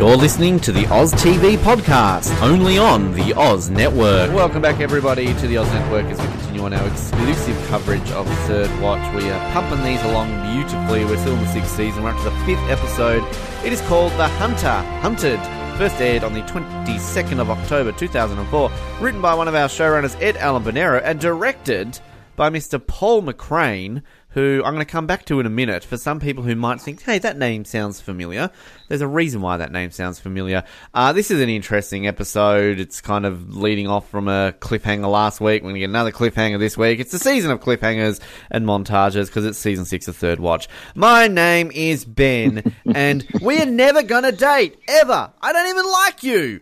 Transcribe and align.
You're 0.00 0.16
listening 0.16 0.58
to 0.60 0.72
the 0.72 0.86
Oz 0.86 1.12
TV 1.12 1.58
podcast, 1.58 2.34
only 2.40 2.78
on 2.78 3.12
the 3.12 3.34
Oz 3.34 3.68
Network. 3.68 4.32
Welcome 4.32 4.62
back, 4.62 4.80
everybody, 4.80 5.26
to 5.34 5.46
the 5.46 5.58
Oz 5.58 5.70
Network 5.72 6.06
as 6.06 6.18
we 6.18 6.26
continue 6.26 6.62
on 6.62 6.72
our 6.72 6.88
exclusive 6.88 7.68
coverage 7.68 8.10
of 8.12 8.26
Third 8.46 8.70
Watch. 8.80 9.14
We 9.14 9.30
are 9.30 9.52
pumping 9.52 9.84
these 9.84 10.02
along 10.04 10.28
beautifully. 10.54 11.04
We're 11.04 11.18
still 11.18 11.34
in 11.34 11.40
the 11.40 11.52
sixth 11.52 11.76
season. 11.76 12.02
We're 12.02 12.10
up 12.10 12.16
to 12.16 12.24
the 12.24 12.44
fifth 12.46 12.62
episode. 12.70 13.22
It 13.62 13.74
is 13.74 13.82
called 13.82 14.12
The 14.12 14.26
Hunter 14.26 14.80
Hunted. 15.00 15.38
First 15.76 16.00
aired 16.00 16.24
on 16.24 16.32
the 16.32 16.40
22nd 16.42 17.38
of 17.38 17.50
October 17.50 17.92
2004. 17.92 18.70
Written 19.00 19.20
by 19.20 19.34
one 19.34 19.48
of 19.48 19.54
our 19.54 19.68
showrunners, 19.68 20.20
Ed 20.22 20.38
Allen 20.38 20.64
Bernero, 20.64 21.02
and 21.04 21.20
directed 21.20 22.00
by 22.40 22.48
Mr. 22.48 22.80
Paul 22.84 23.22
McCrane, 23.22 24.02
who 24.30 24.62
I'm 24.64 24.72
going 24.72 24.78
to 24.86 24.90
come 24.90 25.06
back 25.06 25.26
to 25.26 25.40
in 25.40 25.44
a 25.44 25.50
minute. 25.50 25.84
For 25.84 25.98
some 25.98 26.20
people 26.20 26.42
who 26.42 26.56
might 26.56 26.80
think, 26.80 27.02
hey, 27.02 27.18
that 27.18 27.36
name 27.36 27.66
sounds 27.66 28.00
familiar, 28.00 28.48
there's 28.88 29.02
a 29.02 29.06
reason 29.06 29.42
why 29.42 29.58
that 29.58 29.70
name 29.70 29.90
sounds 29.90 30.18
familiar. 30.18 30.64
Uh, 30.94 31.12
this 31.12 31.30
is 31.30 31.42
an 31.42 31.50
interesting 31.50 32.06
episode. 32.06 32.80
It's 32.80 33.02
kind 33.02 33.26
of 33.26 33.54
leading 33.54 33.88
off 33.88 34.08
from 34.08 34.26
a 34.26 34.54
cliffhanger 34.58 35.10
last 35.10 35.42
week. 35.42 35.60
We're 35.60 35.66
going 35.66 35.74
to 35.74 35.80
get 35.80 35.90
another 35.90 36.12
cliffhanger 36.12 36.58
this 36.58 36.78
week. 36.78 36.98
It's 36.98 37.12
the 37.12 37.18
season 37.18 37.50
of 37.50 37.60
cliffhangers 37.60 38.20
and 38.50 38.64
montages 38.64 39.26
because 39.26 39.44
it's 39.44 39.58
season 39.58 39.84
six 39.84 40.08
of 40.08 40.16
Third 40.16 40.40
Watch. 40.40 40.66
My 40.94 41.28
name 41.28 41.70
is 41.74 42.06
Ben, 42.06 42.74
and 42.94 43.28
we 43.42 43.60
are 43.60 43.66
never 43.66 44.02
going 44.02 44.24
to 44.24 44.32
date, 44.32 44.78
ever. 44.88 45.30
I 45.42 45.52
don't 45.52 45.68
even 45.68 45.92
like 45.92 46.22
you. 46.22 46.60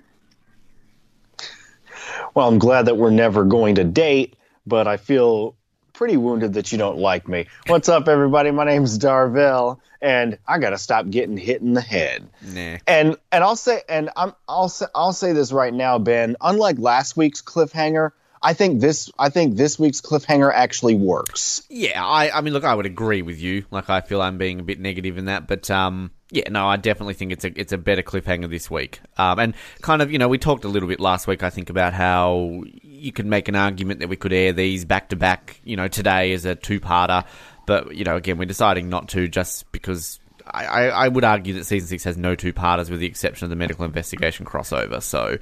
Well, 2.34 2.48
I'm 2.48 2.58
glad 2.58 2.86
that 2.86 2.97
we're 2.97 3.10
never 3.10 3.45
going 3.45 3.77
to 3.77 3.84
date, 3.84 4.34
but 4.66 4.88
I 4.88 4.97
feel 4.97 5.55
pretty 5.98 6.16
wounded 6.16 6.52
that 6.55 6.70
you 6.70 6.79
don't 6.79 6.98
like 6.98 7.27
me. 7.27 7.47
What's 7.66 7.88
up, 7.88 8.06
everybody? 8.06 8.52
My 8.52 8.62
name's 8.62 9.01
Darvell, 9.01 9.80
and 10.00 10.39
I 10.47 10.61
gotta 10.61 10.78
stop 10.78 11.11
getting 11.11 11.36
hit 11.36 11.61
in 11.61 11.75
the 11.75 11.81
head. 11.81 12.28
Nah. 12.41 12.77
And 12.86 13.17
and 13.33 13.42
I'll 13.42 13.56
say 13.56 13.83
and 13.89 14.09
I'm 14.17 14.33
I'll 14.48 14.69
say 14.69 14.87
I'll 14.95 15.12
say 15.12 15.33
this 15.33 15.50
right 15.50 15.75
now, 15.75 15.98
Ben. 15.98 16.37
Unlike 16.41 16.78
last 16.78 17.17
week's 17.17 17.42
cliffhanger, 17.42 18.12
I 18.41 18.53
think 18.53 18.81
this 18.81 19.11
I 19.19 19.28
think 19.31 19.56
this 19.56 19.77
week's 19.77 20.00
cliffhanger 20.00 20.53
actually 20.55 20.95
works. 20.95 21.67
Yeah, 21.69 22.05
I, 22.05 22.31
I 22.31 22.42
mean, 22.42 22.53
look, 22.53 22.62
I 22.62 22.77
would 22.77 22.87
agree 22.87 23.22
with 23.22 23.41
you. 23.41 23.65
Like, 23.72 23.91
I 23.91 24.00
feel 24.00 24.22
I'm 24.22 24.39
being 24.39 24.61
a 24.61 24.62
bit 24.62 24.78
negative 24.78 25.19
in 25.19 25.25
that, 25.25 25.48
but 25.48 25.69
um, 25.69 26.12
yeah, 26.31 26.48
no, 26.51 26.67
I 26.67 26.77
definitely 26.77 27.15
think 27.15 27.33
it's 27.33 27.45
a 27.45 27.59
it's 27.59 27.73
a 27.73 27.79
better 27.79 28.03
cliffhanger 28.03 28.51
this 28.51 28.71
week. 28.71 29.01
Um, 29.17 29.39
and 29.39 29.55
kind 29.81 30.03
of, 30.03 30.12
you 30.12 30.19
know, 30.19 30.29
we 30.29 30.39
talked 30.39 30.65
a 30.65 30.69
little 30.69 30.89
bit 30.89 31.01
last 31.01 31.27
week, 31.27 31.43
I 31.43 31.51
think, 31.51 31.71
about 31.71 31.95
how 31.95 32.62
you 32.83 33.12
could 33.12 33.27
make 33.27 33.48
an 33.48 33.57
argument 33.57 34.01
that 34.01 34.09
we 34.09 34.17
could 34.17 34.33
air 34.33 34.53
these 34.53 34.84
back 34.84 35.09
to 35.11 35.17
back, 35.17 35.61
you 35.65 35.77
know, 35.77 35.89
today 35.89 36.33
as 36.33 36.45
a 36.45 36.55
two 36.55 36.81
parter. 36.81 37.25
But 37.67 37.95
you 37.95 38.05
know, 38.05 38.17
again, 38.17 38.37
we're 38.37 38.45
deciding 38.45 38.89
not 38.91 39.09
to 39.11 39.27
just 39.27 39.71
because 39.73 40.21
I, 40.47 40.65
I, 40.65 40.84
I 40.87 41.09
would 41.09 41.25
argue 41.25 41.55
that 41.55 41.65
season 41.65 41.89
six 41.89 42.05
has 42.05 42.17
no 42.19 42.34
two 42.34 42.53
parters 42.53 42.91
with 42.91 43.01
the 43.01 43.06
exception 43.06 43.45
of 43.45 43.51
the 43.51 43.56
medical 43.56 43.84
investigation 43.84 44.45
crossover. 44.45 45.03
So 45.03 45.39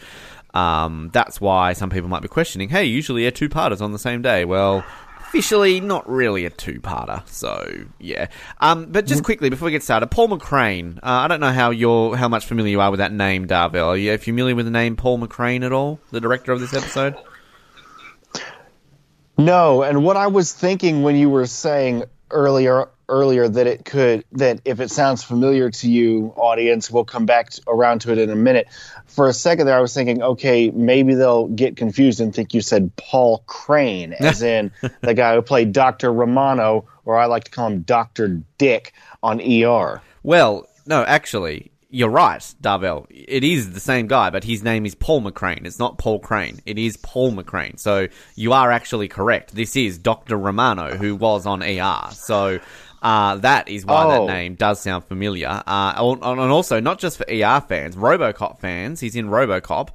um, 0.54 1.10
that's 1.12 1.40
why 1.40 1.72
some 1.72 1.90
people 1.90 2.08
might 2.08 2.22
be 2.22 2.28
questioning, 2.28 2.68
hey, 2.68 2.84
usually 2.84 3.24
air 3.24 3.30
two 3.30 3.48
parters 3.48 3.80
on 3.80 3.92
the 3.92 3.98
same 3.98 4.22
day. 4.22 4.44
Well, 4.44 4.84
officially 5.28 5.80
not 5.80 6.08
really 6.08 6.44
a 6.44 6.50
two-parter. 6.50 7.26
So 7.28 7.86
yeah. 7.98 8.28
Um, 8.60 8.86
but 8.86 9.06
just 9.06 9.24
quickly 9.24 9.50
before 9.50 9.66
we 9.66 9.72
get 9.72 9.82
started, 9.82 10.06
Paul 10.08 10.28
McCrane. 10.28 10.98
Uh, 10.98 11.00
I 11.24 11.28
don't 11.28 11.40
know 11.40 11.52
how 11.52 11.70
you're 11.70 12.16
how 12.16 12.28
much 12.28 12.46
familiar 12.46 12.72
you 12.72 12.80
are 12.80 12.90
with 12.90 12.98
that 12.98 13.12
name, 13.12 13.46
Darvell. 13.46 13.88
Are 13.88 13.96
you 13.96 14.16
familiar 14.18 14.54
with 14.54 14.66
the 14.66 14.70
name 14.70 14.96
Paul 14.96 15.18
McCrane 15.18 15.64
at 15.64 15.72
all? 15.72 16.00
The 16.10 16.20
director 16.20 16.52
of 16.52 16.60
this 16.60 16.74
episode. 16.74 17.16
No, 19.38 19.82
and 19.82 20.02
what 20.02 20.16
I 20.16 20.28
was 20.28 20.52
thinking 20.52 21.02
when 21.02 21.16
you 21.16 21.28
were 21.28 21.46
saying 21.46 22.04
earlier 22.30 22.88
earlier 23.08 23.48
that 23.48 23.66
it 23.66 23.84
could 23.84 24.24
that 24.32 24.60
if 24.64 24.80
it 24.80 24.90
sounds 24.90 25.22
familiar 25.22 25.70
to 25.70 25.88
you 25.88 26.32
audience 26.36 26.90
we'll 26.90 27.04
come 27.04 27.26
back 27.26 27.50
to, 27.50 27.62
around 27.68 28.00
to 28.00 28.12
it 28.12 28.18
in 28.18 28.30
a 28.30 28.36
minute 28.36 28.66
for 29.06 29.28
a 29.28 29.32
second 29.32 29.66
there 29.66 29.76
i 29.76 29.80
was 29.80 29.94
thinking 29.94 30.22
okay 30.22 30.70
maybe 30.70 31.14
they'll 31.14 31.46
get 31.48 31.76
confused 31.76 32.20
and 32.20 32.34
think 32.34 32.52
you 32.52 32.60
said 32.60 32.90
paul 32.96 33.42
crane 33.46 34.12
as 34.12 34.42
in 34.54 34.72
the 35.02 35.14
guy 35.14 35.34
who 35.34 35.42
played 35.42 35.72
dr 35.72 36.12
romano 36.12 36.84
or 37.04 37.16
i 37.16 37.26
like 37.26 37.44
to 37.44 37.50
call 37.50 37.68
him 37.68 37.82
dr 37.82 38.42
dick 38.58 38.92
on 39.22 39.40
er 39.40 40.00
Well, 40.22 40.66
no, 40.86 41.02
actually, 41.02 41.72
you're 41.90 42.10
right, 42.10 42.40
Darvell. 42.60 43.06
It 43.10 43.42
is 43.42 43.72
the 43.72 43.80
same 43.80 44.06
guy, 44.06 44.30
but 44.30 44.44
his 44.44 44.62
name 44.62 44.86
is 44.86 44.94
Paul 44.94 45.22
McCrane. 45.22 45.66
It's 45.66 45.78
not 45.78 45.98
Paul 45.98 46.18
Crane. 46.18 46.60
It 46.66 46.78
is 46.78 46.96
Paul 46.96 47.32
McCrane. 47.32 47.78
So 47.78 48.08
you 48.34 48.52
are 48.52 48.70
actually 48.70 49.08
correct. 49.08 49.54
This 49.54 49.76
is 49.76 49.98
Dr. 49.98 50.36
Romano, 50.36 50.96
who 50.96 51.16
was 51.16 51.46
on 51.46 51.62
ER. 51.62 52.10
So 52.12 52.60
uh, 53.02 53.36
that 53.36 53.68
is 53.68 53.84
why 53.86 54.04
Oh. 54.04 54.10
that 54.26 54.32
name 54.32 54.54
does 54.54 54.80
sound 54.80 55.04
familiar. 55.04 55.62
Uh, 55.66 56.16
and 56.22 56.40
also, 56.40 56.80
not 56.80 56.98
just 56.98 57.18
for 57.18 57.24
ER 57.30 57.60
fans, 57.68 57.96
Robocop 57.96 58.60
fans, 58.60 59.00
he's 59.00 59.16
in 59.16 59.28
Robocop. 59.28 59.88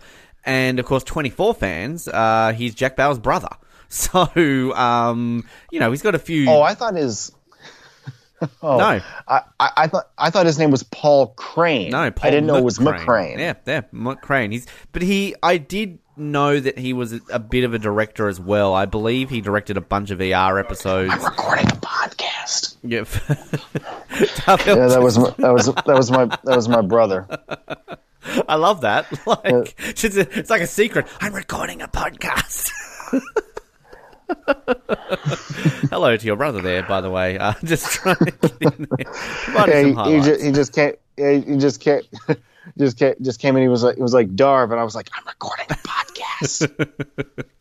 And 0.46 0.80
of 0.80 0.86
course, 0.86 1.04
24 1.04 1.54
fans, 1.54 2.08
uh, 2.08 2.54
he's 2.56 2.74
Jack 2.74 2.96
Bauer's 2.96 3.20
brother. 3.20 3.50
So, 3.94 4.74
um, 4.74 5.44
you 5.70 5.82
know, 5.82 5.92
he's 5.92 6.02
got 6.02 6.16
a 6.16 6.20
few. 6.20 6.50
oh 6.50 6.62
i 6.62 6.74
thought 6.74 6.96
his 6.96 7.30
oh, 8.64 8.78
No. 8.78 9.02
I, 9.28 9.42
I, 9.60 9.70
I 9.76 9.88
thought 9.88 10.10
I 10.18 10.30
thought 10.30 10.46
his 10.46 10.58
name 10.58 10.72
was 10.72 10.84
Paul 10.84 11.28
Crane. 11.36 11.92
No, 11.92 12.10
Paul 12.10 12.28
I 12.28 12.32
didn't 12.32 12.48
know 12.48 12.56
it 12.56 12.64
was 12.64 12.80
McCrane. 12.80 13.38
Yeah, 13.38 13.56
yeah, 13.68 13.82
McCrane. 13.94 14.54
He's 14.54 14.66
but 14.94 15.02
he. 15.02 15.36
I 15.44 15.58
did 15.58 16.00
know 16.16 16.58
that 16.58 16.78
he 16.78 16.94
was 16.94 17.12
a, 17.14 17.20
a 17.34 17.40
bit 17.40 17.66
of 17.66 17.74
a 17.74 17.80
director 17.80 18.30
as 18.30 18.40
well. 18.40 18.74
I 18.74 18.86
believe 18.86 19.30
he 19.30 19.42
directed 19.42 19.76
a 19.76 19.82
bunch 19.82 20.10
of 20.10 20.22
ER 20.22 20.58
episodes. 20.58 21.12
I'm 21.14 21.24
recording 21.26 21.66
a 21.68 21.72
podcast. 21.72 22.11
Yeah, 22.84 23.06
Yeah, 23.30 24.88
that 24.88 25.00
was 25.02 25.18
my, 25.18 25.30
that 25.38 25.52
was 25.54 25.66
that 25.68 25.86
was 25.96 26.12
my 26.12 26.26
that 26.26 26.56
was 26.56 26.68
my 26.68 26.82
brother. 26.82 27.28
I 28.48 28.56
love 28.56 28.82
that. 28.82 29.06
Like 29.26 29.76
it's, 29.80 30.04
a- 30.04 30.40
it's 30.40 30.50
like 30.50 30.62
a 30.62 30.68
secret. 30.68 31.06
I'm 31.20 31.34
recording 31.34 31.82
a 31.82 31.88
podcast. 31.88 32.72
Hello 35.90 36.16
to 36.16 36.26
your 36.26 36.36
brother 36.36 36.62
there, 36.62 36.84
by 36.84 37.02
the 37.02 37.10
way. 37.10 37.38
Uh, 37.38 37.54
just 37.64 37.86
trying 37.92 38.16
to 38.18 38.32
get 38.32 38.62
in 38.62 38.88
there. 38.98 39.08
Yeah, 39.08 39.12
some 39.54 39.70
he, 39.70 39.84
he, 39.90 39.94
highlights. 39.94 40.26
just, 40.26 40.42
he 40.44 40.52
just 40.52 40.74
can't. 40.74 40.96
yeah, 41.18 41.32
He 41.38 41.58
just 41.58 41.80
can't. 41.82 42.06
Just 42.78 42.98
came, 42.98 43.14
just 43.22 43.40
came 43.40 43.56
in. 43.58 43.64
He 43.64 43.68
was 43.68 43.84
like, 43.84 43.96
he 43.98 44.02
was 44.02 44.14
like 44.14 44.30
Darv, 44.36 44.72
and 44.72 44.80
I 44.80 44.84
was 44.84 44.96
like, 44.96 45.10
I'm 45.14 45.26
recording 45.28 45.66
a 45.70 45.74
podcast. 45.76 47.56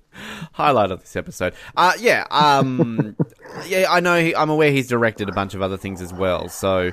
highlight 0.52 0.90
of 0.90 1.00
this 1.00 1.16
episode. 1.16 1.54
Uh, 1.76 1.92
yeah, 1.98 2.26
um, 2.30 3.16
yeah, 3.66 3.86
I 3.88 4.00
know. 4.00 4.20
He, 4.20 4.34
I'm 4.34 4.50
aware 4.50 4.70
he's 4.70 4.88
directed 4.88 5.28
a 5.28 5.32
bunch 5.32 5.54
of 5.54 5.62
other 5.62 5.76
things 5.76 6.00
as 6.00 6.12
well. 6.12 6.48
So, 6.48 6.92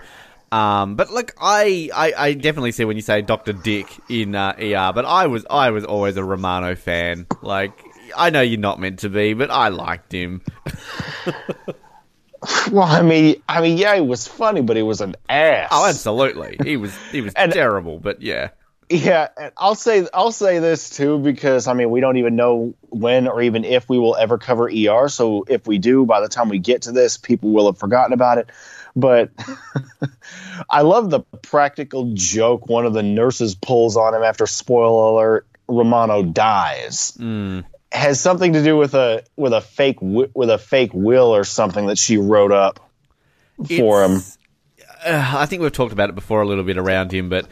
um, 0.52 0.96
but 0.96 1.12
like, 1.12 1.34
I, 1.40 1.90
I, 1.94 2.14
I 2.18 2.34
definitely 2.34 2.72
see 2.72 2.86
when 2.86 2.96
you 2.96 3.02
say 3.02 3.22
Doctor 3.22 3.54
Dick 3.54 3.88
in 4.10 4.36
uh, 4.36 4.54
ER. 4.60 4.92
But 4.94 5.06
I 5.06 5.28
was, 5.28 5.46
I 5.50 5.72
was 5.72 5.84
always 5.86 6.18
a 6.18 6.24
Romano 6.24 6.76
fan. 6.76 7.28
Like, 7.42 7.72
I 8.16 8.30
know 8.30 8.42
you're 8.42 8.60
not 8.60 8.80
meant 8.80 9.00
to 9.00 9.10
be, 9.10 9.34
but 9.34 9.52
I 9.52 9.68
liked 9.70 10.12
him. 10.14 10.42
well, 12.72 12.84
I 12.88 13.02
mean, 13.02 13.42
I 13.50 13.62
mean, 13.62 13.78
yeah, 13.78 13.96
he 13.96 14.02
was 14.02 14.28
funny, 14.28 14.62
but 14.62 14.76
he 14.78 14.84
was 14.84 15.02
an 15.02 15.16
ass. 15.30 15.70
Oh, 15.72 15.88
absolutely. 15.88 16.58
He 16.64 16.78
was, 16.78 16.96
he 17.12 17.22
was 17.22 17.34
And- 17.34 17.52
terrible. 17.52 18.00
But 18.00 18.22
yeah, 18.22 18.50
Yeah, 18.90 19.28
I'll 19.58 19.76
say 19.76 20.08
I'll 20.14 20.32
say 20.32 20.60
this 20.60 20.90
too 20.90 21.20
because 21.20 21.68
I 21.68 21.74
mean 21.74 21.90
we 21.90 22.00
don't 22.00 22.18
even 22.18 22.38
know 22.38 22.74
when 22.84 23.28
or 23.28 23.42
even 23.42 23.66
if 23.66 23.90
we 23.90 24.00
will 24.00 24.16
ever 24.16 24.38
cover 24.38 24.70
ER. 24.70 25.10
So 25.10 25.44
if 25.48 25.68
we 25.68 25.78
do, 25.78 26.06
by 26.06 26.22
the 26.22 26.30
time 26.30 26.48
we 26.48 26.60
get 26.60 26.84
to 26.84 26.94
this, 26.94 27.18
people 27.18 27.52
will 27.52 27.66
have 27.66 27.78
forgotten 27.78 28.14
about 28.14 28.38
it. 28.38 28.50
But 28.96 29.32
I 30.70 30.82
love 30.82 31.10
the 31.10 31.20
practical 31.42 32.14
joke 32.14 32.68
one 32.70 32.86
of 32.86 32.94
the 32.94 33.04
nurses 33.04 33.56
pulls 33.56 33.98
on 33.98 34.14
him 34.14 34.24
after 34.24 34.48
spoiler 34.48 35.12
alert 35.12 35.48
Romano 35.68 36.24
dies. 36.24 37.18
Has 37.92 38.22
something 38.22 38.54
to 38.54 38.64
do 38.64 38.78
with 38.78 38.94
a 38.94 39.24
with 39.36 39.52
a 39.52 39.62
fake 39.62 39.98
with 40.02 40.50
a 40.50 40.58
fake 40.58 40.92
will 40.94 41.36
or 41.36 41.44
something 41.44 41.88
that 41.88 41.98
she 41.98 42.18
wrote 42.18 42.54
up 42.54 42.90
for 43.78 44.04
him. 44.04 44.22
Uh, 45.06 45.36
I 45.38 45.46
think 45.46 45.62
we've 45.62 45.72
talked 45.72 45.94
about 45.94 46.10
it 46.10 46.16
before 46.16 46.42
a 46.42 46.46
little 46.46 46.64
bit 46.64 46.78
around 46.78 47.12
him, 47.12 47.30
but 47.30 47.48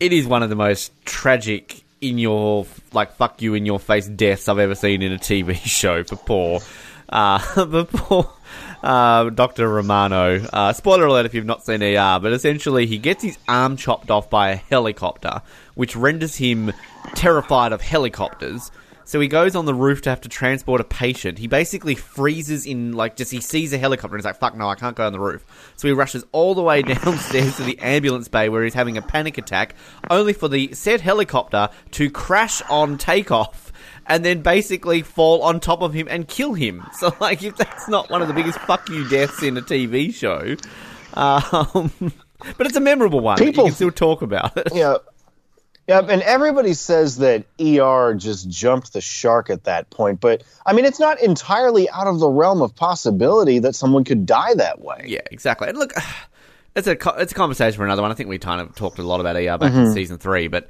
it 0.00 0.12
is 0.12 0.26
one 0.26 0.42
of 0.42 0.50
the 0.50 0.56
most 0.56 0.92
tragic 1.04 1.82
in 2.00 2.18
your 2.18 2.66
like 2.92 3.12
fuck 3.14 3.42
you 3.42 3.54
in 3.54 3.66
your 3.66 3.78
face 3.78 4.06
deaths 4.06 4.48
I've 4.48 4.58
ever 4.58 4.74
seen 4.74 5.02
in 5.02 5.12
a 5.12 5.18
TV 5.18 5.54
show 5.64 6.04
for 6.04 6.16
poor 6.16 6.60
uh 7.08 7.38
for 7.66 7.84
poor 7.84 8.32
uh, 8.82 9.30
Dr. 9.30 9.68
Romano. 9.68 10.40
Uh, 10.52 10.72
spoiler 10.72 11.06
alert 11.06 11.26
if 11.26 11.34
you've 11.34 11.44
not 11.44 11.64
seen 11.64 11.82
ER, 11.82 12.18
but 12.20 12.32
essentially 12.32 12.86
he 12.86 12.98
gets 12.98 13.22
his 13.22 13.38
arm 13.48 13.76
chopped 13.76 14.10
off 14.10 14.30
by 14.30 14.50
a 14.50 14.56
helicopter, 14.56 15.42
which 15.74 15.96
renders 15.96 16.36
him 16.36 16.72
terrified 17.14 17.72
of 17.72 17.80
helicopters. 17.80 18.70
So 19.08 19.18
he 19.20 19.26
goes 19.26 19.56
on 19.56 19.64
the 19.64 19.72
roof 19.72 20.02
to 20.02 20.10
have 20.10 20.20
to 20.20 20.28
transport 20.28 20.82
a 20.82 20.84
patient. 20.84 21.38
He 21.38 21.46
basically 21.46 21.94
freezes 21.94 22.66
in, 22.66 22.92
like, 22.92 23.16
just 23.16 23.32
he 23.32 23.40
sees 23.40 23.72
a 23.72 23.78
helicopter 23.78 24.14
and 24.14 24.20
he's 24.20 24.26
like, 24.26 24.38
fuck 24.38 24.54
no, 24.54 24.68
I 24.68 24.74
can't 24.74 24.94
go 24.94 25.06
on 25.06 25.14
the 25.14 25.18
roof. 25.18 25.46
So 25.76 25.88
he 25.88 25.94
rushes 25.94 26.26
all 26.30 26.54
the 26.54 26.60
way 26.60 26.82
downstairs 26.82 27.56
to 27.56 27.62
the 27.62 27.78
ambulance 27.78 28.28
bay 28.28 28.50
where 28.50 28.62
he's 28.62 28.74
having 28.74 28.98
a 28.98 29.02
panic 29.02 29.38
attack, 29.38 29.76
only 30.10 30.34
for 30.34 30.46
the 30.46 30.74
said 30.74 31.00
helicopter 31.00 31.70
to 31.92 32.10
crash 32.10 32.60
on 32.68 32.98
takeoff 32.98 33.72
and 34.06 34.26
then 34.26 34.42
basically 34.42 35.00
fall 35.00 35.40
on 35.40 35.58
top 35.58 35.80
of 35.80 35.94
him 35.94 36.06
and 36.10 36.28
kill 36.28 36.52
him. 36.52 36.84
So, 36.92 37.16
like, 37.18 37.42
if 37.42 37.56
that's 37.56 37.88
not 37.88 38.10
one 38.10 38.20
of 38.20 38.28
the 38.28 38.34
biggest 38.34 38.58
fuck 38.58 38.90
you 38.90 39.08
deaths 39.08 39.42
in 39.42 39.56
a 39.56 39.62
TV 39.62 40.12
show, 40.12 40.54
um, 41.14 42.12
but 42.58 42.66
it's 42.66 42.76
a 42.76 42.80
memorable 42.80 43.20
one. 43.20 43.38
People 43.38 43.64
you 43.64 43.70
can 43.70 43.74
still 43.74 43.90
talk 43.90 44.20
about 44.20 44.54
it. 44.58 44.68
Yeah. 44.74 44.98
Yeah, 45.88 46.00
and 46.00 46.20
everybody 46.20 46.74
says 46.74 47.16
that 47.16 47.46
ER 47.58 48.12
just 48.12 48.50
jumped 48.50 48.92
the 48.92 49.00
shark 49.00 49.48
at 49.48 49.64
that 49.64 49.88
point, 49.88 50.20
but 50.20 50.42
I 50.66 50.74
mean, 50.74 50.84
it's 50.84 51.00
not 51.00 51.18
entirely 51.22 51.88
out 51.88 52.06
of 52.06 52.18
the 52.18 52.28
realm 52.28 52.60
of 52.60 52.76
possibility 52.76 53.60
that 53.60 53.74
someone 53.74 54.04
could 54.04 54.26
die 54.26 54.52
that 54.52 54.82
way. 54.82 55.06
Yeah, 55.06 55.22
exactly. 55.30 55.66
And 55.66 55.78
look, 55.78 55.94
it's 56.76 56.86
a 56.86 56.98
it's 57.16 57.32
a 57.32 57.34
conversation 57.34 57.78
for 57.78 57.86
another 57.86 58.02
one. 58.02 58.10
I 58.10 58.14
think 58.14 58.28
we 58.28 58.38
kind 58.38 58.60
of 58.60 58.74
talked 58.74 58.98
a 58.98 59.02
lot 59.02 59.20
about 59.20 59.36
ER 59.36 59.56
back 59.56 59.72
mm-hmm. 59.72 59.86
in 59.86 59.92
season 59.94 60.18
three, 60.18 60.48
but 60.48 60.68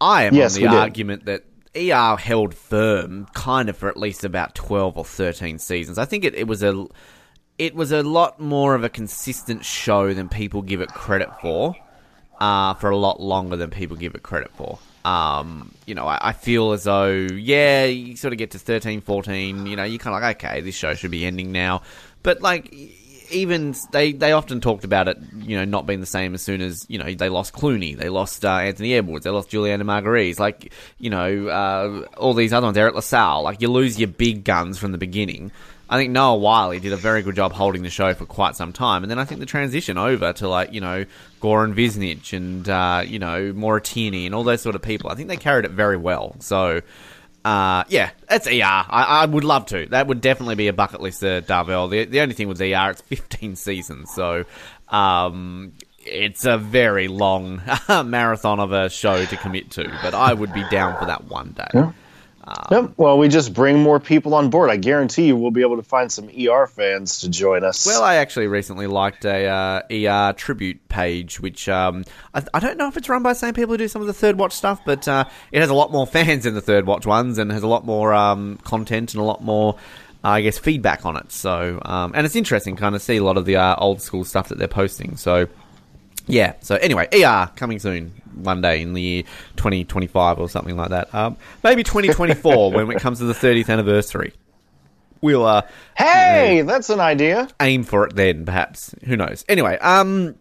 I 0.00 0.24
am 0.24 0.34
yes, 0.34 0.54
on 0.56 0.62
the 0.62 0.68
argument 0.68 1.24
did. 1.24 1.42
that 1.74 1.92
ER 1.92 2.16
held 2.16 2.54
firm 2.54 3.26
kind 3.34 3.68
of 3.68 3.76
for 3.76 3.88
at 3.88 3.96
least 3.96 4.22
about 4.22 4.54
twelve 4.54 4.96
or 4.96 5.04
thirteen 5.04 5.58
seasons. 5.58 5.98
I 5.98 6.04
think 6.04 6.24
it, 6.24 6.36
it 6.36 6.46
was 6.46 6.62
a 6.62 6.86
it 7.58 7.74
was 7.74 7.90
a 7.90 8.04
lot 8.04 8.38
more 8.38 8.76
of 8.76 8.84
a 8.84 8.88
consistent 8.88 9.64
show 9.64 10.14
than 10.14 10.28
people 10.28 10.62
give 10.62 10.80
it 10.80 10.88
credit 10.90 11.30
for. 11.40 11.74
Uh, 12.38 12.74
for 12.74 12.90
a 12.90 12.96
lot 12.96 13.20
longer 13.20 13.56
than 13.56 13.70
people 13.70 13.96
give 13.96 14.16
it 14.16 14.22
credit 14.24 14.50
for. 14.54 14.78
Um, 15.04 15.72
you 15.86 15.94
know, 15.94 16.06
I, 16.06 16.28
I, 16.28 16.32
feel 16.32 16.72
as 16.72 16.84
though, 16.84 17.10
yeah, 17.10 17.84
you 17.84 18.16
sort 18.16 18.32
of 18.32 18.38
get 18.38 18.52
to 18.52 18.58
13, 18.58 19.00
14, 19.00 19.66
you 19.66 19.76
know, 19.76 19.84
you're 19.84 19.98
kind 19.98 20.14
of 20.14 20.22
like, 20.22 20.44
okay, 20.44 20.60
this 20.60 20.74
show 20.74 20.94
should 20.94 21.10
be 21.10 21.24
ending 21.24 21.50
now. 21.52 21.82
But, 22.22 22.40
like, 22.40 22.72
even 23.32 23.74
they 23.90 24.12
they 24.12 24.32
often 24.32 24.60
talked 24.60 24.84
about 24.84 25.08
it, 25.08 25.18
you 25.38 25.56
know, 25.56 25.64
not 25.64 25.86
being 25.86 26.00
the 26.00 26.06
same 26.06 26.34
as 26.34 26.42
soon 26.42 26.60
as 26.60 26.86
you 26.88 26.98
know 26.98 27.12
they 27.12 27.28
lost 27.28 27.52
Clooney, 27.52 27.96
they 27.96 28.08
lost 28.08 28.44
uh, 28.44 28.50
Anthony 28.50 28.94
Edwards, 28.94 29.24
they 29.24 29.30
lost 29.30 29.48
Julianna 29.48 29.84
Margulies, 29.84 30.38
like 30.38 30.72
you 30.98 31.10
know 31.10 31.48
uh, 31.48 32.06
all 32.16 32.34
these 32.34 32.52
other 32.52 32.66
ones, 32.66 32.78
Eric 32.78 32.94
LaSalle. 32.94 33.42
Like 33.42 33.60
you 33.60 33.70
lose 33.70 33.98
your 33.98 34.08
big 34.08 34.44
guns 34.44 34.78
from 34.78 34.92
the 34.92 34.98
beginning. 34.98 35.50
I 35.92 35.98
think 35.98 36.10
Noah 36.10 36.38
Wyle 36.38 36.70
did 36.70 36.94
a 36.94 36.96
very 36.96 37.20
good 37.20 37.36
job 37.36 37.52
holding 37.52 37.82
the 37.82 37.90
show 37.90 38.14
for 38.14 38.24
quite 38.24 38.56
some 38.56 38.72
time, 38.72 39.04
and 39.04 39.10
then 39.10 39.18
I 39.18 39.26
think 39.26 39.40
the 39.40 39.46
transition 39.46 39.98
over 39.98 40.32
to 40.32 40.48
like 40.48 40.72
you 40.72 40.80
know 40.80 41.04
Goran 41.42 41.74
Višnjić 41.74 42.32
and 42.32 42.66
uh, 42.66 43.02
you 43.06 43.18
know 43.18 43.52
Maura 43.52 43.82
Tierney 43.82 44.24
and 44.24 44.34
all 44.34 44.42
those 44.42 44.62
sort 44.62 44.74
of 44.74 44.80
people, 44.80 45.10
I 45.10 45.16
think 45.16 45.28
they 45.28 45.36
carried 45.36 45.66
it 45.66 45.72
very 45.72 45.98
well. 45.98 46.34
So 46.38 46.80
uh, 47.44 47.84
yeah, 47.88 48.08
it's 48.30 48.46
ER. 48.46 48.62
I, 48.62 48.86
I, 48.88 49.26
would 49.26 49.44
love 49.44 49.66
to. 49.66 49.84
That 49.90 50.06
would 50.06 50.22
definitely 50.22 50.54
be 50.54 50.68
a 50.68 50.72
bucket 50.72 51.02
list, 51.02 51.22
uh, 51.22 51.42
Darvell. 51.42 51.90
The, 51.90 52.06
the 52.06 52.20
only 52.20 52.34
thing 52.34 52.48
with 52.48 52.58
ER, 52.62 52.90
it's 52.90 53.02
15 53.02 53.56
seasons, 53.56 54.14
so 54.14 54.46
um, 54.88 55.74
it's 55.98 56.46
a 56.46 56.56
very 56.56 57.08
long 57.08 57.60
marathon 58.06 58.60
of 58.60 58.72
a 58.72 58.88
show 58.88 59.26
to 59.26 59.36
commit 59.36 59.72
to. 59.72 59.92
But 60.02 60.14
I 60.14 60.32
would 60.32 60.54
be 60.54 60.64
down 60.70 60.98
for 60.98 61.04
that 61.04 61.24
one 61.24 61.50
day. 61.50 61.68
Yeah. 61.74 61.92
Um, 62.44 62.66
yep. 62.70 62.92
Well, 62.96 63.18
we 63.18 63.28
just 63.28 63.54
bring 63.54 63.78
more 63.78 64.00
people 64.00 64.34
on 64.34 64.50
board. 64.50 64.68
I 64.68 64.76
guarantee 64.76 65.26
you, 65.26 65.36
we'll 65.36 65.52
be 65.52 65.60
able 65.60 65.76
to 65.76 65.82
find 65.82 66.10
some 66.10 66.28
ER 66.28 66.66
fans 66.66 67.20
to 67.20 67.28
join 67.28 67.62
us. 67.62 67.86
Well, 67.86 68.02
I 68.02 68.16
actually 68.16 68.48
recently 68.48 68.88
liked 68.88 69.24
a 69.24 69.46
uh, 69.46 69.82
ER 69.90 70.32
tribute 70.32 70.88
page, 70.88 71.38
which 71.38 71.68
um, 71.68 72.04
I, 72.34 72.42
I, 72.52 72.60
don't 72.60 72.78
know 72.78 72.88
if 72.88 72.96
it's 72.96 73.08
run 73.08 73.22
by 73.22 73.32
the 73.32 73.38
same 73.38 73.54
people 73.54 73.74
who 73.74 73.78
do 73.78 73.88
some 73.88 74.02
of 74.02 74.08
the 74.08 74.12
Third 74.12 74.38
Watch 74.38 74.54
stuff, 74.54 74.80
but 74.84 75.06
uh, 75.06 75.24
it 75.52 75.60
has 75.60 75.70
a 75.70 75.74
lot 75.74 75.92
more 75.92 76.06
fans 76.08 76.44
than 76.44 76.54
the 76.54 76.60
Third 76.60 76.86
Watch 76.86 77.06
ones, 77.06 77.38
and 77.38 77.52
has 77.52 77.62
a 77.62 77.68
lot 77.68 77.86
more 77.86 78.12
um, 78.12 78.58
content 78.64 79.14
and 79.14 79.22
a 79.22 79.24
lot 79.24 79.42
more. 79.42 79.76
Uh, 80.24 80.28
I 80.28 80.40
guess 80.42 80.56
feedback 80.56 81.04
on 81.04 81.16
it. 81.16 81.32
So, 81.32 81.82
um, 81.84 82.12
and 82.14 82.24
it's 82.24 82.36
interesting, 82.36 82.76
kind 82.76 82.94
of 82.94 83.02
see 83.02 83.16
a 83.16 83.24
lot 83.24 83.36
of 83.36 83.44
the 83.44 83.56
uh, 83.56 83.74
old 83.76 84.00
school 84.00 84.24
stuff 84.24 84.50
that 84.50 84.58
they're 84.58 84.68
posting. 84.68 85.16
So, 85.16 85.48
yeah. 86.26 86.54
So 86.60 86.76
anyway, 86.76 87.08
ER 87.12 87.50
coming 87.56 87.78
soon 87.78 88.12
one 88.34 88.60
day 88.60 88.82
in 88.82 88.94
the 88.94 89.02
year 89.02 89.22
2025 89.56 90.38
or 90.38 90.48
something 90.48 90.76
like 90.76 90.90
that. 90.90 91.14
Um, 91.14 91.36
maybe 91.62 91.82
2024 91.82 92.72
when 92.72 92.90
it 92.90 93.00
comes 93.00 93.18
to 93.18 93.24
the 93.24 93.34
30th 93.34 93.68
anniversary. 93.68 94.32
We'll 95.20 95.46
uh, 95.46 95.62
hey, 95.96 96.56
you 96.56 96.64
know, 96.64 96.72
that's 96.72 96.90
an 96.90 96.98
idea. 96.98 97.48
Aim 97.60 97.84
for 97.84 98.06
it 98.06 98.16
then, 98.16 98.44
perhaps. 98.44 98.92
Who 99.04 99.16
knows? 99.16 99.44
Anyway, 99.48 99.78
um, 99.78 100.34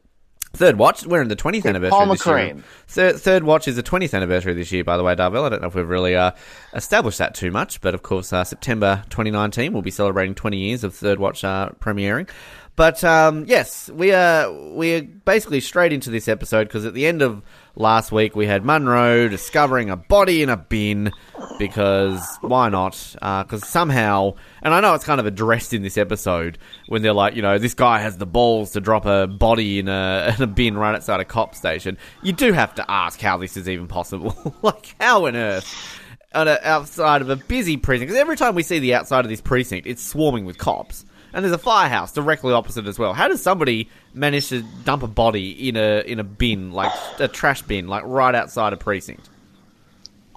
Third 0.54 0.78
watch, 0.78 1.06
we're 1.06 1.22
in 1.22 1.30
the 1.30 1.36
20th 1.38 1.66
anniversary 1.66 1.92
Paul 1.92 2.07
this 2.07 2.24
McCrane. 2.24 2.56
year. 2.56 2.63
Third, 2.88 3.16
third 3.22 3.44
watch 3.44 3.69
is 3.69 3.78
the 3.78 3.83
20th 3.83 4.13
anniversary 4.13 4.54
this 4.54 4.69
year, 4.69 4.83
by 4.83 4.98
the 4.98 5.04
way, 5.04 5.16
Darvell. 5.16 5.45
I 5.45 5.50
don't 5.50 5.62
know 5.62 5.69
if 5.69 5.75
we've 5.75 5.88
really 5.88 6.13
uh, 6.13 6.31
established 6.74 7.19
that 7.19 7.33
too 7.36 7.51
much, 7.51 7.80
but 7.80 7.94
of 7.95 8.04
course, 8.04 8.33
uh, 8.33 8.44
September 8.44 9.01
2019, 9.10 9.72
we'll 9.72 9.81
be 9.81 9.92
celebrating 9.92 10.36
20 10.36 10.57
years 10.57 10.83
of 10.83 10.94
Third 10.94 11.19
Watch 11.19 11.45
uh, 11.45 11.69
premiering. 11.80 12.30
But 12.75 13.03
um, 13.03 13.45
yes, 13.47 13.89
we 13.89 14.13
are 14.13 14.51
we're 14.51 15.03
basically 15.03 15.59
straight 15.59 15.91
into 15.91 16.09
this 16.09 16.27
episode 16.27 16.65
because 16.65 16.85
at 16.85 16.94
the 16.94 17.06
end 17.06 17.21
of 17.21 17.44
last 17.75 18.12
week 18.12 18.35
we 18.35 18.47
had 18.47 18.63
Monroe 18.63 19.27
discovering 19.27 19.89
a 19.89 19.97
body 19.97 20.41
in 20.41 20.50
a 20.50 20.57
bin 20.57 21.12
because 21.59 22.25
why 22.41 22.69
not? 22.69 22.94
Because 23.13 23.63
uh, 23.63 23.65
somehow, 23.65 24.35
and 24.62 24.73
I 24.73 24.79
know 24.79 24.94
it's 24.94 25.03
kind 25.03 25.19
of 25.19 25.25
addressed 25.25 25.73
in 25.73 25.81
this 25.81 25.97
episode 25.97 26.57
when 26.88 27.01
they're 27.01 27.13
like, 27.13 27.35
you 27.35 27.41
know, 27.41 27.57
this 27.57 27.73
guy 27.73 28.00
has 28.00 28.18
the 28.18 28.25
balls 28.25 28.71
to 28.71 28.81
drop 28.81 29.06
a 29.06 29.27
body 29.27 29.79
in 29.79 29.89
a, 29.89 30.33
in 30.38 30.41
a 30.41 30.47
bin 30.47 30.77
right 30.77 30.95
outside 30.95 31.19
a 31.19 31.25
cop 31.25 31.56
station. 31.56 31.97
You 32.23 32.31
do 32.31 32.53
have 32.53 32.73
to 32.75 32.89
ask 32.89 33.19
how 33.19 33.38
this 33.38 33.57
is 33.57 33.68
even 33.68 33.88
possible. 33.88 34.56
like, 34.62 34.95
how 35.00 35.27
on 35.27 35.35
earth? 35.35 36.00
On 36.33 36.47
a, 36.47 36.57
outside 36.63 37.21
of 37.21 37.29
a 37.29 37.35
busy 37.35 37.75
precinct, 37.75 38.07
because 38.07 38.19
every 38.19 38.38
time 38.38 38.56
we 38.56 38.63
see 38.63 38.79
the 38.79 38.95
outside 38.95 39.25
of 39.25 39.29
this 39.29 39.41
precinct, 39.41 39.85
it's 39.85 40.01
swarming 40.01 40.45
with 40.45 40.57
cops 40.57 41.03
and 41.33 41.44
there's 41.44 41.54
a 41.54 41.57
firehouse 41.57 42.12
directly 42.13 42.54
opposite 42.54 42.88
as 42.88 43.00
well. 43.00 43.13
How 43.13 43.28
does 43.28 43.42
somebody 43.42 43.89
manage 44.13 44.50
to 44.50 44.63
dump 44.83 45.04
a 45.04 45.07
body 45.07 45.69
in 45.69 45.78
a 45.78 46.01
in 46.01 46.19
a 46.19 46.24
bin, 46.24 46.72
like 46.72 46.92
a 47.19 47.28
trash 47.28 47.62
bin, 47.62 47.88
like 47.88 48.04
right 48.06 48.36
outside 48.36 48.74
a 48.74 48.78
precinct? 48.78 49.30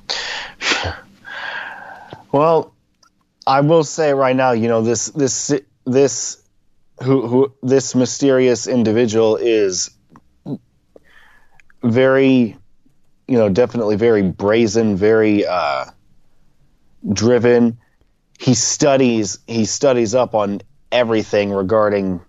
Well, 2.34 2.74
I 3.46 3.60
will 3.60 3.84
say 3.84 4.12
right 4.12 4.34
now, 4.34 4.50
you 4.50 4.66
know 4.66 4.82
this 4.82 5.06
this 5.10 5.52
this 5.84 6.42
who 7.00 7.28
who 7.28 7.54
this 7.62 7.94
mysterious 7.94 8.66
individual 8.66 9.36
is 9.36 9.90
very, 11.84 12.56
you 13.28 13.38
know, 13.38 13.48
definitely 13.48 13.94
very 13.94 14.22
brazen, 14.22 14.96
very 14.96 15.46
uh, 15.46 15.84
driven. 17.12 17.78
He 18.40 18.54
studies 18.54 19.38
he 19.46 19.64
studies 19.64 20.12
up 20.12 20.34
on 20.34 20.60
everything 20.94 21.50
regarding 21.50 22.20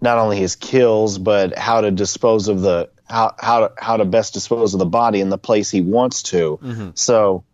not 0.00 0.18
only 0.18 0.36
his 0.36 0.56
kills 0.56 1.16
but 1.16 1.56
how 1.56 1.80
to 1.80 1.90
dispose 1.90 2.48
of 2.48 2.60
the 2.60 2.90
how 3.08 3.34
how 3.38 3.68
to, 3.68 3.72
how 3.78 3.96
to 3.96 4.04
best 4.04 4.34
dispose 4.34 4.74
of 4.74 4.80
the 4.80 4.86
body 4.86 5.20
in 5.20 5.30
the 5.30 5.38
place 5.38 5.70
he 5.70 5.80
wants 5.80 6.24
to. 6.24 6.58
Mm-hmm. 6.62 6.90
So, 6.94 7.44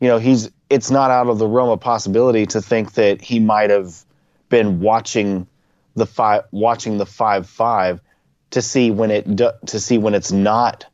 you 0.00 0.08
know, 0.08 0.18
he's 0.18 0.50
it's 0.70 0.90
not 0.90 1.10
out 1.10 1.26
of 1.26 1.38
the 1.38 1.46
realm 1.46 1.70
of 1.70 1.80
possibility 1.80 2.46
to 2.46 2.62
think 2.62 2.94
that 2.94 3.20
he 3.20 3.40
might 3.40 3.70
have 3.70 4.04
been 4.48 4.80
watching 4.80 5.46
the 5.94 6.06
five 6.06 6.44
watching 6.52 6.98
the 6.98 7.06
five 7.06 7.48
five 7.48 8.00
to 8.50 8.62
see 8.62 8.90
when 8.90 9.10
it 9.10 9.36
to 9.66 9.80
see 9.80 9.98
when 9.98 10.14
it's 10.14 10.32
not 10.32 10.86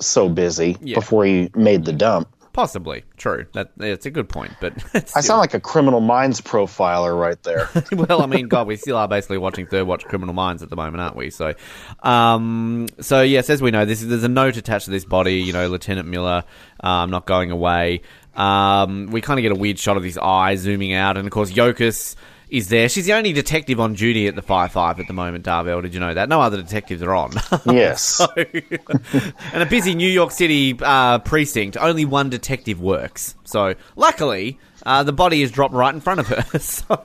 so 0.00 0.28
busy 0.28 0.76
yeah. 0.80 0.94
before 0.94 1.24
he 1.24 1.50
made 1.54 1.84
the 1.84 1.92
dump. 1.92 2.28
Possibly 2.52 3.04
true. 3.16 3.46
That 3.54 3.70
it's 3.80 4.04
a 4.04 4.10
good 4.10 4.28
point, 4.28 4.52
but 4.60 4.74
I 5.16 5.20
sound 5.20 5.38
like 5.38 5.54
a 5.54 5.60
criminal 5.60 6.00
minds 6.00 6.42
profiler 6.42 7.18
right 7.18 7.42
there. 7.44 7.70
well, 7.92 8.20
I 8.20 8.26
mean, 8.26 8.48
God, 8.48 8.66
we 8.66 8.76
still 8.76 8.98
are 8.98 9.08
basically 9.08 9.38
watching 9.38 9.66
Third 9.66 9.86
Watch 9.86 10.04
Criminal 10.04 10.34
Minds 10.34 10.62
at 10.62 10.68
the 10.68 10.76
moment, 10.76 11.00
aren't 11.00 11.16
we? 11.16 11.30
So, 11.30 11.54
um, 12.02 12.88
so 13.00 13.22
yes, 13.22 13.48
as 13.48 13.62
we 13.62 13.70
know, 13.70 13.86
this 13.86 14.02
is, 14.02 14.08
there's 14.08 14.24
a 14.24 14.28
note 14.28 14.58
attached 14.58 14.84
to 14.84 14.90
this 14.90 15.06
body. 15.06 15.40
You 15.40 15.54
know, 15.54 15.66
Lieutenant 15.68 16.08
Miller, 16.08 16.44
um, 16.80 17.10
not 17.10 17.24
going 17.24 17.50
away. 17.50 18.02
Um, 18.34 19.06
we 19.06 19.22
kind 19.22 19.40
of 19.40 19.42
get 19.42 19.52
a 19.52 19.58
weird 19.58 19.78
shot 19.78 19.96
of 19.96 20.04
his 20.04 20.18
eye 20.18 20.56
zooming 20.56 20.92
out, 20.92 21.16
and 21.16 21.26
of 21.26 21.32
course, 21.32 21.50
Yokas 21.50 22.16
is 22.52 22.68
there. 22.68 22.86
She's 22.90 23.06
the 23.06 23.14
only 23.14 23.32
detective 23.32 23.80
on 23.80 23.94
duty 23.94 24.28
at 24.28 24.34
the 24.34 24.42
Five 24.42 24.72
Five 24.72 25.00
at 25.00 25.06
the 25.06 25.14
moment, 25.14 25.46
Darvell. 25.46 25.80
Did 25.80 25.94
you 25.94 26.00
know 26.00 26.12
that? 26.12 26.28
No 26.28 26.42
other 26.42 26.58
detectives 26.58 27.02
are 27.02 27.14
on. 27.14 27.32
Yes. 27.72 28.02
so, 28.02 28.26
and 28.36 29.62
a 29.62 29.66
busy 29.66 29.94
New 29.94 30.08
York 30.08 30.30
City 30.30 30.76
uh, 30.82 31.20
precinct, 31.20 31.76
only 31.78 32.04
one 32.04 32.28
detective 32.28 32.80
works. 32.80 33.34
So, 33.44 33.74
luckily, 33.96 34.58
uh, 34.84 35.02
the 35.04 35.12
body 35.12 35.42
is 35.42 35.50
dropped 35.50 35.72
right 35.72 35.94
in 35.94 36.00
front 36.00 36.20
of 36.20 36.28
her. 36.28 36.58
so, 36.58 37.02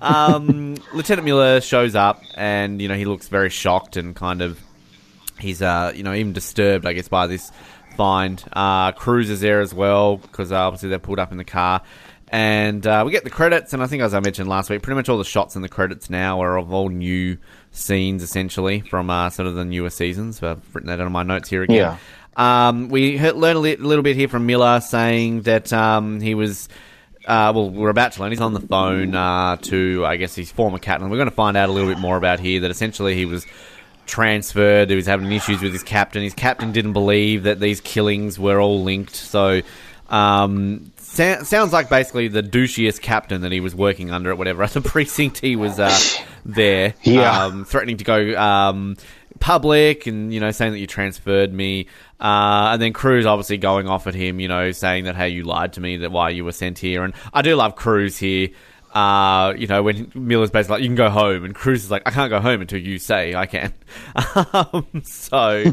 um, 0.00 0.76
Lieutenant 0.92 1.24
Miller 1.24 1.60
shows 1.60 1.94
up, 1.94 2.22
and 2.34 2.82
you 2.82 2.88
know 2.88 2.96
he 2.96 3.04
looks 3.04 3.28
very 3.28 3.50
shocked 3.50 3.96
and 3.96 4.16
kind 4.16 4.42
of 4.42 4.58
he's 5.38 5.62
uh, 5.62 5.92
you 5.94 6.02
know 6.02 6.14
even 6.14 6.32
disturbed, 6.32 6.86
I 6.86 6.94
guess, 6.94 7.06
by 7.06 7.28
this 7.28 7.52
find. 7.96 8.42
Uh, 8.52 8.90
Cruz 8.92 9.30
is 9.30 9.40
there 9.40 9.60
as 9.60 9.72
well 9.72 10.16
because 10.16 10.50
uh, 10.50 10.56
obviously 10.56 10.88
they're 10.88 10.98
pulled 10.98 11.20
up 11.20 11.30
in 11.30 11.38
the 11.38 11.44
car. 11.44 11.82
And 12.34 12.84
uh, 12.84 13.04
we 13.06 13.12
get 13.12 13.22
the 13.22 13.30
credits, 13.30 13.74
and 13.74 13.80
I 13.80 13.86
think, 13.86 14.02
as 14.02 14.12
I 14.12 14.18
mentioned 14.18 14.48
last 14.48 14.68
week, 14.68 14.82
pretty 14.82 14.96
much 14.96 15.08
all 15.08 15.18
the 15.18 15.24
shots 15.24 15.54
in 15.54 15.62
the 15.62 15.68
credits 15.68 16.10
now 16.10 16.42
are 16.42 16.58
of 16.58 16.72
all 16.72 16.88
new 16.88 17.38
scenes, 17.70 18.24
essentially, 18.24 18.80
from 18.80 19.08
uh, 19.08 19.30
sort 19.30 19.46
of 19.46 19.54
the 19.54 19.64
newer 19.64 19.88
seasons. 19.88 20.40
So 20.40 20.50
I've 20.50 20.74
written 20.74 20.88
that 20.88 21.00
on 21.00 21.12
my 21.12 21.22
notes 21.22 21.48
here 21.48 21.62
again. 21.62 21.76
Yeah. 21.76 21.96
Um, 22.36 22.88
we 22.88 23.16
heard, 23.16 23.36
learn 23.36 23.54
a 23.54 23.60
li- 23.60 23.76
little 23.76 24.02
bit 24.02 24.16
here 24.16 24.26
from 24.26 24.46
Miller 24.46 24.80
saying 24.80 25.42
that 25.42 25.72
um, 25.72 26.20
he 26.20 26.34
was. 26.34 26.68
Uh, 27.24 27.52
well, 27.54 27.70
we're 27.70 27.88
about 27.88 28.10
to 28.14 28.20
learn. 28.20 28.32
He's 28.32 28.40
on 28.40 28.52
the 28.52 28.58
phone 28.58 29.14
uh, 29.14 29.56
to, 29.58 30.04
I 30.04 30.16
guess, 30.16 30.34
his 30.34 30.50
former 30.50 30.80
captain. 30.80 31.10
We're 31.10 31.18
going 31.18 31.30
to 31.30 31.36
find 31.36 31.56
out 31.56 31.68
a 31.68 31.72
little 31.72 31.88
bit 31.88 32.00
more 32.00 32.16
about 32.16 32.40
here 32.40 32.62
that 32.62 32.70
essentially 32.72 33.14
he 33.14 33.26
was 33.26 33.46
transferred. 34.06 34.90
He 34.90 34.96
was 34.96 35.06
having 35.06 35.30
issues 35.30 35.62
with 35.62 35.72
his 35.72 35.84
captain. 35.84 36.24
His 36.24 36.34
captain 36.34 36.72
didn't 36.72 36.94
believe 36.94 37.44
that 37.44 37.60
these 37.60 37.80
killings 37.80 38.40
were 38.40 38.60
all 38.60 38.82
linked. 38.82 39.14
So, 39.14 39.62
um, 40.08 40.90
sa- 41.14 41.42
sounds 41.44 41.72
like 41.72 41.88
basically 41.88 42.28
the 42.28 42.42
douchiest 42.42 43.00
captain 43.00 43.40
that 43.42 43.52
he 43.52 43.60
was 43.60 43.74
working 43.74 44.10
under 44.10 44.30
at 44.30 44.38
whatever 44.38 44.62
at 44.64 44.70
the 44.70 44.80
precinct 44.80 45.38
he 45.38 45.56
was 45.56 45.78
uh, 45.78 45.96
there, 46.44 46.94
Yeah. 47.02 47.44
um, 47.46 47.64
threatening 47.64 47.96
to 47.98 48.04
go 48.04 48.36
um, 48.40 48.96
public 49.40 50.06
and 50.06 50.32
you 50.32 50.40
know 50.40 50.50
saying 50.50 50.72
that 50.72 50.78
you 50.78 50.86
transferred 50.86 51.52
me. 51.52 51.86
Uh, 52.20 52.70
and 52.72 52.80
then 52.82 52.92
Cruz 52.92 53.26
obviously 53.26 53.58
going 53.58 53.88
off 53.88 54.06
at 54.06 54.14
him, 54.14 54.40
you 54.40 54.48
know, 54.48 54.72
saying 54.72 55.04
that 55.04 55.16
hey, 55.16 55.28
you 55.30 55.42
lied 55.44 55.74
to 55.74 55.80
me, 55.80 55.98
that 55.98 56.10
why 56.12 56.30
you 56.30 56.44
were 56.44 56.52
sent 56.52 56.78
here. 56.78 57.04
And 57.04 57.14
I 57.32 57.42
do 57.42 57.54
love 57.56 57.76
Cruz 57.76 58.16
here. 58.18 58.48
Uh, 58.94 59.52
you 59.58 59.66
know, 59.66 59.82
when 59.82 60.12
Miller's 60.14 60.52
basically 60.52 60.74
like, 60.74 60.82
you 60.82 60.88
can 60.88 60.94
go 60.94 61.10
home, 61.10 61.44
and 61.44 61.52
Cruz 61.52 61.82
is 61.82 61.90
like, 61.90 62.02
I 62.06 62.12
can't 62.12 62.30
go 62.30 62.38
home 62.40 62.60
until 62.60 62.78
you 62.78 62.98
say 63.00 63.34
I 63.34 63.46
can. 63.46 63.72
um, 64.54 64.86
so, 65.02 65.64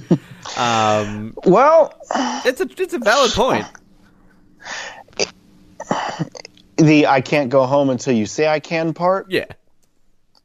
um, 0.58 1.36
Well, 1.46 1.94
it's 2.46 2.62
a 2.62 2.68
it's 2.82 2.94
a 2.96 3.00
valid 3.00 3.32
point. 3.32 3.66
the 6.78 7.08
I 7.08 7.22
can't 7.22 7.50
go 7.50 7.66
home 7.66 7.90
until 7.90 8.14
you 8.14 8.26
say 8.26 8.48
I 8.48 8.60
can 8.60 8.94
part. 8.94 9.28
Yeah, 9.30 9.46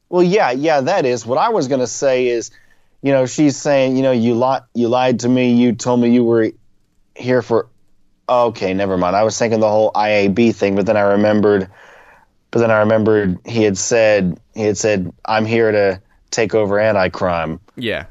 Well, 0.08 0.22
yeah, 0.22 0.50
yeah, 0.50 0.80
that 0.82 1.06
is. 1.06 1.26
What 1.26 1.38
I 1.38 1.48
was 1.50 1.68
going 1.68 1.80
to 1.80 1.86
say 1.86 2.28
is, 2.28 2.50
you 3.02 3.12
know, 3.12 3.26
she's 3.26 3.56
saying, 3.56 3.96
you 3.96 4.02
know, 4.02 4.12
you 4.12 4.34
lied, 4.34 4.62
you 4.74 4.88
lied 4.88 5.20
to 5.20 5.28
me. 5.28 5.52
You 5.52 5.72
told 5.74 6.00
me 6.00 6.10
you 6.10 6.24
were 6.24 6.50
here 7.14 7.42
for. 7.42 7.68
Okay, 8.28 8.74
never 8.74 8.96
mind. 8.96 9.14
I 9.14 9.22
was 9.22 9.38
thinking 9.38 9.60
the 9.60 9.70
whole 9.70 9.92
IAB 9.92 10.54
thing, 10.54 10.74
but 10.74 10.86
then 10.86 10.96
I 10.96 11.02
remembered. 11.02 11.70
But 12.50 12.60
then 12.60 12.70
I 12.70 12.78
remembered 12.80 13.38
he 13.44 13.62
had 13.62 13.76
said 13.78 14.40
he 14.54 14.62
had 14.62 14.76
said 14.78 15.12
I'm 15.24 15.44
here 15.44 15.70
to 15.70 16.00
take 16.30 16.54
over 16.54 16.78
anti-crime. 16.80 17.60
yeah. 17.76 18.06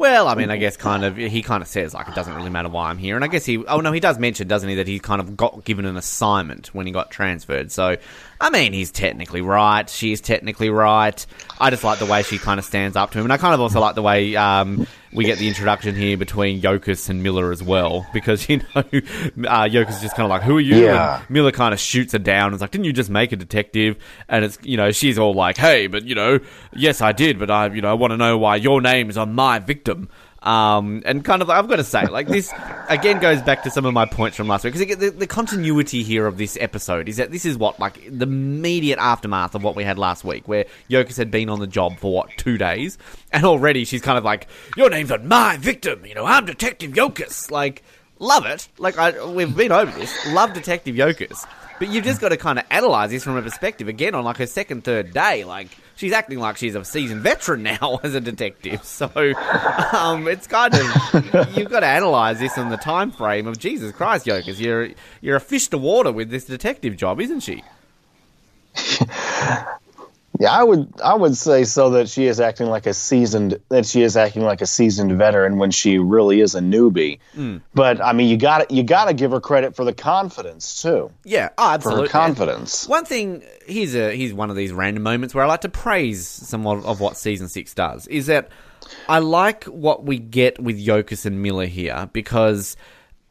Well, 0.00 0.28
I 0.28 0.34
mean, 0.34 0.50
I 0.50 0.56
guess 0.64 0.78
kind 0.78 1.04
of 1.04 1.18
he 1.18 1.42
kind 1.42 1.62
of 1.62 1.68
says 1.68 1.92
like 1.92 2.08
it 2.08 2.14
doesn't 2.14 2.34
really 2.34 2.48
matter 2.48 2.70
why 2.70 2.88
I'm 2.88 2.96
here, 2.96 3.16
and 3.16 3.24
I 3.24 3.28
guess 3.28 3.44
he 3.44 3.58
oh 3.66 3.80
no 3.80 3.92
he 3.92 4.00
does 4.00 4.18
mention 4.18 4.48
doesn't 4.48 4.66
he 4.66 4.76
that 4.76 4.88
he 4.88 4.98
kind 4.98 5.20
of 5.20 5.36
got 5.36 5.62
given 5.64 5.84
an 5.84 5.98
assignment 5.98 6.68
when 6.68 6.86
he 6.86 6.92
got 6.92 7.10
transferred. 7.10 7.70
So 7.70 7.98
I 8.40 8.50
mean 8.50 8.72
he's 8.72 8.90
technically 8.90 9.42
right, 9.42 9.88
she's 9.88 10.20
technically 10.20 10.70
right. 10.70 11.24
I 11.60 11.70
just 11.70 11.84
like 11.84 11.98
the 11.98 12.06
way 12.06 12.22
she 12.22 12.38
kind 12.38 12.58
of 12.58 12.64
stands 12.64 12.96
up 12.96 13.10
to 13.12 13.18
him, 13.18 13.26
and 13.26 13.32
I 13.32 13.36
kind 13.36 13.54
of 13.54 13.60
also 13.60 13.80
like 13.80 13.94
the 13.94 14.02
way 14.02 14.34
um, 14.36 14.86
we 15.12 15.24
get 15.24 15.38
the 15.38 15.48
introduction 15.48 15.94
here 15.94 16.16
between 16.16 16.62
Yokas 16.62 17.10
and 17.10 17.22
Miller 17.22 17.52
as 17.52 17.62
well, 17.62 18.06
because 18.12 18.48
you 18.48 18.58
know 18.58 18.64
uh, 18.76 19.64
Yokas 19.68 19.90
is 19.90 20.00
just 20.00 20.16
kind 20.16 20.24
of 20.24 20.30
like 20.30 20.42
who 20.42 20.56
are 20.56 20.60
you? 20.60 20.76
Yeah. 20.76 21.18
And 21.18 21.30
Miller 21.30 21.52
kind 21.52 21.74
of 21.74 21.80
shoots 21.80 22.12
her 22.12 22.18
down 22.18 22.46
and 22.46 22.54
is 22.54 22.60
like, 22.60 22.70
didn't 22.70 22.84
you 22.84 22.92
just 22.92 23.10
make 23.10 23.32
a 23.32 23.36
detective? 23.36 23.96
And 24.28 24.44
it's, 24.44 24.58
you 24.62 24.76
know, 24.76 24.90
she's 24.92 25.18
all 25.18 25.34
like, 25.34 25.56
hey, 25.56 25.86
but, 25.86 26.04
you 26.04 26.14
know, 26.14 26.40
yes, 26.72 27.00
I 27.00 27.12
did, 27.12 27.38
but 27.38 27.50
I, 27.50 27.66
you 27.66 27.82
know, 27.82 27.90
I 27.90 27.94
want 27.94 28.12
to 28.12 28.16
know 28.16 28.38
why 28.38 28.56
your 28.56 28.80
name 28.80 29.10
is 29.10 29.16
on 29.16 29.34
my 29.34 29.58
victim. 29.58 30.08
Um, 30.42 31.02
and 31.04 31.24
kind 31.24 31.42
of, 31.42 31.50
I've 31.50 31.68
got 31.68 31.76
to 31.76 31.84
say, 31.84 32.06
like, 32.06 32.26
this 32.26 32.52
again 32.88 33.20
goes 33.20 33.42
back 33.42 33.62
to 33.64 33.70
some 33.70 33.84
of 33.84 33.92
my 33.92 34.06
points 34.06 34.36
from 34.36 34.48
last 34.48 34.64
week. 34.64 34.74
Because 34.74 34.96
the, 34.96 35.10
the 35.10 35.26
continuity 35.26 36.02
here 36.02 36.26
of 36.26 36.38
this 36.38 36.56
episode 36.60 37.08
is 37.08 37.18
that 37.18 37.30
this 37.30 37.44
is 37.44 37.58
what, 37.58 37.78
like, 37.78 38.02
the 38.06 38.24
immediate 38.24 38.98
aftermath 38.98 39.54
of 39.54 39.62
what 39.62 39.76
we 39.76 39.84
had 39.84 39.98
last 39.98 40.24
week, 40.24 40.48
where 40.48 40.64
Yokas 40.88 41.16
had 41.16 41.30
been 41.30 41.48
on 41.48 41.60
the 41.60 41.66
job 41.66 41.98
for, 41.98 42.12
what, 42.12 42.30
two 42.36 42.56
days? 42.56 42.96
And 43.32 43.44
already 43.44 43.84
she's 43.84 44.02
kind 44.02 44.16
of 44.16 44.24
like, 44.24 44.48
your 44.76 44.88
name's 44.88 45.10
on 45.10 45.28
my 45.28 45.56
victim, 45.58 46.06
you 46.06 46.14
know, 46.14 46.24
I'm 46.24 46.46
Detective 46.46 46.92
Yokas. 46.92 47.50
Like, 47.50 47.82
love 48.18 48.46
it. 48.46 48.68
Like 48.78 48.98
I, 48.98 49.24
we've 49.24 49.56
been 49.56 49.72
over 49.72 49.90
this. 49.98 50.14
Love 50.28 50.52
Detective 50.52 50.94
Yokas, 50.94 51.46
but 51.78 51.88
you've 51.88 52.04
just 52.04 52.20
got 52.20 52.28
to 52.28 52.36
kind 52.36 52.58
of 52.58 52.64
analyze 52.70 53.10
this 53.10 53.24
from 53.24 53.36
a 53.36 53.42
perspective 53.42 53.88
again 53.88 54.14
on 54.14 54.24
like 54.24 54.36
her 54.36 54.46
second, 54.46 54.84
third 54.84 55.12
day. 55.12 55.44
Like 55.44 55.68
she's 56.00 56.12
acting 56.12 56.38
like 56.38 56.56
she's 56.56 56.74
a 56.74 56.82
seasoned 56.84 57.20
veteran 57.20 57.62
now 57.62 58.00
as 58.02 58.14
a 58.14 58.20
detective. 58.20 58.82
So 58.82 59.06
um, 59.92 60.26
it's 60.26 60.46
kind 60.46 60.74
of 60.74 61.56
you've 61.56 61.70
got 61.70 61.80
to 61.80 61.86
analyze 61.86 62.38
this 62.40 62.56
in 62.56 62.70
the 62.70 62.78
time 62.78 63.10
frame 63.10 63.46
of 63.46 63.58
Jesus 63.58 63.92
Christ, 63.92 64.26
Yokas. 64.26 64.58
You're 64.58 64.90
you're 65.20 65.36
a 65.36 65.40
fish 65.40 65.68
to 65.68 65.78
water 65.78 66.10
with 66.10 66.30
this 66.30 66.46
detective 66.46 66.96
job, 66.96 67.20
isn't 67.20 67.40
she? 67.40 67.62
Yeah, 70.40 70.52
I 70.52 70.64
would 70.64 70.90
I 71.04 71.12
would 71.12 71.36
say 71.36 71.64
so 71.64 71.90
that 71.90 72.08
she 72.08 72.24
is 72.24 72.40
acting 72.40 72.68
like 72.68 72.86
a 72.86 72.94
seasoned 72.94 73.60
that 73.68 73.84
she 73.84 74.00
is 74.00 74.16
acting 74.16 74.42
like 74.42 74.62
a 74.62 74.66
seasoned 74.66 75.12
veteran 75.18 75.58
when 75.58 75.70
she 75.70 75.98
really 75.98 76.40
is 76.40 76.54
a 76.54 76.60
newbie. 76.60 77.18
Hmm. 77.34 77.58
But 77.74 78.02
I 78.02 78.14
mean, 78.14 78.30
you 78.30 78.38
got 78.38 78.70
you 78.70 78.82
got 78.82 79.08
to 79.08 79.12
give 79.12 79.32
her 79.32 79.40
credit 79.40 79.76
for 79.76 79.84
the 79.84 79.92
confidence 79.92 80.80
too. 80.80 81.12
Yeah, 81.24 81.50
oh, 81.58 81.78
For 81.78 81.94
her 81.94 82.06
confidence. 82.08 82.88
One 82.88 83.04
thing 83.04 83.42
here's 83.66 83.94
a 83.94 84.16
here's 84.16 84.32
one 84.32 84.48
of 84.48 84.56
these 84.56 84.72
random 84.72 85.02
moments 85.02 85.34
where 85.34 85.44
I 85.44 85.46
like 85.46 85.60
to 85.60 85.68
praise 85.68 86.26
some 86.26 86.66
of, 86.66 87.00
what 87.00 87.18
season 87.18 87.50
six 87.50 87.74
does 87.74 88.06
is 88.06 88.24
that 88.26 88.48
I 89.10 89.18
like 89.18 89.64
what 89.64 90.04
we 90.04 90.18
get 90.18 90.58
with 90.58 90.78
Yokas 90.78 91.26
and 91.26 91.42
Miller 91.42 91.66
here 91.66 92.08
because 92.14 92.78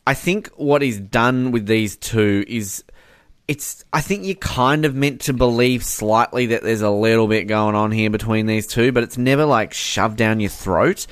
I 0.06 0.14
think 0.14 0.50
what 0.58 0.84
is 0.84 1.00
done 1.00 1.50
with 1.50 1.66
these 1.66 1.98
two 1.98 2.46
is 2.48 2.84
it's 3.50 3.84
I 3.92 4.02
think 4.02 4.26
you're 4.26 4.36
kind 4.36 4.86
of 4.86 4.94
meant 4.94 5.22
to 5.22 5.34
believe 5.34 5.84
slightly 5.84 6.46
that 6.48 6.62
there's 6.62 6.84
a 6.84 6.90
little 6.92 7.28
bit 7.28 7.48
going 7.48 7.74
on 7.74 7.92
here 7.92 8.12
between 8.12 8.46
these 8.46 8.68
two, 8.68 8.92
but 8.92 9.02
it's 9.02 9.18
never 9.18 9.44
like 9.44 9.74
shoved 9.74 10.18
down 10.18 10.40
your 10.40 10.52
throat. 10.52 11.08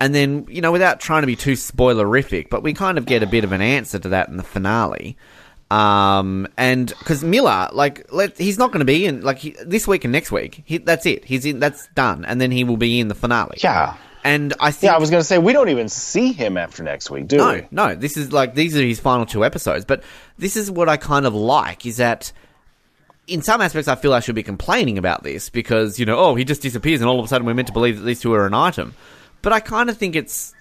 And 0.00 0.14
then, 0.14 0.46
you 0.48 0.60
know, 0.60 0.70
without 0.70 1.00
trying 1.00 1.22
to 1.22 1.26
be 1.26 1.34
too 1.34 1.54
spoilerific, 1.54 2.48
but 2.48 2.62
we 2.62 2.74
kind 2.74 2.96
of 2.96 3.06
get 3.06 3.24
a 3.24 3.26
bit 3.26 3.42
of 3.42 3.50
an 3.50 3.60
answer 3.60 3.98
to 3.98 4.10
that 4.10 4.28
in 4.28 4.36
the 4.36 4.44
finale. 4.44 5.18
Um, 5.68 6.46
and 6.56 6.88
because 7.00 7.24
Miller, 7.24 7.68
like, 7.72 8.12
let, 8.12 8.38
he's 8.38 8.56
not 8.56 8.68
going 8.68 8.78
to 8.78 8.84
be 8.84 9.04
in 9.04 9.22
like 9.22 9.38
he, 9.38 9.56
this 9.66 9.88
week 9.88 10.04
and 10.04 10.12
next 10.12 10.30
week. 10.30 10.62
He, 10.64 10.78
that's 10.78 11.06
it. 11.06 11.24
He's 11.24 11.44
in. 11.44 11.58
That's 11.58 11.88
done. 11.88 12.24
And 12.24 12.40
then 12.40 12.52
he 12.52 12.62
will 12.62 12.76
be 12.76 13.00
in 13.00 13.08
the 13.08 13.16
finale. 13.16 13.58
Yeah. 13.62 13.96
And 14.22 14.52
I 14.60 14.70
think 14.70 14.90
Yeah, 14.90 14.96
I 14.96 14.98
was 14.98 15.08
going 15.10 15.20
to 15.20 15.24
say 15.24 15.38
we 15.38 15.52
don't 15.52 15.70
even 15.70 15.88
see 15.88 16.32
him 16.32 16.56
after 16.58 16.82
next 16.82 17.10
week, 17.10 17.26
do 17.26 17.38
no, 17.38 17.52
we? 17.54 17.66
no. 17.70 17.94
This 17.94 18.16
is 18.16 18.32
like 18.32 18.54
these 18.54 18.76
are 18.76 18.82
his 18.82 19.00
final 19.00 19.24
two 19.24 19.44
episodes. 19.44 19.84
But 19.84 20.02
this 20.38 20.56
is 20.56 20.70
what 20.70 20.88
I 20.88 20.96
kind 20.98 21.24
of 21.26 21.34
like 21.34 21.86
is 21.86 21.96
that 21.96 22.32
in 23.26 23.40
some 23.42 23.60
aspects 23.60 23.88
I 23.88 23.94
feel 23.94 24.12
I 24.12 24.20
should 24.20 24.34
be 24.34 24.42
complaining 24.42 24.98
about 24.98 25.22
this 25.22 25.48
because 25.48 25.98
you 25.98 26.04
know 26.04 26.18
oh 26.18 26.34
he 26.34 26.44
just 26.44 26.60
disappears 26.62 27.00
and 27.00 27.08
all 27.08 27.18
of 27.18 27.24
a 27.24 27.28
sudden 27.28 27.46
we're 27.46 27.54
meant 27.54 27.68
to 27.68 27.72
believe 27.74 27.98
that 27.98 28.04
these 28.04 28.20
two 28.20 28.32
are 28.34 28.46
an 28.46 28.54
item. 28.54 28.94
But 29.42 29.52
I 29.54 29.60
kind 29.60 29.88
of 29.88 29.96
think 29.96 30.14
it's 30.16 30.54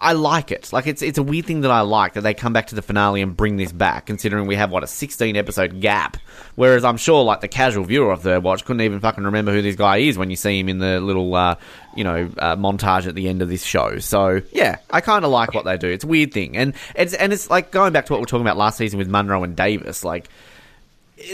I 0.00 0.12
like 0.12 0.52
it. 0.52 0.72
Like 0.72 0.86
it's 0.86 1.02
it's 1.02 1.18
a 1.18 1.22
weird 1.22 1.46
thing 1.46 1.62
that 1.62 1.70
I 1.70 1.80
like 1.80 2.12
that 2.14 2.20
they 2.20 2.32
come 2.34 2.52
back 2.52 2.68
to 2.68 2.74
the 2.74 2.82
finale 2.82 3.20
and 3.20 3.36
bring 3.36 3.56
this 3.56 3.72
back, 3.72 4.06
considering 4.06 4.46
we 4.46 4.54
have 4.54 4.70
what 4.70 4.84
a 4.84 4.86
sixteen 4.86 5.34
episode 5.36 5.80
gap. 5.80 6.16
Whereas 6.54 6.84
I'm 6.84 6.96
sure 6.96 7.24
like 7.24 7.40
the 7.40 7.48
casual 7.48 7.84
viewer 7.84 8.12
of 8.12 8.22
the 8.22 8.40
Watch 8.40 8.64
couldn't 8.64 8.82
even 8.82 9.00
fucking 9.00 9.24
remember 9.24 9.52
who 9.52 9.60
this 9.62 9.74
guy 9.76 9.96
is 9.98 10.16
when 10.16 10.30
you 10.30 10.36
see 10.36 10.60
him 10.60 10.68
in 10.68 10.78
the 10.78 11.00
little 11.00 11.34
uh, 11.34 11.56
you 11.96 12.04
know 12.04 12.30
uh, 12.38 12.54
montage 12.56 13.06
at 13.08 13.14
the 13.16 13.28
end 13.28 13.42
of 13.42 13.48
this 13.48 13.64
show. 13.64 13.98
So 13.98 14.40
yeah, 14.52 14.76
I 14.90 15.00
kind 15.00 15.24
of 15.24 15.30
like 15.32 15.52
what 15.54 15.64
they 15.64 15.76
do. 15.76 15.88
It's 15.88 16.04
a 16.04 16.08
weird 16.08 16.32
thing, 16.32 16.56
and 16.56 16.74
it's 16.94 17.12
and 17.14 17.32
it's 17.32 17.50
like 17.50 17.70
going 17.72 17.92
back 17.92 18.06
to 18.06 18.12
what 18.12 18.20
we 18.20 18.22
are 18.22 18.26
talking 18.26 18.46
about 18.46 18.56
last 18.56 18.78
season 18.78 18.98
with 18.98 19.08
Monroe 19.08 19.42
and 19.42 19.56
Davis. 19.56 20.04
Like 20.04 20.28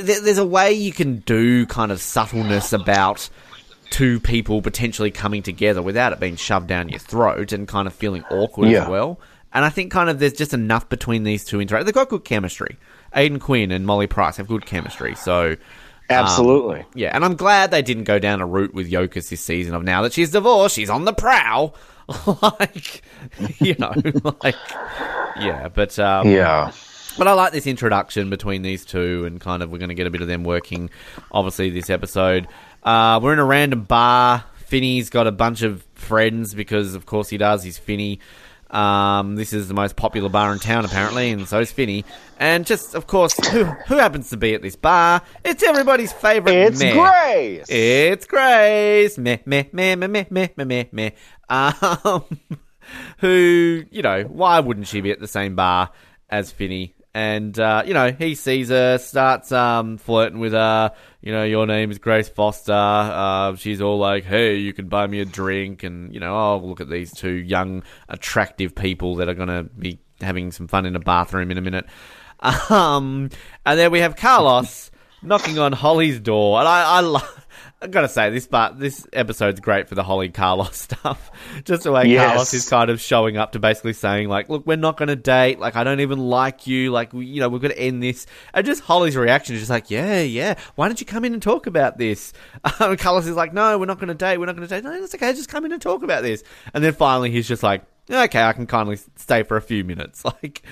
there- 0.02 0.21
there's 0.21 0.38
a 0.38 0.47
way 0.47 0.73
you 0.73 0.92
can 0.92 1.18
do 1.21 1.66
kind 1.66 1.92
of 1.92 2.00
subtleness 2.00 2.73
about 2.73 3.28
two 3.91 4.21
people 4.21 4.62
potentially 4.62 5.11
coming 5.11 5.43
together 5.43 5.83
without 5.83 6.12
it 6.12 6.21
being 6.21 6.37
shoved 6.37 6.67
down 6.67 6.88
your 6.88 6.99
throat 6.99 7.53
and 7.53 7.67
kind 7.69 7.87
of 7.87 7.95
feeling 7.95 8.25
awkward 8.31 8.69
Yeah. 8.71 8.83
as 8.85 8.88
well. 8.88 9.21
And 9.53 9.64
I 9.64 9.69
think 9.69 9.93
kind 9.93 10.11
of 10.11 10.19
there's 10.19 10.33
just 10.33 10.53
enough 10.53 10.88
between 10.88 11.23
these 11.23 11.45
two 11.45 11.61
interact. 11.61 11.87
They've 11.87 11.95
got 11.95 12.09
good 12.09 12.25
chemistry. 12.25 12.76
Aidan 13.14 13.38
Quinn 13.38 13.71
and 13.71 13.87
Molly 13.87 14.09
Price 14.09 14.37
have 14.38 14.49
good 14.49 14.67
chemistry. 14.67 15.14
So 15.14 15.57
Absolutely. 16.11 16.85
yeah, 16.95 17.14
and 17.14 17.25
I'm 17.25 17.37
glad 17.37 17.71
they 17.71 17.83
didn't 17.83 18.05
go 18.05 18.19
down 18.19 18.41
a 18.41 18.47
route 18.47 18.75
with 18.75 18.91
Yokas 18.91 19.29
this 19.31 19.41
season 19.41 19.75
of 19.75 19.83
now 19.85 20.03
that 20.03 20.12
she's 20.12 20.31
divorced, 20.33 20.75
she's 20.75 20.91
on 20.91 21.05
the 21.05 21.12
prowl. 21.12 21.75
like, 22.61 23.03
you 23.61 23.75
know, 23.79 23.93
like, 24.43 24.57
yeah, 25.41 25.69
but 25.69 25.99
um, 25.99 26.29
yeah. 26.29 26.71
but 27.17 27.26
I 27.26 27.33
like 27.33 27.53
this 27.53 27.67
introduction 27.67 28.29
between 28.29 28.61
these 28.61 28.85
two, 28.85 29.25
and 29.25 29.41
kind 29.41 29.62
of 29.62 29.71
we're 29.71 29.79
going 29.79 29.88
to 29.88 29.95
get 29.95 30.07
a 30.07 30.11
bit 30.11 30.21
of 30.21 30.29
them 30.29 30.45
working. 30.45 30.91
Obviously, 31.33 31.71
this 31.71 31.88
episode, 31.88 32.47
uh, 32.85 33.21
we're 33.23 33.33
in 33.33 33.38
a 33.38 33.45
random 33.45 33.83
bar. 33.83 34.45
Finney's 34.67 35.11
got 35.11 35.26
a 35.26 35.33
bunch 35.33 35.62
of 35.62 35.85
friends 35.95 36.55
because, 36.55 36.95
of 36.95 37.07
course, 37.07 37.29
he 37.29 37.38
does. 37.38 37.62
He's 37.62 37.79
Finney. 37.79 38.21
Um, 38.71 39.37
this 39.37 39.53
is 39.53 39.69
the 39.69 39.75
most 39.75 39.95
popular 39.95 40.29
bar 40.29 40.53
in 40.53 40.59
town, 40.59 40.85
apparently, 40.85 41.31
and 41.31 41.47
so 41.47 41.61
is 41.61 41.71
Finney. 41.71 42.05
And 42.41 42.67
just, 42.67 42.95
of 42.95 43.07
course, 43.07 43.35
who 43.49 43.64
who 43.64 43.97
happens 43.97 44.31
to 44.31 44.37
be 44.37 44.55
at 44.55 44.62
this 44.62 44.75
bar? 44.75 45.23
It's 45.45 45.62
everybody's 45.62 46.12
favorite. 46.12 46.55
It's 46.55 46.81
meh. 46.81 46.93
Grace. 46.93 47.67
It's 47.69 48.26
Grace. 48.26 49.17
Meh, 49.17 49.38
meh, 49.47 49.64
meh, 49.73 49.95
meh, 49.95 50.09
meh, 50.09 50.25
meh, 50.29 50.49
meh, 50.57 50.64
meh, 50.64 50.85
meh. 50.91 51.11
Um, 51.49 52.25
who, 53.19 53.85
you 53.91 54.03
know, 54.03 54.25
why 54.25 54.59
wouldn't 54.59 54.88
she 54.88 55.00
be 55.00 55.12
at 55.12 55.21
the 55.21 55.29
same 55.29 55.55
bar 55.55 55.91
as 56.29 56.50
Finney? 56.50 56.97
And, 57.14 57.56
uh, 57.61 57.85
you 57.87 57.94
know, 57.94 58.11
he 58.11 58.35
sees 58.35 58.71
her, 58.71 58.99
starts 58.99 59.52
um, 59.52 59.99
flirting 59.99 60.40
with 60.40 60.52
her. 60.52 60.92
You 61.23 61.33
know, 61.33 61.44
your 61.44 61.64
name 61.64 61.92
is 61.92 61.99
Grace 61.99 62.28
Foster. 62.28 62.73
Uh, 62.73 63.54
she's 63.54 63.80
all 63.80 63.99
like, 63.99 64.25
hey, 64.25 64.56
you 64.56 64.73
can 64.73 64.88
buy 64.88 65.06
me 65.06 65.21
a 65.21 65.25
drink. 65.25 65.85
And, 65.85 66.12
you 66.12 66.18
know, 66.18 66.35
oh, 66.35 66.59
look 66.59 66.80
at 66.80 66.90
these 66.90 67.12
two 67.12 67.30
young, 67.30 67.85
attractive 68.09 68.75
people 68.75 69.14
that 69.16 69.28
are 69.28 69.35
going 69.35 69.49
to 69.49 69.62
be 69.62 70.00
having 70.21 70.50
some 70.50 70.66
fun 70.66 70.87
in 70.87 70.97
a 70.97 71.00
bathroom 71.00 71.50
in 71.50 71.59
a 71.59 71.62
minute. 71.62 71.87
Um, 72.68 73.30
and 73.64 73.78
then 73.78 73.90
we 73.90 74.00
have 74.00 74.16
Carlos 74.16 74.90
knocking 75.23 75.59
on 75.59 75.73
Holly's 75.73 76.21
door. 76.21 76.59
And 76.59 76.68
I, 76.68 76.97
I 76.97 77.00
love. 77.00 77.43
I 77.85 77.87
gotta 77.88 78.09
say 78.09 78.31
this, 78.31 78.47
but 78.47 78.79
this 78.81 79.07
episode's 79.12 79.61
great 79.61 79.88
for 79.91 79.95
the 79.95 80.03
Holly 80.03 80.31
Carlos 80.31 80.75
stuff. 80.91 81.31
Just 81.64 81.83
the 81.83 81.93
way 81.93 82.07
Yes. 82.07 82.29
Carlos 82.29 82.55
is 82.55 82.69
kind 82.69 82.88
of 82.91 82.99
showing 82.99 83.37
up 83.37 83.53
to 83.53 83.59
basically 83.59 83.93
saying 83.93 84.29
like, 84.29 84.49
"Look, 84.49 84.67
we're 84.67 84.76
not 84.79 84.97
gonna 84.97 85.17
date. 85.17 85.59
Like, 85.59 85.76
I 85.76 85.85
don't 85.85 86.00
even 86.00 86.19
like 86.19 86.67
you. 86.67 86.91
Like, 86.91 87.12
we, 87.12 87.26
you 87.26 87.41
know, 87.41 87.50
we're 87.50 87.59
gonna 87.59 87.75
end 87.75 88.03
this." 88.03 88.26
And 88.55 88.64
just 88.64 88.83
Holly's 88.83 89.17
reaction 89.17 89.55
is 89.55 89.61
just 89.61 89.71
like, 89.71 89.91
"Yeah, 89.91 90.21
yeah. 90.21 90.55
Why 90.76 90.88
don't 90.88 90.99
you 90.99 91.07
come 91.07 91.26
in 91.26 91.35
and 91.35 91.43
talk 91.43 91.67
about 91.67 91.99
this?" 91.99 92.33
And 92.81 92.99
Carlos 92.99 93.26
is 93.26 93.37
like, 93.37 93.53
"No, 93.53 93.79
we're 93.79 93.85
not 93.85 94.00
gonna 94.00 94.14
date. 94.14 94.38
We're 94.38 94.47
not 94.47 94.55
gonna 94.57 94.67
date. 94.67 94.83
No, 94.83 94.93
it's 94.93 95.14
okay. 95.14 95.33
Just 95.35 95.50
come 95.50 95.67
in 95.67 95.73
and 95.73 95.83
talk 95.83 96.03
about 96.03 96.23
this." 96.23 96.43
And 96.73 96.83
then 96.83 96.95
finally, 96.95 97.31
he's 97.31 97.47
just 97.47 97.62
like. 97.62 97.83
Okay, 98.11 98.42
I 98.42 98.52
can 98.52 98.66
kindly 98.66 98.99
stay 99.16 99.44
for 99.44 99.56
a 99.56 99.62
few 99.62 99.82
minutes. 99.84 100.23
Like, 100.42 100.62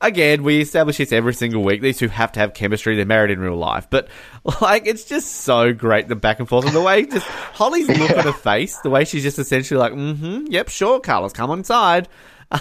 again, 0.00 0.42
we 0.42 0.60
establish 0.60 0.98
this 0.98 1.10
every 1.12 1.32
single 1.32 1.62
week. 1.62 1.80
These 1.80 1.98
two 1.98 2.08
have 2.08 2.32
to 2.32 2.40
have 2.40 2.52
chemistry. 2.54 2.96
They're 2.96 3.06
married 3.06 3.30
in 3.30 3.38
real 3.40 3.56
life, 3.56 3.86
but 3.88 4.08
like, 4.60 4.86
it's 4.86 5.04
just 5.04 5.28
so 5.36 5.72
great 5.72 6.08
the 6.08 6.16
back 6.16 6.38
and 6.38 6.48
forth 6.48 6.66
and 6.66 6.74
the 6.74 6.82
way 6.82 7.06
just 7.06 7.26
Holly's 7.54 7.88
look 7.88 8.10
on 8.10 8.24
her 8.24 8.32
face, 8.32 8.78
the 8.80 8.90
way 8.90 9.04
she's 9.06 9.22
just 9.22 9.38
essentially 9.38 9.78
like, 9.80 9.92
"Mm-hmm, 9.94 10.46
yep, 10.50 10.68
sure, 10.68 11.00
Carlos, 11.00 11.32
come 11.32 11.50
inside." 11.52 12.08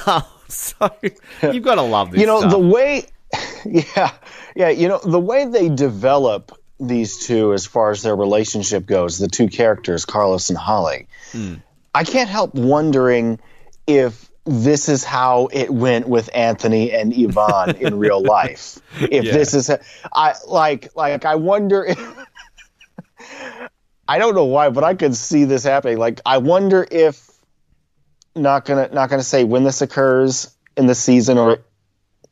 Um, 0.07 0.23
so 0.47 0.89
you've 1.43 1.63
got 1.63 1.75
to 1.75 1.81
love 1.81 2.11
this. 2.11 2.21
you 2.21 2.25
know 2.27 2.39
stuff. 2.39 2.51
the 2.51 2.59
way 2.59 3.03
yeah 3.65 4.13
yeah 4.55 4.69
you 4.69 4.87
know 4.87 4.99
the 4.99 5.19
way 5.19 5.45
they 5.45 5.67
develop 5.69 6.51
these 6.79 7.25
two 7.25 7.53
as 7.53 7.65
far 7.65 7.91
as 7.91 8.01
their 8.01 8.15
relationship 8.15 8.85
goes 8.85 9.17
the 9.17 9.27
two 9.27 9.47
characters 9.47 10.03
carlos 10.05 10.49
and 10.49 10.57
holly 10.57 11.07
Hmm. 11.31 11.55
i 11.93 12.03
can't 12.03 12.29
help 12.29 12.53
wondering 12.55 13.39
if 13.97 14.29
this 14.45 14.89
is 14.89 15.03
how 15.03 15.47
it 15.51 15.69
went 15.69 16.07
with 16.07 16.29
anthony 16.33 16.91
and 16.91 17.13
yvonne 17.15 17.75
in 17.75 17.97
real 17.97 18.21
life 18.37 18.79
if 18.99 19.23
Yeah. 19.25 19.33
this 19.33 19.53
is 19.53 19.69
i 20.13 20.33
like 20.47 20.95
like 20.95 21.25
i 21.25 21.35
wonder 21.35 21.85
if 21.85 21.99
i 24.07 24.17
don't 24.17 24.33
know 24.35 24.45
why 24.45 24.69
but 24.69 24.83
i 24.83 24.95
could 24.95 25.15
see 25.15 25.43
this 25.45 25.63
happening 25.63 25.97
like 25.97 26.21
i 26.25 26.37
wonder 26.39 26.87
if 26.89 27.29
not 28.35 28.65
gonna 28.65 28.89
not 28.91 29.09
gonna 29.09 29.23
say 29.23 29.43
when 29.43 29.63
this 29.63 29.81
occurs 29.81 30.55
in 30.77 30.87
the 30.87 30.95
season 30.95 31.37
or 31.37 31.59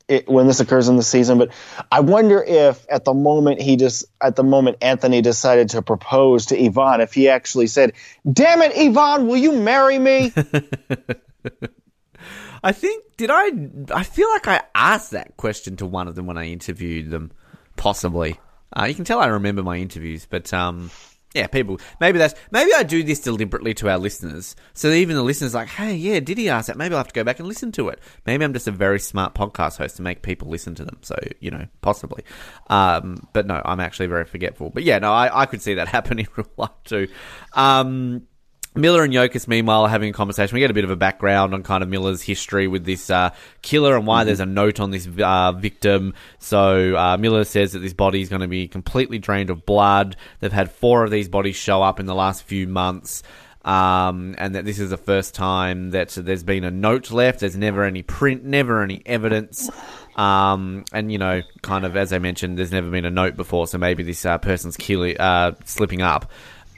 it, 0.08 0.28
when 0.28 0.48
this 0.48 0.58
occurs 0.58 0.88
in 0.88 0.96
the 0.96 1.04
season, 1.04 1.38
but 1.38 1.50
I 1.92 2.00
wonder 2.00 2.42
if 2.42 2.84
at 2.90 3.04
the 3.04 3.14
moment 3.14 3.62
he 3.62 3.76
just 3.76 4.06
at 4.20 4.34
the 4.34 4.42
moment 4.42 4.78
Anthony 4.82 5.22
decided 5.22 5.68
to 5.68 5.82
propose 5.82 6.46
to 6.46 6.60
Yvonne, 6.60 7.00
if 7.00 7.14
he 7.14 7.28
actually 7.28 7.68
said, 7.68 7.92
"Damn 8.32 8.60
it, 8.62 8.72
Yvonne, 8.74 9.28
will 9.28 9.36
you 9.36 9.52
marry 9.52 10.00
me?" 10.00 10.32
I 12.62 12.72
think 12.72 13.16
did 13.16 13.30
I? 13.32 13.50
I 13.94 14.02
feel 14.02 14.28
like 14.30 14.46
I 14.48 14.62
asked 14.74 15.12
that 15.12 15.36
question 15.36 15.76
to 15.76 15.86
one 15.86 16.08
of 16.08 16.14
them 16.14 16.26
when 16.26 16.38
I 16.38 16.46
interviewed 16.46 17.10
them. 17.10 17.32
Possibly, 17.76 18.38
uh, 18.76 18.84
you 18.84 18.94
can 18.94 19.04
tell 19.04 19.20
I 19.20 19.26
remember 19.26 19.62
my 19.62 19.76
interviews, 19.78 20.26
but 20.28 20.52
um, 20.52 20.90
yeah, 21.34 21.46
people. 21.46 21.80
Maybe 22.00 22.18
that's 22.18 22.34
maybe 22.50 22.72
I 22.74 22.82
do 22.82 23.02
this 23.02 23.20
deliberately 23.20 23.72
to 23.74 23.88
our 23.88 23.98
listeners, 23.98 24.56
so 24.74 24.90
even 24.90 25.16
the 25.16 25.22
listeners 25.22 25.54
like, 25.54 25.68
hey, 25.68 25.94
yeah, 25.94 26.20
did 26.20 26.38
he 26.38 26.48
ask 26.48 26.66
that? 26.66 26.76
Maybe 26.76 26.94
I'll 26.94 26.98
have 26.98 27.08
to 27.08 27.14
go 27.14 27.24
back 27.24 27.38
and 27.38 27.46
listen 27.46 27.72
to 27.72 27.88
it. 27.88 28.00
Maybe 28.26 28.44
I'm 28.44 28.52
just 28.52 28.68
a 28.68 28.72
very 28.72 28.98
smart 28.98 29.34
podcast 29.34 29.78
host 29.78 29.96
to 29.96 30.02
make 30.02 30.22
people 30.22 30.48
listen 30.48 30.74
to 30.74 30.84
them. 30.84 30.98
So 31.02 31.16
you 31.38 31.50
know, 31.50 31.66
possibly. 31.82 32.24
Um, 32.68 33.28
but 33.32 33.46
no, 33.46 33.62
I'm 33.64 33.80
actually 33.80 34.08
very 34.08 34.24
forgetful. 34.24 34.70
But 34.70 34.82
yeah, 34.82 34.98
no, 34.98 35.12
I, 35.12 35.42
I 35.42 35.46
could 35.46 35.62
see 35.62 35.74
that 35.74 35.88
happen 35.96 36.18
in 36.18 36.26
real 36.36 36.50
life 36.56 36.70
too. 36.84 37.08
Um. 37.54 38.26
Miller 38.74 39.02
and 39.02 39.12
Yokas, 39.12 39.48
meanwhile, 39.48 39.82
are 39.82 39.88
having 39.88 40.10
a 40.10 40.12
conversation. 40.12 40.54
We 40.54 40.60
get 40.60 40.70
a 40.70 40.74
bit 40.74 40.84
of 40.84 40.90
a 40.90 40.96
background 40.96 41.54
on 41.54 41.64
kind 41.64 41.82
of 41.82 41.88
Miller's 41.88 42.22
history 42.22 42.68
with 42.68 42.84
this 42.84 43.10
uh, 43.10 43.30
killer 43.62 43.96
and 43.96 44.06
why 44.06 44.22
there's 44.22 44.38
a 44.38 44.46
note 44.46 44.78
on 44.78 44.92
this 44.92 45.08
uh, 45.20 45.52
victim. 45.52 46.14
So 46.38 46.96
uh, 46.96 47.16
Miller 47.16 47.42
says 47.42 47.72
that 47.72 47.80
this 47.80 47.94
body 47.94 48.20
is 48.20 48.28
going 48.28 48.42
to 48.42 48.48
be 48.48 48.68
completely 48.68 49.18
drained 49.18 49.50
of 49.50 49.66
blood. 49.66 50.16
They've 50.38 50.52
had 50.52 50.70
four 50.70 51.02
of 51.02 51.10
these 51.10 51.28
bodies 51.28 51.56
show 51.56 51.82
up 51.82 51.98
in 51.98 52.06
the 52.06 52.14
last 52.14 52.44
few 52.44 52.68
months. 52.68 53.24
Um, 53.62 54.36
and 54.38 54.54
that 54.54 54.64
this 54.64 54.78
is 54.78 54.88
the 54.88 54.96
first 54.96 55.34
time 55.34 55.90
that 55.90 56.10
there's 56.10 56.44
been 56.44 56.64
a 56.64 56.70
note 56.70 57.10
left. 57.10 57.40
There's 57.40 57.56
never 57.56 57.84
any 57.84 58.02
print, 58.02 58.42
never 58.42 58.82
any 58.82 59.02
evidence. 59.04 59.68
Um, 60.16 60.84
and 60.92 61.12
you 61.12 61.18
know, 61.18 61.42
kind 61.62 61.84
of 61.84 61.96
as 61.96 62.12
I 62.12 62.18
mentioned, 62.18 62.56
there's 62.56 62.72
never 62.72 62.90
been 62.90 63.04
a 63.04 63.10
note 63.10 63.36
before, 63.36 63.66
so 63.66 63.78
maybe 63.78 64.02
this 64.02 64.24
uh, 64.24 64.38
person's 64.38 64.76
killing, 64.76 65.18
uh, 65.18 65.52
slipping 65.64 66.00
up. 66.00 66.30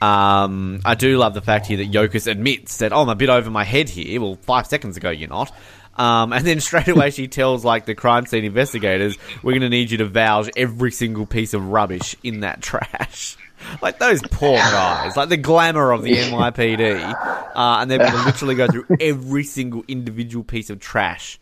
Um, 0.03 0.81
I 0.83 0.95
do 0.95 1.17
love 1.17 1.33
the 1.33 1.41
fact 1.41 1.67
here 1.67 1.77
that 1.77 1.89
Yokas 1.91 2.29
admits 2.29 2.77
that, 2.77 2.91
oh, 2.91 3.01
I'm 3.01 3.09
a 3.09 3.15
bit 3.15 3.29
over 3.29 3.49
my 3.49 3.63
head 3.63 3.87
here. 3.87 4.19
Well, 4.19 4.35
five 4.35 4.67
seconds 4.67 4.97
ago, 4.97 5.09
you're 5.09 5.29
not. 5.29 5.51
Um, 5.95 6.33
and 6.33 6.45
then 6.45 6.59
straight 6.59 6.89
away 6.89 7.11
she 7.11 7.27
tells 7.27 7.63
like 7.63 7.85
the 7.85 7.95
crime 7.95 8.25
scene 8.25 8.43
investigators, 8.43 9.17
we're 9.43 9.53
going 9.53 9.61
to 9.61 9.69
need 9.69 9.91
you 9.91 9.99
to 9.99 10.05
vouch 10.05 10.49
every 10.57 10.91
single 10.91 11.25
piece 11.25 11.53
of 11.53 11.65
rubbish 11.67 12.15
in 12.23 12.41
that 12.41 12.61
trash. 12.61 13.37
Like 13.81 13.97
those 13.97 14.21
poor 14.23 14.57
guys, 14.57 15.15
like 15.15 15.29
the 15.29 15.37
glamour 15.37 15.93
of 15.93 16.03
the 16.03 16.17
NYPD, 16.17 17.13
uh, 17.55 17.77
and 17.79 17.89
they're 17.89 17.97
going 17.97 18.11
to 18.11 18.25
literally 18.25 18.55
go 18.55 18.67
through 18.67 18.85
every 18.99 19.45
single 19.45 19.85
individual 19.87 20.43
piece 20.43 20.69
of 20.69 20.81
trash. 20.81 21.39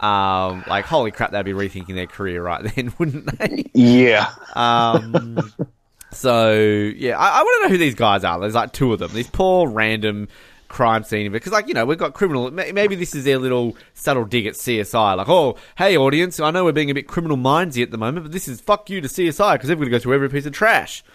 Um, 0.00 0.64
like 0.66 0.86
holy 0.86 1.12
crap, 1.12 1.30
they'd 1.30 1.44
be 1.44 1.52
rethinking 1.52 1.94
their 1.94 2.08
career 2.08 2.42
right 2.42 2.64
then, 2.74 2.92
wouldn't 2.98 3.38
they? 3.38 3.70
yeah, 3.74 4.32
Um, 4.54 5.52
so 6.12 6.52
yeah, 6.52 7.18
I, 7.18 7.40
I 7.40 7.42
want 7.42 7.62
to 7.62 7.68
know 7.68 7.72
who 7.72 7.78
these 7.78 7.94
guys 7.94 8.24
are. 8.24 8.38
There's 8.38 8.54
like 8.54 8.72
two 8.72 8.92
of 8.92 8.98
them. 8.98 9.12
These 9.12 9.28
poor 9.28 9.68
random 9.68 10.28
crime 10.68 11.04
scene 11.04 11.30
because, 11.30 11.52
like, 11.52 11.68
you 11.68 11.74
know, 11.74 11.84
we've 11.84 11.98
got 11.98 12.14
criminal. 12.14 12.50
Maybe 12.50 12.96
this 12.96 13.14
is 13.14 13.24
their 13.24 13.38
little 13.38 13.76
subtle 13.94 14.24
dig 14.24 14.46
at 14.46 14.54
CSI. 14.54 15.16
Like, 15.16 15.28
oh, 15.28 15.56
hey, 15.76 15.96
audience, 15.96 16.40
I 16.40 16.50
know 16.50 16.64
we're 16.64 16.72
being 16.72 16.90
a 16.90 16.94
bit 16.94 17.06
criminal 17.06 17.36
mindsy 17.36 17.82
at 17.82 17.90
the 17.90 17.98
moment, 17.98 18.24
but 18.24 18.32
this 18.32 18.48
is 18.48 18.60
fuck 18.60 18.90
you 18.90 19.00
to 19.00 19.08
CSI 19.08 19.54
because 19.54 19.68
they're 19.68 19.76
going 19.76 19.86
to 19.86 19.90
go 19.90 19.98
through 19.98 20.14
every 20.14 20.28
piece 20.28 20.46
of 20.46 20.52
trash. 20.52 21.04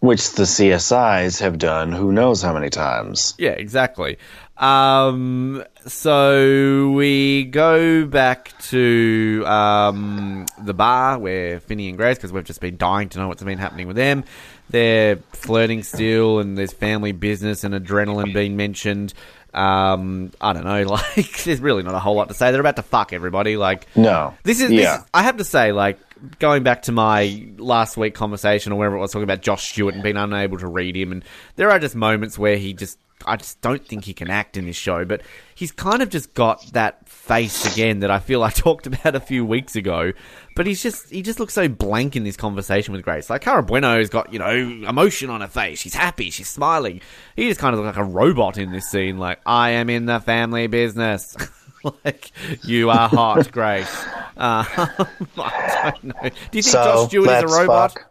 which 0.00 0.32
the 0.32 0.42
CSIs 0.42 1.40
have 1.40 1.56
done 1.58 1.90
who 1.90 2.12
knows 2.12 2.42
how 2.42 2.52
many 2.52 2.68
times. 2.68 3.34
Yeah, 3.38 3.52
exactly. 3.52 4.18
Um, 4.58 5.64
so 5.86 6.90
we 6.90 7.44
go 7.44 8.06
back 8.06 8.58
to 8.70 9.42
um, 9.46 10.46
the 10.62 10.74
bar 10.74 11.18
where 11.18 11.60
Finney 11.60 11.88
and 11.88 11.96
Grace, 11.98 12.16
because 12.16 12.32
we've 12.32 12.44
just 12.44 12.60
been 12.60 12.76
dying 12.76 13.08
to 13.10 13.18
know 13.18 13.28
what's 13.28 13.42
been 13.42 13.58
happening 13.58 13.86
with 13.86 13.96
them. 13.96 14.24
They're 14.70 15.16
flirting 15.32 15.82
still, 15.82 16.38
and 16.40 16.56
there's 16.56 16.72
family 16.72 17.12
business 17.12 17.64
and 17.64 17.74
adrenaline 17.74 18.32
being 18.32 18.56
mentioned. 18.56 19.12
Um, 19.52 20.32
I 20.40 20.52
don't 20.52 20.64
know. 20.64 20.82
Like, 21.16 21.44
there's 21.44 21.60
really 21.60 21.82
not 21.82 21.94
a 21.94 21.98
whole 22.00 22.14
lot 22.16 22.28
to 22.28 22.34
say. 22.34 22.50
They're 22.50 22.60
about 22.60 22.76
to 22.76 22.82
fuck 22.82 23.12
everybody. 23.12 23.56
Like, 23.56 23.86
No. 23.94 24.34
this 24.42 24.60
is, 24.60 24.70
Yeah. 24.70 24.80
this 24.96 24.98
is- 25.00 25.06
I 25.14 25.22
have 25.22 25.36
to 25.36 25.44
say, 25.44 25.70
like, 25.72 25.98
going 26.38 26.62
back 26.62 26.82
to 26.82 26.92
my 26.92 27.48
last 27.58 27.96
week 27.96 28.14
conversation 28.14 28.72
or 28.72 28.78
wherever 28.78 28.96
it 28.96 29.00
was 29.00 29.12
talking 29.12 29.24
about 29.24 29.42
Josh 29.42 29.70
Stewart 29.70 29.94
and 29.94 30.02
being 30.02 30.16
unable 30.16 30.58
to 30.58 30.66
read 30.66 30.96
him, 30.96 31.12
and 31.12 31.24
there 31.56 31.70
are 31.70 31.78
just 31.78 31.94
moments 31.94 32.38
where 32.38 32.56
he 32.56 32.72
just, 32.72 32.98
I 33.26 33.36
just 33.36 33.60
don't 33.60 33.86
think 33.86 34.04
he 34.04 34.12
can 34.12 34.30
act 34.30 34.56
in 34.56 34.66
this 34.66 34.76
show, 34.76 35.04
but 35.04 35.22
he's 35.54 35.72
kind 35.72 36.02
of 36.02 36.10
just 36.10 36.34
got 36.34 36.64
that 36.72 37.08
face 37.08 37.72
again 37.72 38.00
that 38.00 38.10
I 38.10 38.18
feel 38.18 38.42
I 38.42 38.50
talked 38.50 38.86
about 38.86 39.14
a 39.14 39.20
few 39.20 39.44
weeks 39.44 39.76
ago. 39.76 40.12
But 40.56 40.66
he's 40.66 40.82
just, 40.82 41.10
he 41.10 41.22
just 41.22 41.40
looks 41.40 41.54
so 41.54 41.68
blank 41.68 42.16
in 42.16 42.24
this 42.24 42.36
conversation 42.36 42.92
with 42.92 43.02
Grace. 43.02 43.28
Like, 43.30 43.42
Cara 43.42 43.62
Buono's 43.62 44.08
got, 44.08 44.32
you 44.32 44.38
know, 44.38 44.52
emotion 44.88 45.30
on 45.30 45.40
her 45.40 45.48
face. 45.48 45.80
She's 45.80 45.94
happy. 45.94 46.30
She's 46.30 46.48
smiling. 46.48 47.00
He 47.34 47.48
just 47.48 47.60
kind 47.60 47.74
of 47.74 47.80
looks 47.80 47.96
like 47.96 48.06
a 48.06 48.08
robot 48.08 48.58
in 48.58 48.70
this 48.70 48.88
scene. 48.88 49.18
Like, 49.18 49.40
I 49.46 49.70
am 49.70 49.90
in 49.90 50.06
the 50.06 50.20
family 50.20 50.66
business. 50.66 51.36
like 52.04 52.30
you 52.64 52.90
are 52.90 53.08
hot, 53.08 53.50
Grace. 53.52 54.04
Uh, 54.36 54.64
I 55.38 55.92
don't 55.92 56.04
know. 56.04 56.30
Do 56.50 56.58
you 56.58 56.62
think 56.62 56.64
so 56.64 56.84
Josh 56.84 57.08
Stewart 57.08 57.28
is 57.28 57.42
a 57.42 57.46
robot? 57.56 57.92
fuck. 57.92 58.10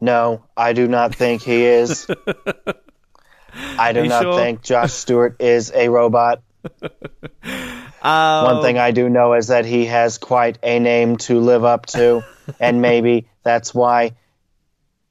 No, 0.00 0.44
I 0.56 0.72
do 0.74 0.86
not 0.88 1.14
think 1.14 1.42
he 1.42 1.64
is. 1.64 2.06
I 3.78 3.92
do 3.92 4.06
not 4.06 4.22
sure? 4.22 4.38
think 4.38 4.62
Josh 4.62 4.92
Stewart 4.92 5.40
is 5.40 5.72
a 5.74 5.88
robot. 5.88 6.42
Um, 8.02 8.44
One 8.44 8.62
thing 8.62 8.76
I 8.78 8.90
do 8.90 9.08
know 9.08 9.32
is 9.32 9.46
that 9.48 9.64
he 9.64 9.86
has 9.86 10.18
quite 10.18 10.58
a 10.62 10.78
name 10.78 11.16
to 11.18 11.40
live 11.40 11.64
up 11.64 11.86
to, 11.86 12.22
and 12.60 12.82
maybe 12.82 13.28
that's 13.42 13.74
why 13.74 14.12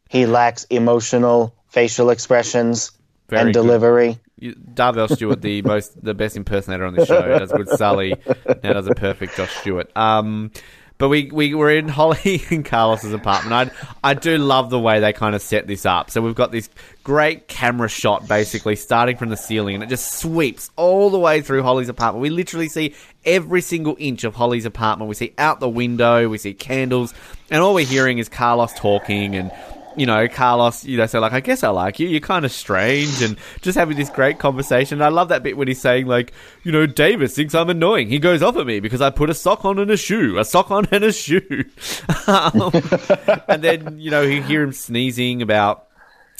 he 0.09 0.27
lacks 0.27 0.65
emotional 0.65 1.55
facial 1.69 2.09
expressions 2.11 2.91
and 3.31 3.51
delivery. 3.53 4.09
you- 4.09 4.19
Darvell 4.41 5.13
Stewart, 5.13 5.41
the 5.41 5.61
most, 5.63 6.03
the 6.03 6.13
best 6.13 6.35
impersonator 6.35 6.85
on 6.85 6.95
the 6.95 7.05
show, 7.05 7.39
does 7.39 7.51
good 7.51 7.69
Sully. 7.69 8.15
Now 8.63 8.73
does 8.73 8.87
a 8.87 8.95
perfect 8.95 9.37
Josh 9.37 9.55
Stewart. 9.55 9.95
Um, 9.95 10.51
but 10.97 11.09
we, 11.09 11.29
we 11.29 11.53
were 11.53 11.69
in 11.69 11.89
Holly 11.89 12.43
and 12.49 12.63
Carlos's 12.63 13.11
apartment. 13.11 13.73
I 14.03 14.11
I 14.11 14.13
do 14.13 14.37
love 14.37 14.69
the 14.69 14.79
way 14.79 14.99
they 14.99 15.11
kind 15.11 15.35
of 15.35 15.41
set 15.41 15.67
this 15.67 15.85
up. 15.85 16.09
So 16.09 16.21
we've 16.21 16.35
got 16.35 16.51
this 16.51 16.69
great 17.03 17.47
camera 17.47 17.89
shot, 17.89 18.27
basically 18.27 18.75
starting 18.77 19.17
from 19.17 19.29
the 19.29 19.37
ceiling, 19.37 19.75
and 19.75 19.83
it 19.83 19.89
just 19.89 20.13
sweeps 20.13 20.71
all 20.77 21.09
the 21.09 21.19
way 21.19 21.41
through 21.41 21.63
Holly's 21.63 21.89
apartment. 21.89 22.21
We 22.21 22.29
literally 22.29 22.69
see 22.69 22.95
every 23.25 23.61
single 23.61 23.97
inch 23.99 24.23
of 24.23 24.35
Holly's 24.35 24.65
apartment. 24.65 25.09
We 25.09 25.15
see 25.15 25.33
out 25.37 25.59
the 25.59 25.69
window, 25.69 26.29
we 26.29 26.37
see 26.37 26.53
candles, 26.53 27.13
and 27.51 27.61
all 27.61 27.73
we're 27.73 27.85
hearing 27.85 28.17
is 28.17 28.29
Carlos 28.29 28.73
talking 28.73 29.35
and 29.35 29.51
you 29.97 30.05
know, 30.05 30.27
Carlos, 30.27 30.83
you 30.85 30.97
know, 30.97 31.05
so 31.05 31.19
like, 31.19 31.33
I 31.33 31.39
guess 31.39 31.63
I 31.63 31.69
like 31.69 31.99
you. 31.99 32.07
You're 32.07 32.19
kind 32.19 32.45
of 32.45 32.51
strange, 32.51 33.21
and 33.21 33.37
just 33.61 33.77
having 33.77 33.97
this 33.97 34.09
great 34.09 34.39
conversation. 34.39 35.01
I 35.01 35.09
love 35.09 35.29
that 35.29 35.43
bit 35.43 35.57
when 35.57 35.67
he's 35.67 35.81
saying 35.81 36.07
like, 36.07 36.33
you 36.63 36.71
know, 36.71 36.85
Davis 36.85 37.35
thinks 37.35 37.55
I'm 37.55 37.69
annoying. 37.69 38.09
He 38.09 38.19
goes 38.19 38.41
off 38.41 38.57
at 38.57 38.65
me 38.65 38.79
because 38.79 39.01
I 39.01 39.09
put 39.09 39.29
a 39.29 39.33
sock 39.33 39.65
on 39.65 39.79
and 39.79 39.91
a 39.91 39.97
shoe, 39.97 40.37
a 40.37 40.45
sock 40.45 40.71
on 40.71 40.87
and 40.91 41.03
a 41.03 41.11
shoe. 41.11 41.65
um, 42.27 42.71
and 43.47 43.63
then 43.63 43.99
you 43.99 44.11
know, 44.11 44.21
you 44.21 44.41
hear 44.41 44.63
him 44.63 44.73
sneezing 44.73 45.41
about 45.41 45.84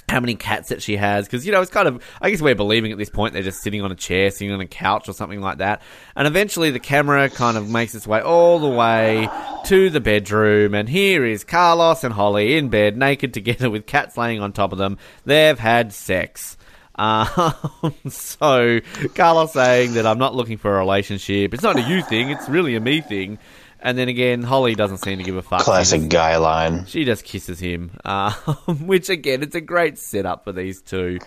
how 0.07 0.19
many 0.19 0.35
cats 0.35 0.69
that 0.69 0.81
she 0.81 0.97
has 0.97 1.25
because 1.25 1.45
you 1.45 1.51
know 1.51 1.61
it's 1.61 1.71
kind 1.71 1.87
of 1.87 2.03
I 2.21 2.29
guess 2.29 2.41
we're 2.41 2.55
believing 2.55 2.91
at 2.91 2.97
this 2.97 3.09
point 3.09 3.33
they're 3.33 3.41
just 3.41 3.61
sitting 3.61 3.81
on 3.81 3.91
a 3.91 3.95
chair, 3.95 4.29
sitting 4.29 4.51
on 4.51 4.61
a 4.61 4.67
couch 4.67 5.09
or 5.09 5.13
something 5.13 5.41
like 5.41 5.57
that. 5.57 5.81
And 6.15 6.27
eventually 6.27 6.71
the 6.71 6.79
camera 6.79 7.29
kind 7.29 7.57
of 7.57 7.69
makes 7.69 7.95
its 7.95 8.05
way 8.05 8.21
all 8.21 8.59
the 8.59 8.69
way 8.69 9.27
to 9.65 9.89
the 9.89 9.99
bedroom, 9.99 10.75
and 10.75 10.87
here 10.87 11.25
is 11.25 11.43
Carlos 11.43 12.03
and 12.03 12.13
Holly 12.13 12.55
in 12.55 12.69
bed, 12.69 12.97
naked 12.97 13.33
together 13.33 13.69
with 13.69 13.85
cats 13.85 14.17
laying 14.17 14.39
on 14.41 14.53
top 14.53 14.71
of 14.71 14.77
them. 14.77 14.97
They've 15.25 15.57
had 15.57 15.91
sex. 15.91 16.57
Uh, 16.97 17.51
so 18.07 18.79
Carlos 19.15 19.53
saying 19.53 19.95
that 19.95 20.05
I'm 20.05 20.19
not 20.19 20.35
looking 20.35 20.57
for 20.57 20.75
a 20.75 20.79
relationship. 20.79 21.53
It's 21.53 21.63
not 21.63 21.77
a 21.77 21.81
you 21.81 22.01
thing. 22.03 22.29
It's 22.29 22.47
really 22.47 22.75
a 22.75 22.79
me 22.79 23.01
thing. 23.01 23.37
And 23.85 23.97
then 23.97 24.09
again, 24.09 24.41
Holly 24.41 24.73
doesn't 24.75 24.97
seem 24.97 25.19
to 25.19 25.23
give 25.23 25.35
a 25.37 25.41
fuck. 25.43 25.61
Classic 25.61 25.99
just- 26.01 26.09
guy 26.09 26.37
line. 26.37 26.85
she 26.87 27.05
just 27.05 27.23
kisses 27.23 27.59
him, 27.59 27.91
uh, 28.03 28.31
which 28.81 29.09
again, 29.09 29.43
it's 29.43 29.53
a 29.55 29.61
great 29.61 29.97
setup 29.99 30.43
for 30.43 30.51
these 30.51 30.81
two. 30.81 31.19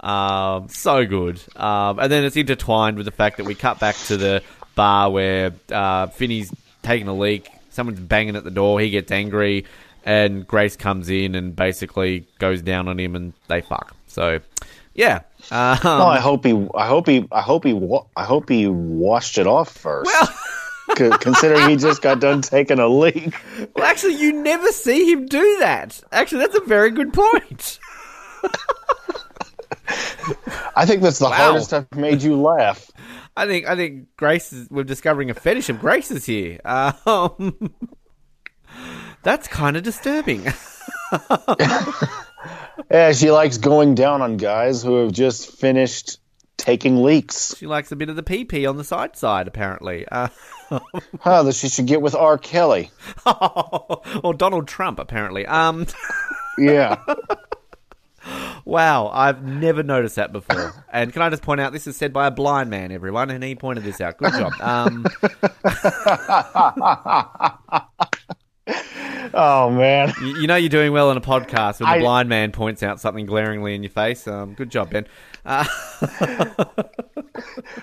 Um, 0.00 0.68
so 0.68 1.06
good. 1.06 1.40
Um, 1.56 1.98
and 1.98 2.12
then 2.12 2.24
it's 2.24 2.36
intertwined 2.36 2.96
with 2.98 3.06
the 3.06 3.12
fact 3.12 3.38
that 3.38 3.44
we 3.46 3.54
cut 3.54 3.80
back 3.80 3.96
to 4.08 4.16
the 4.16 4.42
bar 4.74 5.10
where 5.10 5.52
uh, 5.70 6.08
Finney's 6.08 6.52
taking 6.82 7.08
a 7.08 7.14
leak. 7.14 7.48
Someone's 7.70 8.00
banging 8.00 8.36
at 8.36 8.44
the 8.44 8.50
door. 8.50 8.78
He 8.80 8.90
gets 8.90 9.10
angry, 9.10 9.64
and 10.04 10.46
Grace 10.46 10.76
comes 10.76 11.08
in 11.08 11.34
and 11.34 11.56
basically 11.56 12.26
goes 12.38 12.60
down 12.60 12.88
on 12.88 13.00
him, 13.00 13.16
and 13.16 13.32
they 13.48 13.62
fuck. 13.62 13.94
So, 14.08 14.40
yeah. 14.94 15.20
Um, 15.50 15.78
Oh, 15.82 16.06
I 16.08 16.18
hope 16.20 16.44
he. 16.44 16.52
I 16.74 16.86
hope 16.86 17.06
he. 17.08 17.26
I 17.32 17.40
hope 17.40 17.64
he. 17.64 17.72
wa- 17.72 18.04
I 18.14 18.24
hope 18.24 18.50
he 18.50 18.66
washed 18.66 19.38
it 19.38 19.46
off 19.46 19.70
first. 19.70 20.10
well, 20.12 20.28
considering 20.96 21.68
he 21.70 21.76
just 21.76 22.02
got 22.02 22.20
done 22.20 22.42
taking 22.42 22.78
a 22.78 22.88
leak. 22.88 23.34
well, 23.74 23.84
actually, 23.86 24.14
you 24.16 24.32
never 24.32 24.68
see 24.72 25.10
him 25.12 25.26
do 25.26 25.56
that. 25.60 26.00
Actually, 26.12 26.40
that's 26.40 26.56
a 26.56 26.64
very 26.64 26.90
good 26.90 27.12
point. 27.12 27.78
I 30.76 30.86
think 30.86 31.02
that's 31.02 31.18
the 31.18 31.26
Wow. 31.26 31.32
hardest 31.32 31.72
I've 31.74 31.92
made 31.94 32.22
you 32.22 32.36
laugh. 32.40 32.90
I 33.36 33.46
think 33.46 33.66
I 33.66 33.76
think 33.76 34.08
Grace 34.16 34.52
is 34.52 34.68
we're 34.70 34.84
discovering 34.84 35.30
a 35.30 35.34
fetish 35.34 35.68
of 35.68 35.80
Grace's 35.80 36.24
here. 36.26 36.60
Um, 36.64 37.74
that's 39.22 39.48
kind 39.48 39.76
of 39.76 39.82
disturbing. 39.82 40.46
Yeah, 42.90 43.12
she 43.12 43.30
likes 43.30 43.58
going 43.58 43.94
down 43.94 44.22
on 44.22 44.38
guys 44.38 44.82
who 44.82 45.02
have 45.02 45.12
just 45.12 45.52
finished 45.58 46.18
taking 46.62 47.02
leaks. 47.02 47.56
she 47.58 47.66
likes 47.66 47.90
a 47.92 47.96
bit 47.96 48.08
of 48.08 48.14
the 48.16 48.22
PP 48.22 48.68
on 48.68 48.76
the 48.76 48.84
side 48.84 49.16
side, 49.16 49.48
apparently. 49.48 50.06
Uh, 50.10 50.28
Huh, 51.20 51.42
that 51.42 51.54
she 51.54 51.68
should 51.68 51.86
get 51.86 52.00
with 52.00 52.14
R. 52.14 52.38
Kelly. 52.38 52.90
or 53.26 54.32
Donald 54.34 54.66
Trump, 54.66 54.98
apparently. 54.98 55.44
Um, 55.44 55.86
Yeah. 56.58 56.96
wow, 58.64 59.08
I've 59.12 59.42
never 59.42 59.82
noticed 59.82 60.16
that 60.16 60.32
before. 60.32 60.86
And 60.90 61.12
can 61.12 61.20
I 61.22 61.28
just 61.30 61.42
point 61.42 61.60
out, 61.60 61.72
this 61.72 61.86
is 61.86 61.96
said 61.96 62.12
by 62.12 62.26
a 62.26 62.30
blind 62.30 62.70
man, 62.70 62.90
everyone, 62.92 63.30
and 63.30 63.42
he 63.44 63.54
pointed 63.54 63.84
this 63.84 64.00
out. 64.00 64.16
Good 64.18 64.32
job. 64.32 64.52
Um, 64.60 65.04
oh 69.34 69.70
man. 69.70 70.12
you, 70.20 70.40
you 70.42 70.46
know 70.46 70.56
you're 70.56 70.68
doing 70.68 70.92
well 70.92 71.10
on 71.10 71.16
a 71.16 71.20
podcast 71.20 71.80
when 71.80 71.88
the 71.88 71.96
I- 71.96 72.00
blind 72.00 72.28
man 72.28 72.52
points 72.52 72.82
out 72.82 73.00
something 73.00 73.26
glaringly 73.26 73.74
in 73.74 73.82
your 73.82 73.90
face. 73.90 74.26
Um, 74.28 74.54
good 74.54 74.70
job, 74.70 74.90
Ben. 74.90 75.06
Uh, 75.44 75.64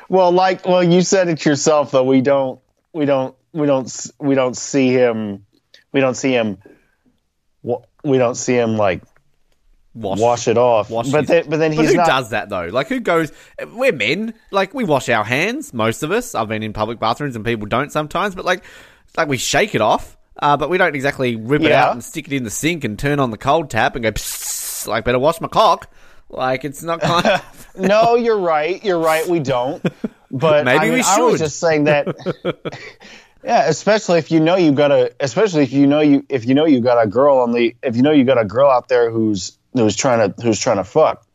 Well, 0.10 0.32
like, 0.32 0.66
well, 0.66 0.84
you 0.84 1.02
said 1.02 1.28
it 1.30 1.44
yourself 1.46 1.92
though. 1.92 2.04
We 2.04 2.22
don't. 2.22 2.60
We 2.94 3.06
don't. 3.06 3.36
We 3.54 3.68
don't. 3.68 4.08
We 4.20 4.36
don't 4.36 4.56
see 4.56 4.90
him. 4.92 5.46
We 5.92 6.00
don't 6.00 6.16
see 6.16 6.32
him. 6.32 6.58
We 7.64 8.18
don't 8.18 8.36
see 8.36 8.56
him 8.56 8.78
like 8.78 9.02
wash, 9.94 10.20
wash 10.20 10.48
it 10.48 10.58
off. 10.58 10.90
Wash 10.90 11.10
but 11.10 11.22
his- 11.22 11.28
then, 11.28 11.50
but 11.50 11.58
then 11.58 11.76
But 11.76 11.86
who 11.86 11.94
not. 11.96 12.08
does 12.08 12.30
that 12.32 12.50
though? 12.50 12.68
Like 12.68 12.88
who 12.88 13.00
goes? 13.00 13.32
We're 13.74 13.92
men. 13.92 14.34
Like 14.52 14.74
we 14.74 14.84
wash 14.84 15.10
our 15.10 15.24
hands. 15.24 15.74
Most 15.74 16.04
of 16.04 16.12
us. 16.12 16.34
I've 16.36 16.48
been 16.48 16.64
in 16.64 16.74
public 16.74 17.00
bathrooms 17.00 17.36
and 17.36 17.44
people 17.44 17.68
don't 17.68 17.92
sometimes. 17.92 18.36
But 18.36 18.46
like, 18.46 18.64
like 19.18 19.28
we 19.28 19.38
shake 19.38 19.76
it 19.76 19.82
off. 19.82 20.18
Uh, 20.42 20.56
but 20.58 20.70
we 20.70 20.78
don't 20.78 20.96
exactly 20.96 21.36
rip 21.36 21.62
it 21.62 21.70
Yeah. 21.70 21.86
out 21.86 21.92
and 21.94 22.04
stick 22.04 22.28
it 22.28 22.34
in 22.34 22.44
the 22.44 22.50
sink 22.50 22.84
and 22.84 22.98
turn 22.98 23.20
on 23.20 23.32
the 23.32 23.38
cold 23.38 23.70
tap 23.70 23.96
and 23.96 24.04
go. 24.04 24.12
Psst, 24.12 24.88
like 24.88 25.04
better 25.04 25.20
wash 25.20 25.42
my 25.42 25.48
cock. 25.50 25.90
Like 26.30 26.64
it's 26.64 26.82
not 26.84 27.02
kind. 27.02 27.26
Of, 27.76 27.76
no, 27.78 28.16
you're 28.16 28.38
right. 28.40 28.84
You're 28.84 29.00
right. 29.00 29.28
We 29.28 29.40
don't. 29.40 29.82
But 30.32 30.66
Maybe 30.66 30.78
I 30.80 30.84
mean, 30.86 30.94
we 30.94 31.02
I 31.02 31.20
was 31.20 31.40
just 31.40 31.60
saying 31.60 31.86
that. 31.86 32.16
yeah, 33.44 33.68
especially 33.68 34.20
if 34.20 34.32
you 34.32 34.40
know 34.40 34.56
you 34.56 34.72
got 34.72 34.92
a, 34.92 35.14
especially 35.20 35.64
if 35.64 35.72
you 35.74 35.88
know 35.88 36.00
you, 36.02 36.26
if 36.30 36.46
you 36.46 36.54
know 36.56 36.66
you 36.66 36.80
got 36.82 37.02
a 37.04 37.08
girl 37.08 37.40
on 37.40 37.52
the, 37.52 37.76
if 37.84 37.96
you 37.96 38.02
know 38.02 38.12
you 38.12 38.24
got 38.24 38.38
a 38.40 38.46
girl 38.46 38.70
out 38.70 38.88
there 38.90 39.10
who's 39.12 39.58
who's 39.74 39.96
trying 39.96 40.32
to 40.34 40.42
who's 40.42 40.60
trying 40.60 40.78
to 40.78 40.84
fuck. 40.84 41.26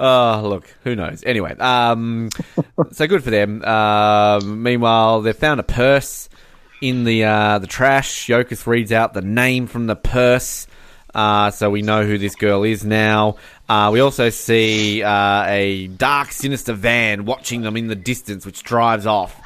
Oh, 0.00 0.42
look, 0.44 0.68
who 0.82 0.96
knows? 0.96 1.22
Anyway, 1.24 1.56
um, 1.58 2.30
so 2.92 3.06
good 3.06 3.22
for 3.22 3.30
them. 3.30 3.64
Um, 3.64 4.62
meanwhile, 4.62 5.20
they've 5.20 5.36
found 5.36 5.60
a 5.60 5.64
purse 5.64 6.28
in 6.80 7.04
the 7.04 7.24
uh, 7.24 7.58
the 7.60 7.66
trash. 7.66 8.26
Yokas 8.26 8.66
reads 8.66 8.90
out 8.92 9.14
the 9.14 9.22
name 9.22 9.66
from 9.68 9.86
the 9.86 9.94
purse, 9.94 10.66
uh, 11.14 11.50
so 11.50 11.70
we 11.70 11.82
know 11.82 12.04
who 12.04 12.18
this 12.18 12.34
girl 12.34 12.64
is 12.64 12.84
now. 12.84 13.36
Uh, 13.68 13.90
we 13.92 14.00
also 14.00 14.30
see 14.30 15.02
uh, 15.02 15.44
a 15.46 15.86
dark, 15.86 16.32
sinister 16.32 16.72
van 16.72 17.24
watching 17.24 17.62
them 17.62 17.76
in 17.76 17.86
the 17.86 17.94
distance, 17.94 18.44
which 18.44 18.64
drives 18.64 19.06
off. 19.06 19.40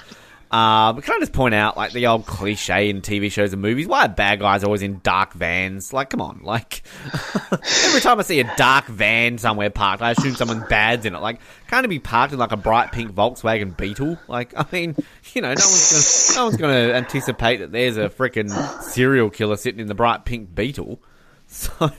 Uh, 0.51 0.95
but 0.95 1.05
can 1.05 1.15
I 1.17 1.19
just 1.19 1.33
point 1.33 1.55
out, 1.55 1.77
like, 1.77 1.93
the 1.93 2.07
old 2.07 2.25
cliche 2.25 2.89
in 2.89 3.03
TV 3.03 3.31
shows 3.31 3.53
and 3.53 3.61
movies? 3.61 3.87
Why 3.87 4.07
are 4.07 4.09
bad 4.09 4.41
guys 4.41 4.65
always 4.65 4.81
in 4.81 5.01
dark 5.03 5.35
vans? 5.35 5.93
Like, 5.93 6.09
come 6.11 6.23
on. 6.23 6.41
Like, 6.43 6.83
every 7.53 8.01
time 8.01 8.19
I 8.19 8.23
see 8.23 8.41
a 8.41 8.57
dark 8.57 8.87
van 8.87 9.37
somewhere 9.37 9.69
parked, 9.69 10.03
I 10.03 10.13
assume 10.13 10.35
someone 10.35 10.65
bad's 10.69 11.05
in 11.05 11.15
it. 11.15 11.19
Like, 11.21 11.41
can't 11.69 11.85
it 11.85 11.89
be 11.89 11.99
parked 11.99 12.33
in, 12.33 12.39
like, 12.39 12.53
a 12.53 12.57
bright 12.57 12.93
pink 12.93 13.13
Volkswagen 13.13 13.77
Beetle? 13.77 14.19
Like, 14.27 14.55
I 14.57 14.65
mean, 14.73 14.97
you 15.35 15.43
know, 15.43 15.49
no 15.49 15.55
one's 15.55 16.33
gonna, 16.33 16.39
no 16.41 16.45
one's 16.47 16.57
gonna 16.57 16.95
anticipate 16.95 17.59
that 17.59 17.71
there's 17.73 17.99
a 17.99 18.09
freaking 18.09 18.51
serial 18.83 19.29
killer 19.29 19.57
sitting 19.57 19.81
in 19.81 19.87
the 19.87 19.95
bright 19.95 20.25
pink 20.25 20.55
Beetle. 20.55 21.01
So, 21.51 21.91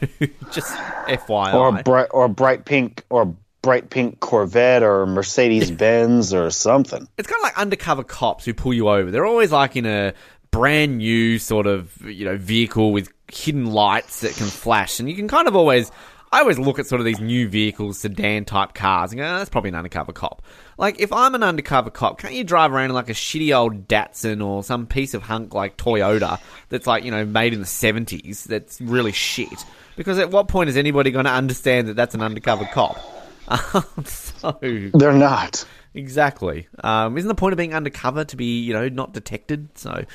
just 0.51 0.71
FYI. 1.07 1.55
or 1.55 1.69
a 1.79 1.81
bright 1.81 2.07
or 2.11 2.25
a 2.25 2.29
bright 2.29 2.65
pink 2.65 3.03
or 3.09 3.35
bright 3.61 3.89
pink 3.89 4.19
Corvette 4.19 4.83
or 4.83 5.05
Mercedes 5.05 5.71
Benz 5.71 6.33
or 6.33 6.49
something. 6.49 7.07
it's 7.17 7.27
kind 7.27 7.39
of 7.39 7.43
like 7.43 7.57
undercover 7.57 8.03
cops 8.03 8.45
who 8.45 8.53
pull 8.53 8.73
you 8.73 8.89
over. 8.89 9.11
They're 9.11 9.25
always 9.25 9.51
like 9.51 9.75
in 9.75 9.85
a 9.85 10.13
brand 10.51 10.97
new 10.97 11.37
sort 11.39 11.67
of 11.67 11.95
you 12.05 12.25
know 12.25 12.37
vehicle 12.37 12.91
with 12.91 13.11
hidden 13.31 13.67
lights 13.67 14.21
that 14.21 14.35
can 14.35 14.47
flash, 14.47 14.99
and 14.99 15.09
you 15.09 15.15
can 15.15 15.27
kind 15.27 15.47
of 15.47 15.55
always. 15.55 15.91
I 16.31 16.41
always 16.41 16.59
look 16.59 16.77
at 16.77 16.85
sort 16.85 17.01
of 17.01 17.05
these 17.05 17.19
new 17.19 17.49
vehicles, 17.49 17.97
sedan 17.97 18.45
type 18.45 18.75
cars, 18.75 19.11
and 19.11 19.17
go, 19.17 19.25
oh, 19.25 19.39
that's 19.39 19.49
probably 19.49 19.69
an 19.69 19.75
undercover 19.75 20.13
cop. 20.13 20.43
Like, 20.77 20.99
if 20.99 21.11
I'm 21.11 21.33
an 21.33 21.41
undercover 21.41 21.89
cop, 21.89 22.19
can't 22.19 22.35
you 22.35 22.43
drive 22.43 22.71
around 22.71 22.91
in 22.91 22.93
like 22.93 23.09
a 23.09 23.13
shitty 23.13 23.51
old 23.57 23.87
Datsun 23.87 24.45
or 24.45 24.63
some 24.63 24.85
piece 24.85 25.15
of 25.15 25.23
hunk 25.23 25.55
like 25.55 25.75
Toyota 25.75 26.39
that's 26.69 26.85
like, 26.85 27.03
you 27.03 27.09
know, 27.09 27.25
made 27.25 27.53
in 27.53 27.61
the 27.61 27.65
70s 27.65 28.43
that's 28.43 28.79
really 28.79 29.11
shit? 29.11 29.65
Because 29.95 30.19
at 30.19 30.29
what 30.29 30.47
point 30.47 30.69
is 30.69 30.77
anybody 30.77 31.09
going 31.09 31.25
to 31.25 31.31
understand 31.31 31.87
that 31.87 31.95
that's 31.95 32.13
an 32.13 32.21
undercover 32.21 32.65
cop? 32.65 33.18
Um, 33.73 34.05
so, 34.05 34.57
They're 34.61 35.11
not. 35.13 35.65
Exactly. 35.93 36.67
Um, 36.83 37.17
isn't 37.17 37.27
the 37.27 37.35
point 37.35 37.53
of 37.53 37.57
being 37.57 37.73
undercover 37.73 38.23
to 38.25 38.35
be, 38.37 38.61
you 38.61 38.73
know, 38.73 38.87
not 38.89 39.11
detected? 39.13 39.69
So, 39.75 40.05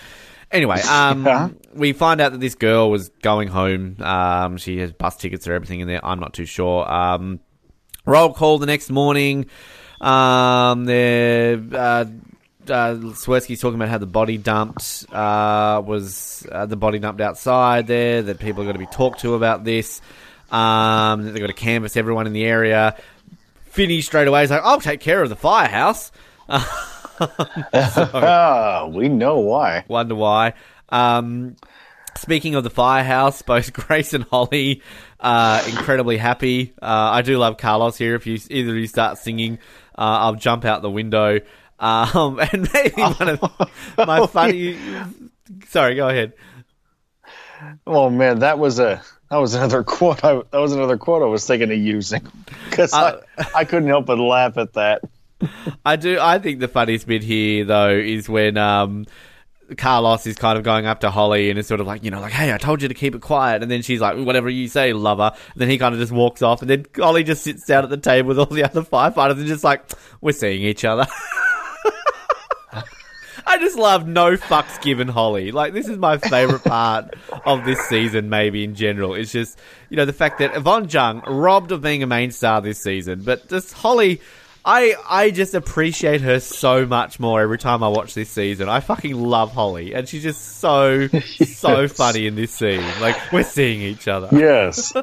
anyway, 0.53 0.81
um, 0.83 1.27
Yeah. 1.27 1.49
we 1.75 1.93
find 1.93 2.21
out 2.21 2.33
that 2.33 2.41
this 2.41 2.55
girl 2.55 2.91
was 2.91 3.09
going 3.23 3.49
home. 3.49 3.97
Um, 4.01 4.57
she 4.57 4.79
has 4.79 4.93
bus 4.93 5.17
tickets 5.17 5.49
or 5.49 5.53
everything 5.55 5.81
in 5.81 5.89
there. 5.89 6.05
I'm 6.05 6.21
not 6.21 6.33
too 6.33 6.47
sure. 6.47 6.91
Um, 6.91 7.41
roll 8.07 8.33
call 8.33 8.59
the 8.59 8.67
next 8.67 8.91
morning. 8.91 9.47
Um, 10.01 10.85
there, 10.85 11.55
uh, 11.73 12.05
uh, 12.69 12.95
Swersky's 13.15 13.61
talking 13.61 13.77
about 13.77 13.89
how 13.89 13.99
the 13.99 14.07
body 14.07 14.39
dumped 14.39 15.07
uh, 15.13 15.83
was 15.85 16.47
uh, 16.51 16.67
the 16.67 16.77
body 16.77 16.99
dumped 16.99 17.21
outside 17.21 17.87
there. 17.87 18.23
That 18.23 18.39
people 18.39 18.63
are 18.63 18.67
going 18.67 18.75
to 18.77 18.81
be 18.81 18.87
talked 18.87 19.21
to 19.21 19.35
about 19.35 19.65
this. 19.65 20.01
Um, 20.53 21.25
they've 21.25 21.41
got 21.41 21.49
to 21.49 21.53
canvass 21.53 21.97
everyone 21.97 22.27
in 22.27 22.33
the 22.33 22.45
area. 22.45 22.97
Finney 23.75 24.01
straight 24.01 24.29
away 24.29 24.45
is 24.45 24.51
like, 24.51 24.63
"I'll 24.63 24.81
take 24.81 25.01
care 25.01 25.23
of 25.23 25.29
the 25.29 25.37
firehouse." 25.37 26.13
Ah, 27.21 28.89
we 28.91 29.09
know 29.09 29.39
why. 29.39 29.85
Wonder 29.87 30.17
why. 30.17 30.55
Um, 30.89 31.55
speaking 32.17 32.57
of 32.57 32.65
the 32.65 32.71
firehouse, 32.71 33.43
both 33.43 33.73
Grace 33.87 34.15
and 34.15 34.25
Holly 34.25 34.83
are 35.21 35.61
incredibly 35.69 36.17
happy. 36.17 36.75
Uh, 36.83 36.87
I 37.13 37.23
do 37.23 37.39
love 37.39 37.57
Carlos 37.57 37.97
here. 37.97 38.17
If 38.17 38.27
you 38.27 38.39
either 38.51 38.73
of 38.73 38.77
you 38.77 38.89
start 38.89 39.19
singing, 39.19 39.59
uh, 39.97 40.27
I'll 40.27 40.35
jump 40.35 40.65
out 40.65 40.83
the 40.83 40.91
window. 40.91 41.41
Um, 41.79 42.41
and 42.53 42.69
maybe 42.73 43.01
one 43.03 43.29
of 43.29 43.71
my 43.97 44.27
funny. 44.27 44.77
Sorry, 45.69 45.95
go 45.95 46.09
ahead. 46.09 46.33
Oh 47.87 48.11
man, 48.11 48.41
that 48.41 48.59
was 48.59 48.79
a 48.79 49.03
that 49.35 49.41
was 49.41 49.55
another 49.55 49.83
quote. 49.85 50.25
I, 50.25 50.35
that 50.51 50.59
was 50.59 50.73
another 50.73 50.97
quote 50.97 51.23
I 51.23 51.27
was 51.27 51.45
thinking 51.45 51.73
of 51.73 51.79
using 51.79 52.23
because 52.71 52.93
uh, 52.95 53.21
I, 53.37 53.47
I 53.57 53.65
couldn't 53.65 53.89
help 53.89 54.07
but 54.07 54.19
laugh 54.19 54.57
at 54.57 54.75
that. 54.75 55.03
I 55.85 55.97
do. 55.97 56.19
I 56.21 56.39
think 56.39 56.61
the 56.61 56.69
funniest 56.69 57.09
bit 57.09 57.25
here 57.25 57.65
though 57.65 57.91
is 57.91 58.29
when 58.29 58.57
um, 58.57 59.07
Carlos 59.77 60.25
is 60.29 60.37
kind 60.37 60.57
of 60.57 60.63
going 60.63 60.87
up 60.87 61.01
to 61.01 61.11
Holly 61.11 61.51
and 61.51 61.59
is 61.59 61.67
sort 61.67 61.81
of 61.81 61.87
like, 61.89 62.05
you 62.05 62.13
know, 62.13 62.21
like, 62.21 62.33
hey, 62.33 62.53
I 62.53 62.59
told 62.59 62.81
you 62.81 62.87
to 62.87 62.95
keep 62.95 63.17
it 63.17 63.23
quiet. 63.23 63.61
And 63.63 63.69
then 63.69 63.83
she's 63.83 64.01
like, 64.01 64.17
whatever 64.17 64.49
you 64.49 64.69
say, 64.69 64.93
lover. 64.93 65.33
And 65.35 65.61
then 65.61 65.69
he 65.69 65.79
kind 65.79 65.95
of 65.95 66.01
just 66.01 66.13
walks 66.13 66.41
off. 66.41 66.63
And 66.63 66.71
then 66.71 66.87
Holly 66.95 67.25
just 67.25 67.43
sits 67.43 67.67
down 67.67 67.83
at 67.83 67.91
the 67.91 67.97
table 67.97 68.29
with 68.29 68.39
all 68.39 68.47
the 68.47 68.63
other 68.63 68.83
firefighters 68.83 69.39
and 69.39 69.47
just 69.47 69.65
like, 69.65 69.85
we're 70.21 70.31
seeing 70.31 70.63
each 70.63 70.85
other. 70.85 71.09
I 73.47 73.59
just 73.59 73.77
love 73.77 74.07
no 74.07 74.37
fucks 74.37 74.81
given 74.81 75.09
Holly. 75.09 75.53
Like, 75.53 75.73
this 75.73 75.89
is 75.89 75.99
my 75.99 76.19
favorite 76.19 76.65
part 76.65 77.15
of 77.45 77.65
this 77.65 77.79
season, 77.89 78.29
maybe 78.29 78.65
in 78.65 78.75
general. 78.75 79.15
It's 79.15 79.33
just, 79.33 79.59
you 79.91 79.97
know, 79.97 80.05
the 80.05 80.13
fact 80.13 80.39
that 80.39 80.57
Yvonne 80.57 80.89
Jung 80.89 81.23
robbed 81.27 81.73
of 81.73 81.83
being 81.83 82.03
a 82.03 82.07
main 82.07 82.31
star 82.31 82.61
this 82.61 82.83
season, 82.83 83.23
but 83.23 83.49
just 83.49 83.73
Holly 83.73 84.21
I 84.65 84.95
I 85.09 85.31
just 85.31 85.55
appreciate 85.55 86.23
her 86.23 86.41
so 86.41 86.87
much 86.87 87.21
more 87.21 87.43
every 87.43 87.59
time 87.59 87.83
I 87.83 87.89
watch 87.89 88.15
this 88.15 88.31
season. 88.31 88.69
I 88.69 88.81
fucking 88.81 89.15
love 89.15 89.53
Holly, 89.53 89.95
and 89.95 90.09
she's 90.09 90.23
just 90.23 90.59
so 90.59 91.09
yes. 91.13 91.51
so 91.59 91.87
funny 91.87 92.27
in 92.27 92.35
this 92.35 92.53
scene. 92.53 92.83
Like 93.01 93.17
we're 93.31 93.45
seeing 93.45 93.83
each 93.83 94.09
other. 94.09 94.29
Yes. 94.33 94.95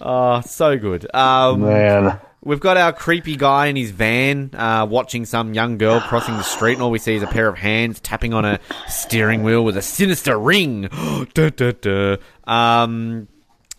oh, 0.00 0.40
so 0.46 0.76
good. 0.76 1.12
Um, 1.14 1.62
Man. 1.62 2.20
We've 2.48 2.58
got 2.58 2.78
our 2.78 2.94
creepy 2.94 3.36
guy 3.36 3.66
in 3.66 3.76
his 3.76 3.90
van 3.90 4.52
uh, 4.54 4.86
watching 4.88 5.26
some 5.26 5.52
young 5.52 5.76
girl 5.76 6.00
crossing 6.00 6.38
the 6.38 6.42
street, 6.42 6.72
and 6.72 6.82
all 6.82 6.90
we 6.90 6.98
see 6.98 7.14
is 7.14 7.22
a 7.22 7.26
pair 7.26 7.46
of 7.46 7.58
hands 7.58 8.00
tapping 8.00 8.32
on 8.32 8.46
a 8.46 8.58
steering 8.88 9.42
wheel 9.42 9.62
with 9.62 9.76
a 9.76 9.82
sinister 9.82 10.38
ring. 10.38 10.88
duh, 11.34 11.50
duh, 11.50 11.72
duh. 11.72 12.16
Um, 12.44 13.28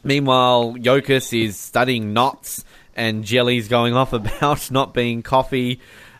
meanwhile, 0.04 0.76
Yokas 0.76 1.34
is 1.34 1.58
studying 1.58 2.14
knots 2.14 2.64
and 2.96 3.24
Jelly's 3.24 3.70
going 3.70 3.96
off 3.96 4.14
about 4.14 4.70
not 4.70 4.94
being 4.94 5.24
coffee. 5.24 5.80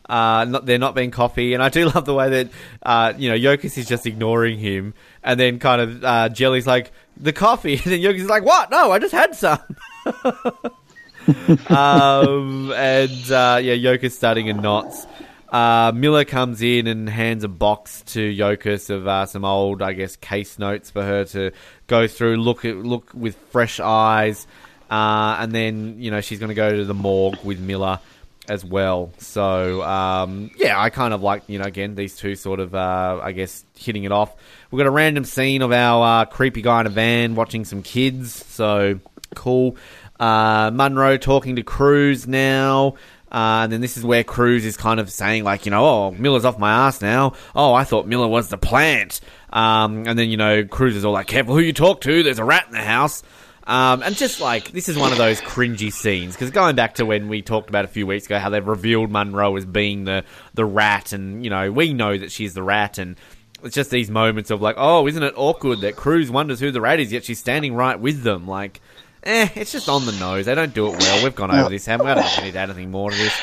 Uh, 0.10 0.46
not, 0.46 0.66
there 0.66 0.80
not 0.80 0.96
being 0.96 1.12
coffee, 1.12 1.54
and 1.54 1.62
I 1.62 1.70
do 1.70 1.86
love 1.86 2.06
the 2.06 2.16
way 2.16 2.30
that 2.32 2.50
uh, 2.82 3.14
you 3.16 3.30
know 3.30 3.36
Yokas 3.36 3.78
is 3.78 3.88
just 3.88 4.08
ignoring 4.08 4.58
him, 4.58 4.96
and 5.24 5.40
then 5.40 5.60
kind 5.60 5.82
of 5.82 6.04
uh, 6.04 6.30
Jelly's 6.30 6.66
like 6.66 6.92
the 7.16 7.32
coffee, 7.32 7.74
and 7.84 7.84
then 7.84 8.00
Yokas 8.00 8.22
is 8.22 8.28
like, 8.28 8.44
"What? 8.44 8.72
No, 8.72 8.92
I 8.92 8.98
just 8.98 9.14
had 9.14 9.36
some." 9.36 9.60
um, 11.70 12.72
and 12.72 13.32
uh, 13.32 13.60
yeah, 13.62 13.76
Yokas 13.76 14.12
starting 14.12 14.48
in 14.48 14.62
knots. 14.62 15.08
Uh, 15.50 15.92
Miller 15.96 16.26
comes 16.26 16.62
in 16.62 16.86
and 16.86 17.10
hands 17.10 17.44
a 17.44 17.48
box 17.48 18.04
to 18.08 18.20
Yokas 18.20 18.90
of 18.90 19.08
uh, 19.08 19.26
some 19.26 19.44
old, 19.44 19.82
I 19.82 19.94
guess, 19.94 20.16
case 20.16 20.60
notes 20.60 20.92
for 20.92 21.04
her 21.04 21.26
to 21.26 21.52
go 21.88 22.08
through, 22.08 22.38
look 22.38 22.66
at, 22.66 22.76
look 22.76 23.12
with 23.14 23.36
fresh 23.50 23.80
eyes. 23.80 24.46
Uh, 24.92 25.38
and 25.40 25.52
then, 25.52 26.02
you 26.02 26.12
know, 26.12 26.22
she's 26.22 26.40
going 26.40 26.50
to 26.50 26.56
go 26.56 26.76
to 26.76 26.86
the 26.86 26.94
morgue 26.94 27.38
with 27.44 27.60
Miller 27.60 28.00
as 28.48 28.66
well. 28.66 29.12
So, 29.20 29.82
um, 29.84 30.52
yeah, 30.58 30.80
I 30.80 30.90
kind 30.90 31.14
of 31.14 31.22
like, 31.22 31.44
you 31.48 31.60
know, 31.60 31.66
again, 31.66 31.96
these 31.96 32.16
two 32.16 32.36
sort 32.36 32.60
of, 32.60 32.74
uh, 32.74 33.20
I 33.22 33.32
guess, 33.32 33.64
hitting 33.76 34.04
it 34.04 34.12
off. 34.12 34.36
We've 34.70 34.80
got 34.80 34.88
a 34.88 34.92
random 34.92 35.26
scene 35.26 35.62
of 35.62 35.72
our 35.72 36.22
uh, 36.22 36.26
creepy 36.26 36.62
guy 36.62 36.82
in 36.82 36.88
a 36.88 36.90
van 36.90 37.36
watching 37.36 37.66
some 37.66 37.84
kids. 37.84 38.34
So, 38.34 39.00
cool. 39.36 39.78
Uh, 40.20 40.72
Monroe 40.74 41.18
talking 41.18 41.56
to 41.56 41.64
Cruz 41.64 42.28
now. 42.28 42.96
Uh, 43.32 43.62
and 43.64 43.72
then 43.72 43.80
this 43.80 43.96
is 43.96 44.04
where 44.04 44.24
Cruz 44.24 44.66
is 44.66 44.76
kind 44.76 45.00
of 45.00 45.12
saying, 45.12 45.44
like, 45.44 45.66
you 45.66 45.70
know, 45.70 45.86
oh, 45.86 46.12
Miller's 46.12 46.46
off 46.46 46.58
my 46.58 46.88
ass 46.88 47.00
now. 47.02 47.34
Oh, 47.56 47.74
I 47.74 47.84
thought 47.84 48.08
Miller 48.08 48.28
was 48.28 48.50
the 48.50 48.58
plant. 48.58 49.22
Um, 49.52 50.08
and 50.08 50.18
then, 50.18 50.30
you 50.30 50.38
know, 50.38 50.66
Cruz 50.66 50.96
is 50.96 51.06
all 51.06 51.14
like, 51.14 51.28
careful 51.28 51.54
who 51.54 51.62
you 51.62 51.74
talk 51.74 52.02
to. 52.02 52.24
There's 52.24 52.40
a 52.40 52.44
rat 52.44 52.66
in 52.68 52.74
the 52.74 52.82
house. 52.82 53.22
Um, 53.70 54.02
and 54.02 54.16
just 54.16 54.42
like 54.42 54.72
this 54.72 54.90
is 54.90 54.98
one 54.98 55.12
of 55.12 55.20
those 55.20 55.40
cringy 55.42 55.94
scenes 55.94 56.34
because 56.34 56.50
going 56.50 56.76
back 56.76 56.96
to 56.96 57.06
when 57.06 57.30
we 57.30 57.44
talked 57.44 57.70
about 57.70 57.86
a 57.86 57.88
few 57.88 58.08
weeks 58.08 58.26
ago 58.26 58.40
how 58.40 58.50
they've 58.50 58.66
revealed 58.66 59.12
Monroe 59.12 59.56
as 59.58 59.66
being 59.66 60.06
the 60.06 60.24
the 60.56 60.66
rat, 60.66 61.14
and 61.14 61.44
you 61.44 61.52
know 61.52 61.72
we 61.72 61.94
know 61.94 62.18
that 62.18 62.32
she's 62.32 62.56
the 62.56 62.64
rat, 62.64 62.98
and 62.98 63.16
it's 63.64 63.76
just 63.76 63.92
these 63.92 64.10
moments 64.10 64.50
of 64.50 64.60
like, 64.60 64.74
oh, 64.80 65.06
isn't 65.06 65.22
it 65.22 65.36
awkward 65.38 65.82
that 65.82 65.96
Cruz 65.96 66.32
wonders 66.32 66.60
who 66.60 66.72
the 66.72 66.82
rat 66.82 67.00
is, 67.00 67.14
yet 67.14 67.24
she's 67.24 67.38
standing 67.38 67.76
right 67.76 68.00
with 68.00 68.24
them, 68.24 68.48
like. 68.48 68.82
Eh, 69.24 69.50
it's 69.56 69.72
just 69.72 69.90
on 69.90 70.06
the 70.06 70.12
nose. 70.14 70.46
They 70.46 70.56
don't 70.56 70.74
do 70.74 70.88
it 70.88 71.00
well. 71.00 71.24
We've 71.24 71.36
gone 71.36 71.52
over 71.52 71.70
this, 71.70 71.86
haven't 71.86 72.06
we? 72.06 72.12
I 72.12 72.16
don't 72.16 72.44
need 72.44 72.54
to 72.54 72.60
add 72.60 72.70
anything 72.70 72.92
more 72.92 73.12
to 73.12 73.18
this. 73.18 73.34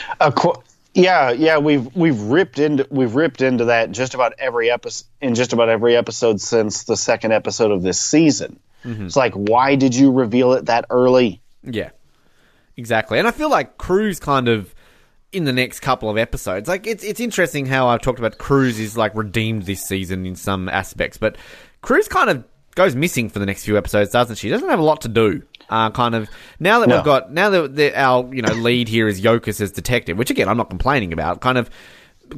yeah, 0.94 1.30
yeah, 1.30 1.58
we've 1.58 1.94
we've 1.94 2.18
ripped 2.20 2.58
into 2.58 2.86
we've 2.90 3.14
ripped 3.14 3.42
into 3.42 3.66
that 3.66 3.90
just 3.92 4.14
about 4.14 4.32
every 4.38 4.70
episode 4.70 5.06
in 5.20 5.34
just 5.34 5.52
about 5.52 5.68
every 5.68 5.94
episode 5.94 6.40
since 6.40 6.84
the 6.84 6.96
second 6.96 7.32
episode 7.32 7.70
of 7.70 7.82
this 7.82 8.00
season. 8.00 8.58
Mm-hmm. 8.84 9.06
It's 9.06 9.16
like, 9.16 9.34
why 9.34 9.74
did 9.74 9.94
you 9.94 10.10
reveal 10.10 10.54
it 10.54 10.66
that 10.66 10.86
early? 10.88 11.42
Yeah, 11.62 11.90
exactly. 12.76 13.18
And 13.18 13.28
I 13.28 13.30
feel 13.30 13.50
like 13.50 13.76
Cruz 13.76 14.18
kind 14.18 14.48
of 14.48 14.74
in 15.32 15.44
the 15.44 15.52
next 15.52 15.80
couple 15.80 16.08
of 16.08 16.16
episodes. 16.16 16.66
Like 16.68 16.86
it's 16.86 17.04
it's 17.04 17.20
interesting 17.20 17.66
how 17.66 17.88
I've 17.88 18.00
talked 18.00 18.18
about 18.18 18.38
Cruz 18.38 18.80
is 18.80 18.96
like 18.96 19.14
redeemed 19.14 19.64
this 19.64 19.82
season 19.82 20.24
in 20.24 20.34
some 20.34 20.68
aspects, 20.68 21.18
but 21.18 21.36
Cruz 21.82 22.08
kind 22.08 22.30
of 22.30 22.44
goes 22.74 22.94
missing 22.94 23.28
for 23.28 23.38
the 23.38 23.46
next 23.46 23.64
few 23.64 23.76
episodes, 23.76 24.10
doesn't 24.10 24.36
she? 24.36 24.48
Doesn't 24.48 24.68
have 24.68 24.78
a 24.78 24.84
lot 24.84 25.02
to 25.02 25.08
do. 25.08 25.42
Uh, 25.68 25.90
kind 25.90 26.14
of 26.14 26.28
now 26.60 26.80
that 26.80 26.88
no. 26.88 26.96
we've 26.96 27.04
got 27.04 27.32
now 27.32 27.50
that 27.50 27.94
our 27.96 28.32
you 28.32 28.42
know 28.42 28.52
lead 28.52 28.88
here 28.88 29.08
is 29.08 29.20
Yokas 29.20 29.60
as 29.60 29.72
detective, 29.72 30.16
which 30.16 30.30
again 30.30 30.48
I'm 30.48 30.56
not 30.56 30.70
complaining 30.70 31.12
about. 31.12 31.40
Kind 31.40 31.58
of 31.58 31.70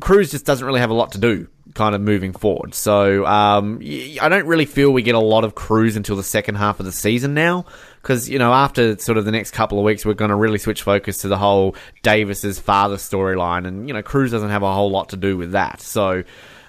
Cruz 0.00 0.30
just 0.30 0.44
doesn't 0.44 0.66
really 0.66 0.80
have 0.80 0.90
a 0.90 0.94
lot 0.94 1.12
to 1.12 1.18
do 1.18 1.48
kind 1.74 1.94
of 1.94 2.00
moving 2.00 2.32
forward. 2.32 2.74
So 2.74 3.24
um, 3.26 3.80
I 3.82 4.28
don't 4.28 4.46
really 4.46 4.66
feel 4.66 4.90
we 4.90 5.02
get 5.02 5.14
a 5.14 5.20
lot 5.20 5.44
of 5.44 5.54
Cruz 5.54 5.96
until 5.96 6.16
the 6.16 6.22
second 6.22 6.56
half 6.56 6.80
of 6.80 6.86
the 6.86 6.92
season 6.92 7.34
now. 7.34 7.66
Because, 8.02 8.28
you 8.28 8.38
know, 8.38 8.52
after 8.52 8.98
sort 8.98 9.18
of 9.18 9.24
the 9.24 9.32
next 9.32 9.50
couple 9.50 9.78
of 9.78 9.84
weeks, 9.84 10.04
we're 10.04 10.14
going 10.14 10.30
to 10.30 10.36
really 10.36 10.58
switch 10.58 10.82
focus 10.82 11.18
to 11.18 11.28
the 11.28 11.36
whole 11.36 11.76
Davis's 12.02 12.58
father 12.58 12.96
storyline. 12.96 13.66
And, 13.66 13.86
you 13.86 13.94
know, 13.94 14.02
Cruz 14.02 14.30
doesn't 14.30 14.50
have 14.50 14.62
a 14.62 14.72
whole 14.72 14.90
lot 14.90 15.10
to 15.10 15.16
do 15.16 15.36
with 15.36 15.52
that. 15.52 15.80
So 15.80 16.24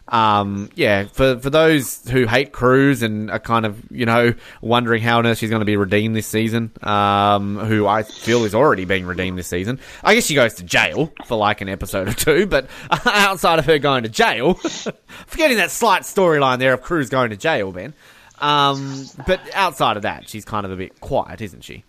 um, 0.10 0.70
yeah, 0.74 1.04
for 1.06 1.40
for 1.40 1.50
those 1.52 2.08
who 2.10 2.26
hate 2.26 2.52
Cruz 2.52 3.04
and 3.04 3.30
are 3.30 3.40
kind 3.40 3.66
of 3.66 3.80
you 3.92 4.06
know 4.06 4.34
wondering 4.62 5.04
how 5.04 5.20
on 5.20 5.28
earth 5.28 5.38
she's 5.38 5.52
going 5.52 5.62
to 5.62 5.66
be 5.66 5.78
redeemed 5.78 6.16
this 6.16 6.26
season, 6.26 6.72
um, 6.82 7.58
who 7.58 7.86
I 7.86 8.04
feel 8.04 8.44
is 8.44 8.56
already 8.56 8.86
being 8.86 9.06
redeemed 9.06 9.38
this 9.38 9.48
season. 9.48 9.80
I 10.04 10.16
guess 10.16 10.26
she 10.26 10.34
goes 10.34 10.56
to 10.56 10.64
jail 10.64 11.14
for 11.26 11.38
like 11.38 11.62
an 11.62 11.70
episode 11.70 12.08
or 12.08 12.14
two, 12.14 12.48
but 12.48 12.68
outside 13.06 13.60
of 13.60 13.66
her 13.66 13.78
going 13.78 14.04
to 14.04 14.10
jail, 14.10 14.54
forgetting 15.28 15.58
that 15.58 15.70
slight 15.70 16.02
storyline 16.02 16.58
there 16.58 16.74
of 16.74 16.82
Cruz 16.82 17.10
going 17.10 17.30
to 17.30 17.38
jail, 17.38 17.72
Ben. 17.72 17.94
Um, 18.40 19.06
but 19.28 19.42
outside 19.54 19.96
of 19.98 20.04
that, 20.04 20.28
she's 20.28 20.46
kind 20.46 20.66
of 20.66 20.72
a 20.72 20.76
bit 20.76 21.00
quiet, 21.02 21.42
isn't 21.42 21.64
she? 21.64 21.84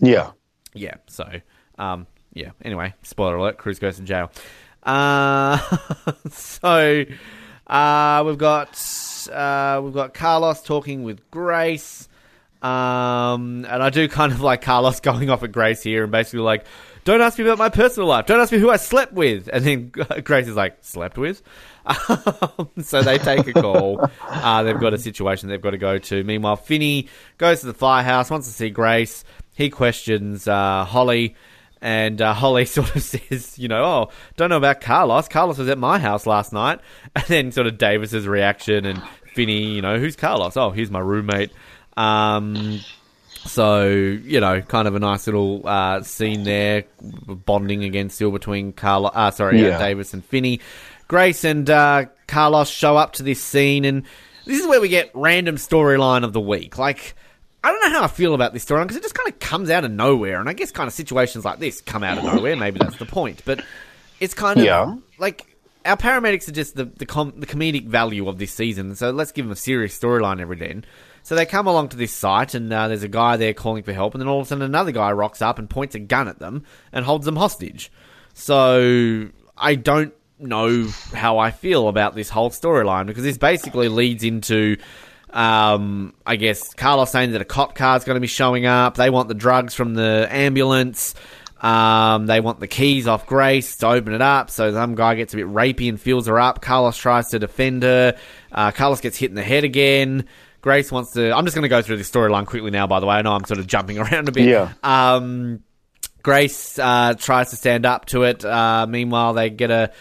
Yeah. 0.00 0.32
Yeah. 0.74 0.96
So, 1.06 1.40
um, 1.78 2.06
yeah. 2.34 2.50
Anyway, 2.62 2.92
spoiler 3.02 3.36
alert: 3.36 3.56
Cruz 3.56 3.78
goes 3.78 3.96
to 3.96 4.02
jail. 4.02 4.30
Uh, 4.86 5.58
so 6.30 7.04
uh, 7.66 8.22
we've 8.24 8.38
got 8.38 8.80
uh, 9.32 9.80
we've 9.82 9.92
got 9.92 10.14
Carlos 10.14 10.62
talking 10.62 11.02
with 11.02 11.28
Grace, 11.32 12.08
um, 12.62 13.66
and 13.68 13.82
I 13.82 13.90
do 13.90 14.08
kind 14.08 14.32
of 14.32 14.40
like 14.40 14.62
Carlos 14.62 15.00
going 15.00 15.28
off 15.28 15.42
at 15.42 15.50
Grace 15.50 15.82
here 15.82 16.04
and 16.04 16.12
basically 16.12 16.40
like, 16.40 16.66
"Don't 17.04 17.20
ask 17.20 17.36
me 17.36 17.44
about 17.44 17.58
my 17.58 17.68
personal 17.68 18.08
life. 18.08 18.26
Don't 18.26 18.40
ask 18.40 18.52
me 18.52 18.58
who 18.58 18.70
I 18.70 18.76
slept 18.76 19.12
with." 19.12 19.50
And 19.52 19.64
then 19.64 19.88
Grace 20.24 20.46
is 20.46 20.54
like, 20.54 20.78
"Slept 20.82 21.18
with." 21.18 21.42
so 22.82 23.02
they 23.02 23.18
take 23.18 23.46
a 23.48 23.52
call. 23.52 24.08
Uh, 24.22 24.62
they've 24.62 24.78
got 24.80 24.94
a 24.94 24.98
situation 24.98 25.48
they've 25.48 25.60
got 25.60 25.70
to 25.70 25.78
go 25.78 25.98
to. 25.98 26.22
Meanwhile, 26.22 26.56
Finney 26.56 27.08
goes 27.38 27.60
to 27.60 27.66
the 27.66 27.74
firehouse, 27.74 28.30
wants 28.30 28.46
to 28.46 28.52
see 28.52 28.70
Grace. 28.70 29.24
He 29.54 29.68
questions 29.68 30.46
uh, 30.46 30.84
Holly. 30.84 31.34
And 31.82 32.20
uh, 32.20 32.32
Holly 32.34 32.64
sort 32.64 32.94
of 32.94 33.02
says, 33.02 33.58
you 33.58 33.68
know, 33.68 33.84
oh, 33.84 34.10
don't 34.36 34.50
know 34.50 34.56
about 34.56 34.80
Carlos. 34.80 35.28
Carlos 35.28 35.58
was 35.58 35.68
at 35.68 35.78
my 35.78 35.98
house 35.98 36.26
last 36.26 36.52
night. 36.52 36.80
And 37.14 37.24
then 37.26 37.52
sort 37.52 37.66
of 37.66 37.78
Davis's 37.78 38.26
reaction 38.26 38.84
and 38.84 39.02
Finney, 39.34 39.64
you 39.74 39.82
know, 39.82 39.98
who's 39.98 40.16
Carlos? 40.16 40.56
Oh, 40.56 40.70
he's 40.70 40.90
my 40.90 40.98
roommate. 40.98 41.50
Um, 41.96 42.80
so, 43.46 43.86
you 43.86 44.40
know, 44.40 44.60
kind 44.60 44.88
of 44.88 44.94
a 44.94 44.98
nice 44.98 45.26
little 45.26 45.66
uh, 45.66 46.02
scene 46.02 46.44
there, 46.44 46.84
bonding 47.00 47.84
again 47.84 48.10
still 48.10 48.30
between 48.30 48.72
Carlos, 48.72 49.12
uh, 49.14 49.30
sorry, 49.30 49.64
uh, 49.64 49.68
yeah. 49.68 49.76
uh, 49.76 49.78
Davis 49.78 50.12
and 50.14 50.24
Finney. 50.24 50.60
Grace 51.08 51.44
and 51.44 51.68
uh, 51.70 52.06
Carlos 52.26 52.68
show 52.68 52.96
up 52.96 53.12
to 53.14 53.22
this 53.22 53.40
scene, 53.40 53.84
and 53.84 54.02
this 54.44 54.60
is 54.60 54.66
where 54.66 54.80
we 54.80 54.88
get 54.88 55.10
random 55.14 55.56
storyline 55.56 56.24
of 56.24 56.32
the 56.32 56.40
week. 56.40 56.78
Like, 56.78 57.14
I 57.66 57.70
don't 57.70 57.80
know 57.80 57.98
how 57.98 58.04
I 58.04 58.06
feel 58.06 58.32
about 58.32 58.52
this 58.52 58.64
storyline 58.64 58.84
because 58.84 58.98
it 58.98 59.02
just 59.02 59.16
kind 59.16 59.28
of 59.28 59.40
comes 59.40 59.70
out 59.70 59.84
of 59.84 59.90
nowhere, 59.90 60.38
and 60.38 60.48
I 60.48 60.52
guess 60.52 60.70
kind 60.70 60.86
of 60.86 60.94
situations 60.94 61.44
like 61.44 61.58
this 61.58 61.80
come 61.80 62.04
out 62.04 62.16
of 62.16 62.22
nowhere. 62.22 62.54
Maybe 62.54 62.78
that's 62.78 62.96
the 62.96 63.06
point, 63.06 63.42
but 63.44 63.60
it's 64.20 64.34
kind 64.34 64.60
of 64.60 64.64
yeah. 64.64 64.94
like 65.18 65.44
our 65.84 65.96
paramedics 65.96 66.48
are 66.48 66.52
just 66.52 66.76
the 66.76 66.84
the, 66.84 67.06
com- 67.06 67.34
the 67.36 67.46
comedic 67.46 67.88
value 67.88 68.28
of 68.28 68.38
this 68.38 68.52
season. 68.52 68.94
So 68.94 69.10
let's 69.10 69.32
give 69.32 69.46
them 69.46 69.52
a 69.52 69.56
serious 69.56 69.98
storyline 69.98 70.40
every 70.40 70.54
day. 70.54 70.80
So 71.24 71.34
they 71.34 71.44
come 71.44 71.66
along 71.66 71.88
to 71.88 71.96
this 71.96 72.12
site, 72.12 72.54
and 72.54 72.72
uh, 72.72 72.86
there's 72.86 73.02
a 73.02 73.08
guy 73.08 73.36
there 73.36 73.52
calling 73.52 73.82
for 73.82 73.92
help, 73.92 74.14
and 74.14 74.20
then 74.20 74.28
all 74.28 74.38
of 74.38 74.46
a 74.46 74.48
sudden 74.48 74.62
another 74.62 74.92
guy 74.92 75.10
rocks 75.10 75.42
up 75.42 75.58
and 75.58 75.68
points 75.68 75.96
a 75.96 75.98
gun 75.98 76.28
at 76.28 76.38
them 76.38 76.62
and 76.92 77.04
holds 77.04 77.24
them 77.24 77.34
hostage. 77.34 77.90
So 78.32 79.28
I 79.58 79.74
don't 79.74 80.14
know 80.38 80.86
how 81.12 81.38
I 81.38 81.50
feel 81.50 81.88
about 81.88 82.14
this 82.14 82.28
whole 82.28 82.50
storyline 82.50 83.06
because 83.06 83.24
this 83.24 83.38
basically 83.38 83.88
leads 83.88 84.22
into. 84.22 84.76
Um, 85.30 86.14
I 86.24 86.36
guess 86.36 86.72
Carlos 86.74 87.10
saying 87.10 87.32
that 87.32 87.40
a 87.40 87.44
cop 87.44 87.74
car 87.74 87.96
is 87.96 88.04
going 88.04 88.16
to 88.16 88.20
be 88.20 88.26
showing 88.26 88.66
up. 88.66 88.96
They 88.96 89.10
want 89.10 89.28
the 89.28 89.34
drugs 89.34 89.74
from 89.74 89.94
the 89.94 90.28
ambulance. 90.30 91.14
Um, 91.60 92.26
they 92.26 92.40
want 92.40 92.60
the 92.60 92.68
keys 92.68 93.06
off 93.06 93.26
Grace 93.26 93.76
to 93.78 93.88
open 93.88 94.12
it 94.12 94.22
up. 94.22 94.50
So 94.50 94.72
some 94.72 94.94
guy 94.94 95.14
gets 95.14 95.34
a 95.34 95.36
bit 95.36 95.46
rapey 95.46 95.88
and 95.88 96.00
feels 96.00 96.26
her 96.26 96.38
up. 96.38 96.60
Carlos 96.60 96.96
tries 96.96 97.28
to 97.30 97.38
defend 97.38 97.82
her. 97.82 98.16
Uh, 98.52 98.70
Carlos 98.70 99.00
gets 99.00 99.16
hit 99.16 99.30
in 99.30 99.36
the 99.36 99.42
head 99.42 99.64
again. 99.64 100.26
Grace 100.60 100.90
wants 100.90 101.12
to. 101.12 101.34
I'm 101.34 101.44
just 101.44 101.54
going 101.54 101.62
to 101.62 101.68
go 101.68 101.80
through 101.82 101.96
the 101.96 102.02
storyline 102.02 102.46
quickly 102.46 102.70
now. 102.70 102.86
By 102.86 103.00
the 103.00 103.06
way, 103.06 103.16
I 103.16 103.22
know 103.22 103.32
I'm 103.32 103.44
sort 103.44 103.60
of 103.60 103.66
jumping 103.66 103.98
around 104.00 104.28
a 104.28 104.32
bit. 104.32 104.48
Yeah. 104.48 104.72
Um, 104.82 105.62
Grace 106.22 106.78
uh, 106.78 107.14
tries 107.14 107.50
to 107.50 107.56
stand 107.56 107.86
up 107.86 108.06
to 108.06 108.24
it. 108.24 108.44
Uh, 108.44 108.86
meanwhile, 108.88 109.32
they 109.32 109.48
get 109.48 109.70
a 109.70 109.92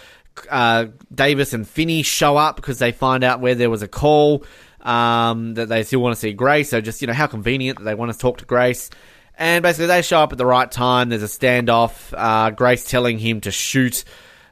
uh, 0.49 0.87
Davis 1.13 1.53
and 1.53 1.67
Finney 1.67 2.01
show 2.01 2.35
up 2.35 2.55
because 2.55 2.79
they 2.79 2.91
find 2.91 3.23
out 3.23 3.41
where 3.41 3.55
there 3.55 3.69
was 3.69 3.81
a 3.81 3.87
call 3.87 4.43
um, 4.85 5.55
that 5.55 5.67
they 5.67 5.83
still 5.83 5.99
want 5.99 6.15
to 6.15 6.19
see 6.19 6.31
Grace. 6.31 6.69
So 6.69 6.79
just 6.79 7.01
you 7.01 7.07
know 7.07 7.13
how 7.13 7.27
convenient 7.27 7.79
that 7.79 7.83
they 7.83 7.95
want 7.95 8.13
to 8.13 8.17
talk 8.17 8.37
to 8.37 8.45
Grace. 8.45 8.89
And 9.37 9.63
basically, 9.63 9.87
they 9.87 10.01
show 10.01 10.19
up 10.19 10.31
at 10.31 10.37
the 10.37 10.45
right 10.45 10.71
time. 10.71 11.09
There's 11.09 11.23
a 11.23 11.25
standoff. 11.25 12.13
Uh, 12.15 12.51
Grace 12.51 12.89
telling 12.89 13.19
him 13.19 13.41
to 13.41 13.51
shoot. 13.51 14.05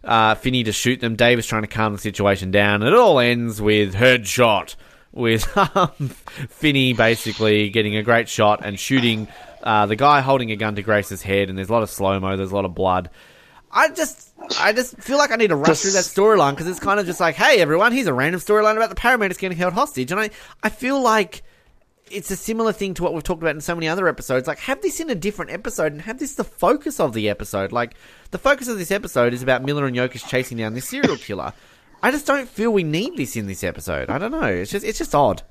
Uh, 0.03 0.35
Finney 0.35 0.65
to 0.65 0.73
shoot 0.73 0.99
them. 0.99 1.15
Davis 1.15 1.45
trying 1.45 1.61
to 1.61 1.69
calm 1.69 1.93
the 1.93 1.99
situation 1.99 2.51
down. 2.51 2.83
And 2.83 2.93
it 2.93 2.99
all 2.99 3.19
ends 3.19 3.61
with 3.61 3.93
headshot. 3.93 4.75
With 5.13 5.55
um, 5.75 6.09
Finney 6.49 6.93
basically 6.93 7.69
getting 7.69 7.95
a 7.95 8.03
great 8.03 8.27
shot 8.27 8.65
and 8.65 8.77
shooting 8.77 9.29
uh, 9.61 9.85
the 9.85 9.95
guy 9.95 10.19
holding 10.19 10.51
a 10.51 10.57
gun 10.57 10.75
to 10.75 10.81
Grace's 10.81 11.21
head. 11.21 11.47
And 11.47 11.57
there's 11.57 11.69
a 11.69 11.73
lot 11.73 11.83
of 11.83 11.89
slow 11.89 12.19
mo. 12.19 12.35
There's 12.35 12.51
a 12.51 12.55
lot 12.55 12.65
of 12.65 12.75
blood. 12.75 13.09
I 13.71 13.89
just, 13.89 14.22
I 14.59 14.73
just 14.73 14.97
feel 14.97 15.17
like 15.17 15.31
I 15.31 15.35
need 15.35 15.47
to 15.47 15.55
rush 15.55 15.79
through 15.81 15.91
that 15.91 16.03
storyline 16.03 16.51
because 16.51 16.67
it's 16.67 16.79
kind 16.79 16.99
of 16.99 17.05
just 17.05 17.19
like, 17.19 17.35
hey, 17.35 17.61
everyone, 17.61 17.91
here's 17.91 18.07
a 18.07 18.13
random 18.13 18.41
storyline 18.41 18.75
about 18.75 18.89
the 18.89 18.95
paramedics 18.95 19.37
getting 19.37 19.57
held 19.57 19.73
hostage, 19.73 20.11
and 20.11 20.19
I, 20.19 20.31
I 20.61 20.69
feel 20.69 21.01
like 21.01 21.43
it's 22.11 22.29
a 22.29 22.35
similar 22.35 22.73
thing 22.73 22.93
to 22.95 23.03
what 23.03 23.13
we've 23.13 23.23
talked 23.23 23.41
about 23.41 23.55
in 23.55 23.61
so 23.61 23.73
many 23.73 23.87
other 23.87 24.07
episodes. 24.07 24.47
Like, 24.47 24.59
have 24.59 24.81
this 24.81 24.99
in 24.99 25.09
a 25.09 25.15
different 25.15 25.51
episode 25.51 25.93
and 25.93 26.01
have 26.01 26.19
this 26.19 26.35
the 26.35 26.43
focus 26.43 26.99
of 26.99 27.13
the 27.13 27.29
episode. 27.29 27.71
Like, 27.71 27.95
the 28.31 28.37
focus 28.37 28.67
of 28.67 28.77
this 28.77 28.91
episode 28.91 29.33
is 29.33 29.41
about 29.41 29.63
Miller 29.63 29.85
and 29.85 29.95
Yokas 29.95 30.27
chasing 30.27 30.57
down 30.57 30.73
this 30.73 30.89
serial 30.89 31.17
killer. 31.17 31.53
I 32.01 32.11
just 32.11 32.27
don't 32.27 32.49
feel 32.49 32.71
we 32.71 32.83
need 32.83 33.15
this 33.15 33.35
in 33.35 33.47
this 33.47 33.63
episode. 33.63 34.09
I 34.09 34.17
don't 34.17 34.31
know. 34.31 34.43
It's 34.43 34.71
just, 34.71 34.85
it's 34.85 34.97
just 34.97 35.15
odd. 35.15 35.41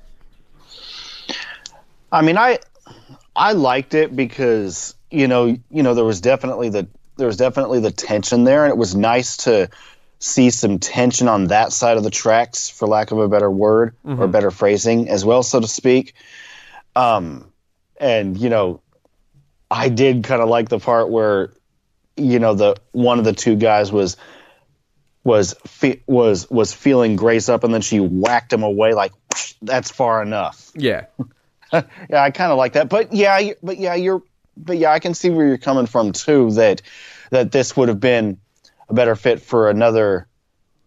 I 2.11 2.21
mean, 2.21 2.37
I, 2.37 2.59
I 3.35 3.53
liked 3.53 3.95
it 3.95 4.15
because 4.15 4.93
you 5.13 5.27
know, 5.27 5.55
you 5.69 5.83
know, 5.83 5.93
there 5.93 6.03
was 6.03 6.19
definitely 6.19 6.69
the 6.69 6.87
there 7.17 7.27
was 7.27 7.37
definitely 7.37 7.79
the 7.79 7.91
tension 7.91 8.43
there, 8.43 8.63
and 8.65 8.71
it 8.71 8.77
was 8.77 8.95
nice 8.95 9.37
to 9.37 9.69
see 10.19 10.49
some 10.49 10.79
tension 10.79 11.27
on 11.27 11.47
that 11.47 11.73
side 11.73 11.97
of 11.97 12.03
the 12.03 12.09
tracks, 12.09 12.69
for 12.69 12.87
lack 12.87 13.11
of 13.11 13.17
a 13.17 13.27
better 13.27 13.51
word 13.51 13.95
mm-hmm. 14.05 14.21
or 14.21 14.27
better 14.27 14.51
phrasing, 14.51 15.09
as 15.09 15.25
well, 15.25 15.43
so 15.43 15.59
to 15.59 15.67
speak. 15.67 16.13
Um, 16.95 17.51
and 17.99 18.37
you 18.37 18.49
know, 18.49 18.81
I 19.69 19.89
did 19.89 20.23
kind 20.23 20.41
of 20.41 20.49
like 20.49 20.69
the 20.69 20.79
part 20.79 21.09
where, 21.09 21.51
you 22.15 22.39
know, 22.39 22.53
the 22.53 22.75
one 22.91 23.19
of 23.19 23.25
the 23.25 23.33
two 23.33 23.55
guys 23.55 23.91
was 23.91 24.17
was 25.23 25.55
fe- 25.65 26.03
was 26.07 26.49
was 26.49 26.73
feeling 26.73 27.15
Grace 27.15 27.49
up, 27.49 27.63
and 27.63 27.73
then 27.73 27.81
she 27.81 27.99
whacked 27.99 28.51
him 28.53 28.63
away 28.63 28.93
like 28.93 29.13
that's 29.61 29.91
far 29.91 30.21
enough. 30.21 30.71
Yeah, 30.75 31.05
yeah, 31.73 31.83
I 32.23 32.31
kind 32.31 32.51
of 32.51 32.57
like 32.57 32.73
that. 32.73 32.89
But 32.89 33.13
yeah, 33.13 33.53
but 33.61 33.77
yeah, 33.77 33.95
you're 33.95 34.21
but 34.57 34.77
yeah, 34.77 34.91
I 34.91 34.99
can 34.99 35.13
see 35.13 35.29
where 35.29 35.47
you're 35.47 35.57
coming 35.57 35.85
from 35.85 36.11
too. 36.11 36.51
That 36.51 36.81
that 37.31 37.51
this 37.51 37.75
would 37.75 37.89
have 37.89 37.99
been 37.99 38.39
a 38.89 38.93
better 38.93 39.15
fit 39.15 39.41
for 39.41 39.69
another 39.69 40.27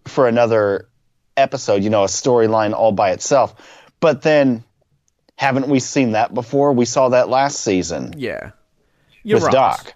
for 0.05 0.29
another 0.29 0.89
episode. 1.37 1.83
You 1.83 1.91
know, 1.91 2.05
a 2.05 2.09
storyline 2.09 2.73
all 2.73 2.93
by 2.93 3.13
itself. 3.13 3.55
But 4.01 4.23
then, 4.23 4.65
haven't 5.37 5.69
we 5.69 5.81
seen 5.81 6.13
that 6.13 6.35
before? 6.35 6.73
We 6.73 6.85
saw 6.85 7.11
that 7.11 7.29
last 7.29 7.61
season. 7.61 8.15
Yeah, 8.17 8.53
you're 9.23 9.37
with 9.37 9.45
right. 9.45 9.53
Doc. 9.53 9.95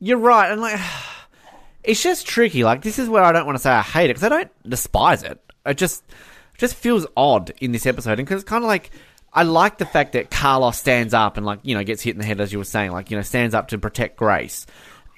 You're 0.00 0.18
right, 0.18 0.50
and 0.50 0.60
like. 0.60 0.80
It's 1.84 2.02
just 2.02 2.26
tricky. 2.26 2.64
Like 2.64 2.82
this 2.82 2.98
is 2.98 3.08
where 3.08 3.22
I 3.22 3.32
don't 3.32 3.46
want 3.46 3.56
to 3.56 3.62
say 3.62 3.70
I 3.70 3.80
hate 3.80 4.10
it 4.10 4.14
because 4.14 4.24
I 4.24 4.28
don't 4.28 4.50
despise 4.68 5.22
it. 5.22 5.40
It 5.64 5.78
just 5.78 6.04
just 6.58 6.74
feels 6.74 7.06
odd 7.16 7.52
in 7.60 7.72
this 7.72 7.86
episode, 7.86 8.18
and 8.18 8.26
because 8.28 8.42
it's 8.42 8.50
kind 8.50 8.62
of 8.62 8.68
like 8.68 8.90
I 9.32 9.42
like 9.42 9.78
the 9.78 9.86
fact 9.86 10.12
that 10.12 10.30
Carlos 10.30 10.76
stands 10.78 11.14
up 11.14 11.36
and 11.36 11.44
like 11.44 11.60
you 11.62 11.74
know 11.74 11.84
gets 11.84 12.02
hit 12.02 12.14
in 12.14 12.18
the 12.18 12.24
head 12.24 12.40
as 12.40 12.52
you 12.52 12.58
were 12.58 12.64
saying, 12.64 12.92
like 12.92 13.10
you 13.10 13.16
know 13.16 13.22
stands 13.22 13.54
up 13.54 13.68
to 13.68 13.78
protect 13.78 14.16
Grace, 14.16 14.66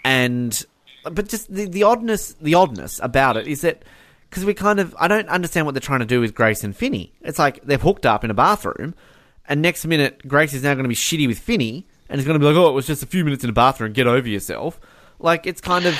and 0.04 0.64
but 1.04 1.28
just 1.28 1.52
the, 1.52 1.66
the 1.66 1.84
oddness 1.84 2.34
the 2.40 2.54
oddness 2.54 3.00
about 3.02 3.36
it 3.36 3.46
is 3.46 3.62
that 3.62 3.84
because 4.28 4.44
we 4.44 4.54
kind 4.54 4.80
of 4.80 4.94
I 4.98 5.08
don't 5.08 5.28
understand 5.28 5.66
what 5.66 5.74
they're 5.74 5.80
trying 5.80 6.00
to 6.00 6.06
do 6.06 6.20
with 6.20 6.34
Grace 6.34 6.64
and 6.64 6.76
Finney. 6.76 7.12
It's 7.22 7.38
like 7.38 7.62
they've 7.64 7.80
hooked 7.80 8.06
up 8.06 8.24
in 8.24 8.30
a 8.30 8.34
bathroom, 8.34 8.94
and 9.48 9.62
next 9.62 9.86
minute 9.86 10.26
Grace 10.26 10.52
is 10.54 10.62
now 10.62 10.74
going 10.74 10.84
to 10.84 10.88
be 10.88 10.94
shitty 10.94 11.26
with 11.26 11.38
Finney, 11.38 11.86
and 12.08 12.18
is 12.18 12.26
going 12.26 12.38
to 12.38 12.40
be 12.40 12.46
like, 12.46 12.56
oh, 12.56 12.68
it 12.68 12.74
was 12.74 12.86
just 12.86 13.02
a 13.02 13.06
few 13.06 13.24
minutes 13.24 13.44
in 13.44 13.50
a 13.50 13.54
bathroom, 13.54 13.92
get 13.92 14.06
over 14.06 14.28
yourself. 14.28 14.80
Like 15.18 15.46
it's 15.46 15.60
kind 15.60 15.86
of 15.86 15.98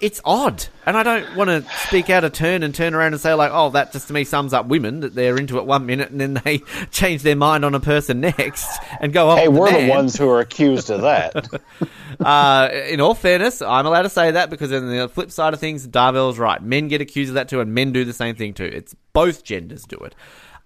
it's 0.00 0.20
odd, 0.24 0.66
and 0.84 0.96
I 0.96 1.02
don't 1.02 1.36
want 1.36 1.48
to 1.48 1.64
speak 1.86 2.10
out 2.10 2.24
of 2.24 2.32
turn 2.32 2.62
and 2.62 2.74
turn 2.74 2.94
around 2.94 3.12
and 3.12 3.20
say 3.20 3.34
like, 3.34 3.50
"Oh, 3.52 3.70
that 3.70 3.92
just 3.92 4.08
to 4.08 4.12
me 4.12 4.24
sums 4.24 4.52
up 4.52 4.66
women 4.66 5.00
that 5.00 5.14
they're 5.14 5.36
into 5.36 5.58
it 5.58 5.66
one 5.66 5.86
minute 5.86 6.10
and 6.10 6.20
then 6.20 6.40
they 6.44 6.58
change 6.90 7.22
their 7.22 7.36
mind 7.36 7.64
on 7.64 7.74
a 7.74 7.80
person 7.80 8.20
next 8.20 8.66
and 9.00 9.12
go 9.12 9.30
off." 9.30 9.38
Hey, 9.38 9.48
we're 9.48 9.72
the, 9.72 9.86
the 9.86 9.90
ones 9.90 10.16
who 10.16 10.28
are 10.28 10.40
accused 10.40 10.90
of 10.90 11.02
that. 11.02 11.48
uh, 12.20 12.68
in 12.88 13.00
all 13.00 13.14
fairness, 13.14 13.62
I'm 13.62 13.86
allowed 13.86 14.02
to 14.02 14.10
say 14.10 14.32
that 14.32 14.50
because 14.50 14.72
on 14.72 14.88
the 14.88 15.08
flip 15.08 15.30
side 15.30 15.54
of 15.54 15.60
things, 15.60 15.86
Darvell's 15.86 16.38
right. 16.38 16.62
Men 16.62 16.88
get 16.88 17.00
accused 17.00 17.30
of 17.30 17.34
that 17.34 17.48
too, 17.48 17.60
and 17.60 17.74
men 17.74 17.92
do 17.92 18.04
the 18.04 18.12
same 18.12 18.36
thing 18.36 18.54
too. 18.54 18.64
It's 18.64 18.94
both 19.12 19.44
genders 19.44 19.84
do 19.84 19.96
it. 19.98 20.14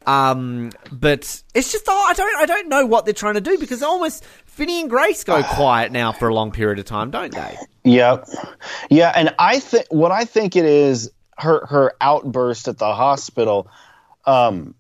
Um, 0.07 0.73
but 0.91 1.43
it's 1.55 1.73
just 1.73 1.85
oh, 1.89 2.07
I 2.09 2.15
don't 2.15 2.37
I 2.37 2.47
don't 2.47 2.69
know 2.69 2.87
what 2.87 3.05
they're 3.05 3.15
trying 3.15 3.35
to 3.35 3.41
do 3.41 3.59
because 3.59 3.83
almost 3.83 4.25
Finney 4.47 4.81
and 4.81 4.91
Grace 4.91 5.25
go 5.25 5.43
quiet 5.43 5.93
now 5.93 6.13
for 6.13 6.29
a 6.29 6.35
long 6.35 6.53
period 6.53 6.79
of 6.79 6.87
time, 6.87 7.11
don't 7.11 7.33
they? 7.35 7.59
Yep. 7.85 8.29
Yeah, 8.91 9.13
and 9.15 9.35
I 9.39 9.61
think 9.61 9.87
what 9.91 10.11
I 10.11 10.25
think 10.25 10.57
it 10.57 10.65
is 10.65 11.11
her 11.39 11.67
her 11.67 11.95
outburst 12.01 12.69
at 12.69 12.79
the 12.79 12.95
hospital. 12.95 13.71
Um, 14.25 14.75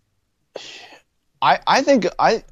I 1.42 1.59
I 1.66 1.83
think 1.83 2.06
I 2.18 2.44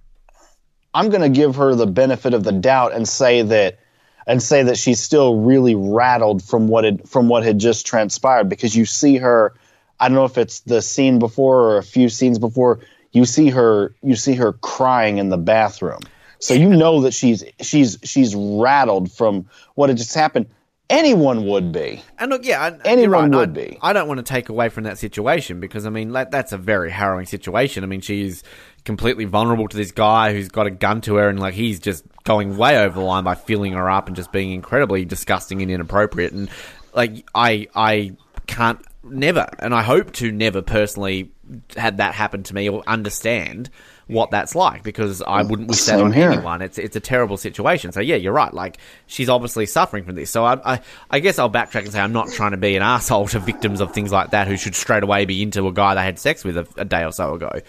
I'm 0.95 1.11
going 1.11 1.23
to 1.23 1.29
give 1.29 1.57
her 1.57 1.75
the 1.75 1.87
benefit 1.87 2.35
of 2.35 2.45
the 2.45 2.53
doubt 2.53 2.93
and 2.95 3.09
say 3.09 3.43
that 3.43 3.79
and 4.27 4.43
say 4.43 4.63
that 4.65 4.77
she's 4.77 5.01
still 5.01 5.41
really 5.41 5.75
rattled 5.75 6.43
from 6.43 6.69
what 6.69 6.85
had 6.85 7.09
from 7.09 7.29
what 7.29 7.45
had 7.45 7.59
just 7.59 7.87
transpired 7.87 8.49
because 8.49 8.77
you 8.77 8.85
see 8.85 9.17
her 9.17 9.55
I 10.01 10.09
don't 10.09 10.15
know 10.15 10.25
if 10.25 10.39
it's 10.39 10.61
the 10.61 10.83
scene 10.83 11.19
before 11.19 11.61
or 11.61 11.79
a 11.79 11.83
few 11.83 12.09
scenes 12.09 12.39
before. 12.39 12.81
You 13.13 13.25
see 13.25 13.51
her. 13.51 13.95
You 14.03 14.17
see 14.17 14.35
her 14.35 14.53
crying 14.53 15.19
in 15.19 15.29
the 15.29 15.39
bathroom. 15.39 16.01
So 16.41 16.55
you 16.55 16.69
know 16.69 17.01
that 17.03 17.15
she's 17.15 17.45
she's 17.61 17.99
she's 18.05 18.35
rattled 18.35 19.11
from 19.11 19.49
what 19.75 19.89
had 19.89 19.99
just 19.99 20.15
happened. 20.15 20.47
Anyone 20.91 21.45
would 21.47 21.71
be. 21.71 22.03
And 22.19 22.31
look, 22.31 22.47
yeah, 22.47 22.79
anyone 22.85 23.31
right. 23.31 23.39
would 23.39 23.51
I, 23.51 23.53
be. 23.53 23.79
I 23.83 23.93
don't 23.93 24.09
want 24.09 24.19
to 24.19 24.23
take 24.25 24.49
away 24.49 24.71
from 24.71 24.85
that 24.85 24.97
situation 24.97 25.61
because 25.61 25.85
I 25.85 25.91
mean, 25.91 26.13
like, 26.13 26.31
that's 26.31 26.53
a 26.53 26.57
very 26.57 26.91
harrowing 26.91 27.27
situation. 27.27 27.85
I 27.85 27.87
mean, 27.87 28.01
she's 28.01 28.43
completely 28.85 29.27
vulnerable 29.27 29.69
to 29.69 29.77
this 29.77 29.93
guy 29.93 30.33
who's 30.33 30.49
got 30.49 30.67
a 30.67 30.71
gun 30.71 31.03
to 31.03 31.17
her, 31.17 31.29
and 31.29 31.39
like 31.39 31.55
he's 31.55 31.79
just 31.79 32.05
going 32.25 32.57
way 32.57 32.79
over 32.79 32.99
the 32.99 33.05
line 33.05 33.25
by 33.25 33.35
filling 33.35 33.73
her 33.75 33.91
up 33.91 34.07
and 34.07 34.17
just 34.17 34.33
being 34.33 34.53
incredibly 34.53 35.05
disgusting 35.05 35.61
and 35.61 35.71
inappropriate. 35.71 36.33
And 36.33 36.49
like, 36.95 37.29
I 37.35 37.69
I 37.75 38.17
can't 38.47 38.81
never, 39.11 39.47
and 39.59 39.75
I 39.75 39.83
hope 39.83 40.13
to 40.15 40.33
never 40.33 40.63
personally 40.63 41.31
had 41.77 41.97
that 41.99 42.15
happen 42.15 42.43
to 42.45 42.55
me 42.55 42.69
or 42.69 42.83
understand 42.87 43.71
what 44.07 44.31
that's 44.31 44.55
like 44.55 44.83
because 44.83 45.21
I 45.23 45.43
wouldn't 45.43 45.69
wish 45.69 45.81
Same 45.81 45.99
that 45.99 46.05
on 46.05 46.13
here. 46.13 46.31
anyone. 46.31 46.63
It's 46.63 46.79
it's 46.79 46.97
a 46.97 47.01
terrible 47.01 47.37
situation. 47.37 47.93
So 47.93 48.01
yeah, 48.01 48.17
you're 48.17 48.33
right. 48.33 48.53
Like 48.53 48.79
she's 49.07 49.29
obviously 49.29 49.67
suffering 49.67 50.05
from 50.05 50.15
this. 50.15 50.31
So 50.31 50.45
I, 50.45 50.75
I, 50.75 50.81
I 51.11 51.21
guess 51.21 51.39
I'll 51.39 51.51
backtrack 51.51 51.83
and 51.83 51.93
say 51.93 52.01
I'm 52.01 52.13
not 52.13 52.31
trying 52.31 52.53
to 52.53 52.57
be 52.57 52.75
an 52.77 52.83
asshole 52.83 53.29
to 53.29 53.39
victims 53.39 53.81
of 53.81 53.93
things 53.93 54.11
like 54.11 54.31
that 54.31 54.49
who 54.49 54.57
should 54.57 54.75
straight 54.75 55.03
away 55.03 55.27
be 55.27 55.43
into 55.43 55.67
a 55.69 55.73
guy 55.73 55.95
they 55.95 56.03
had 56.03 56.19
sex 56.19 56.43
with 56.43 56.57
a, 56.57 56.67
a 56.79 56.85
day 56.87 57.05
or 57.05 57.13
so 57.13 57.35
ago. 57.35 57.61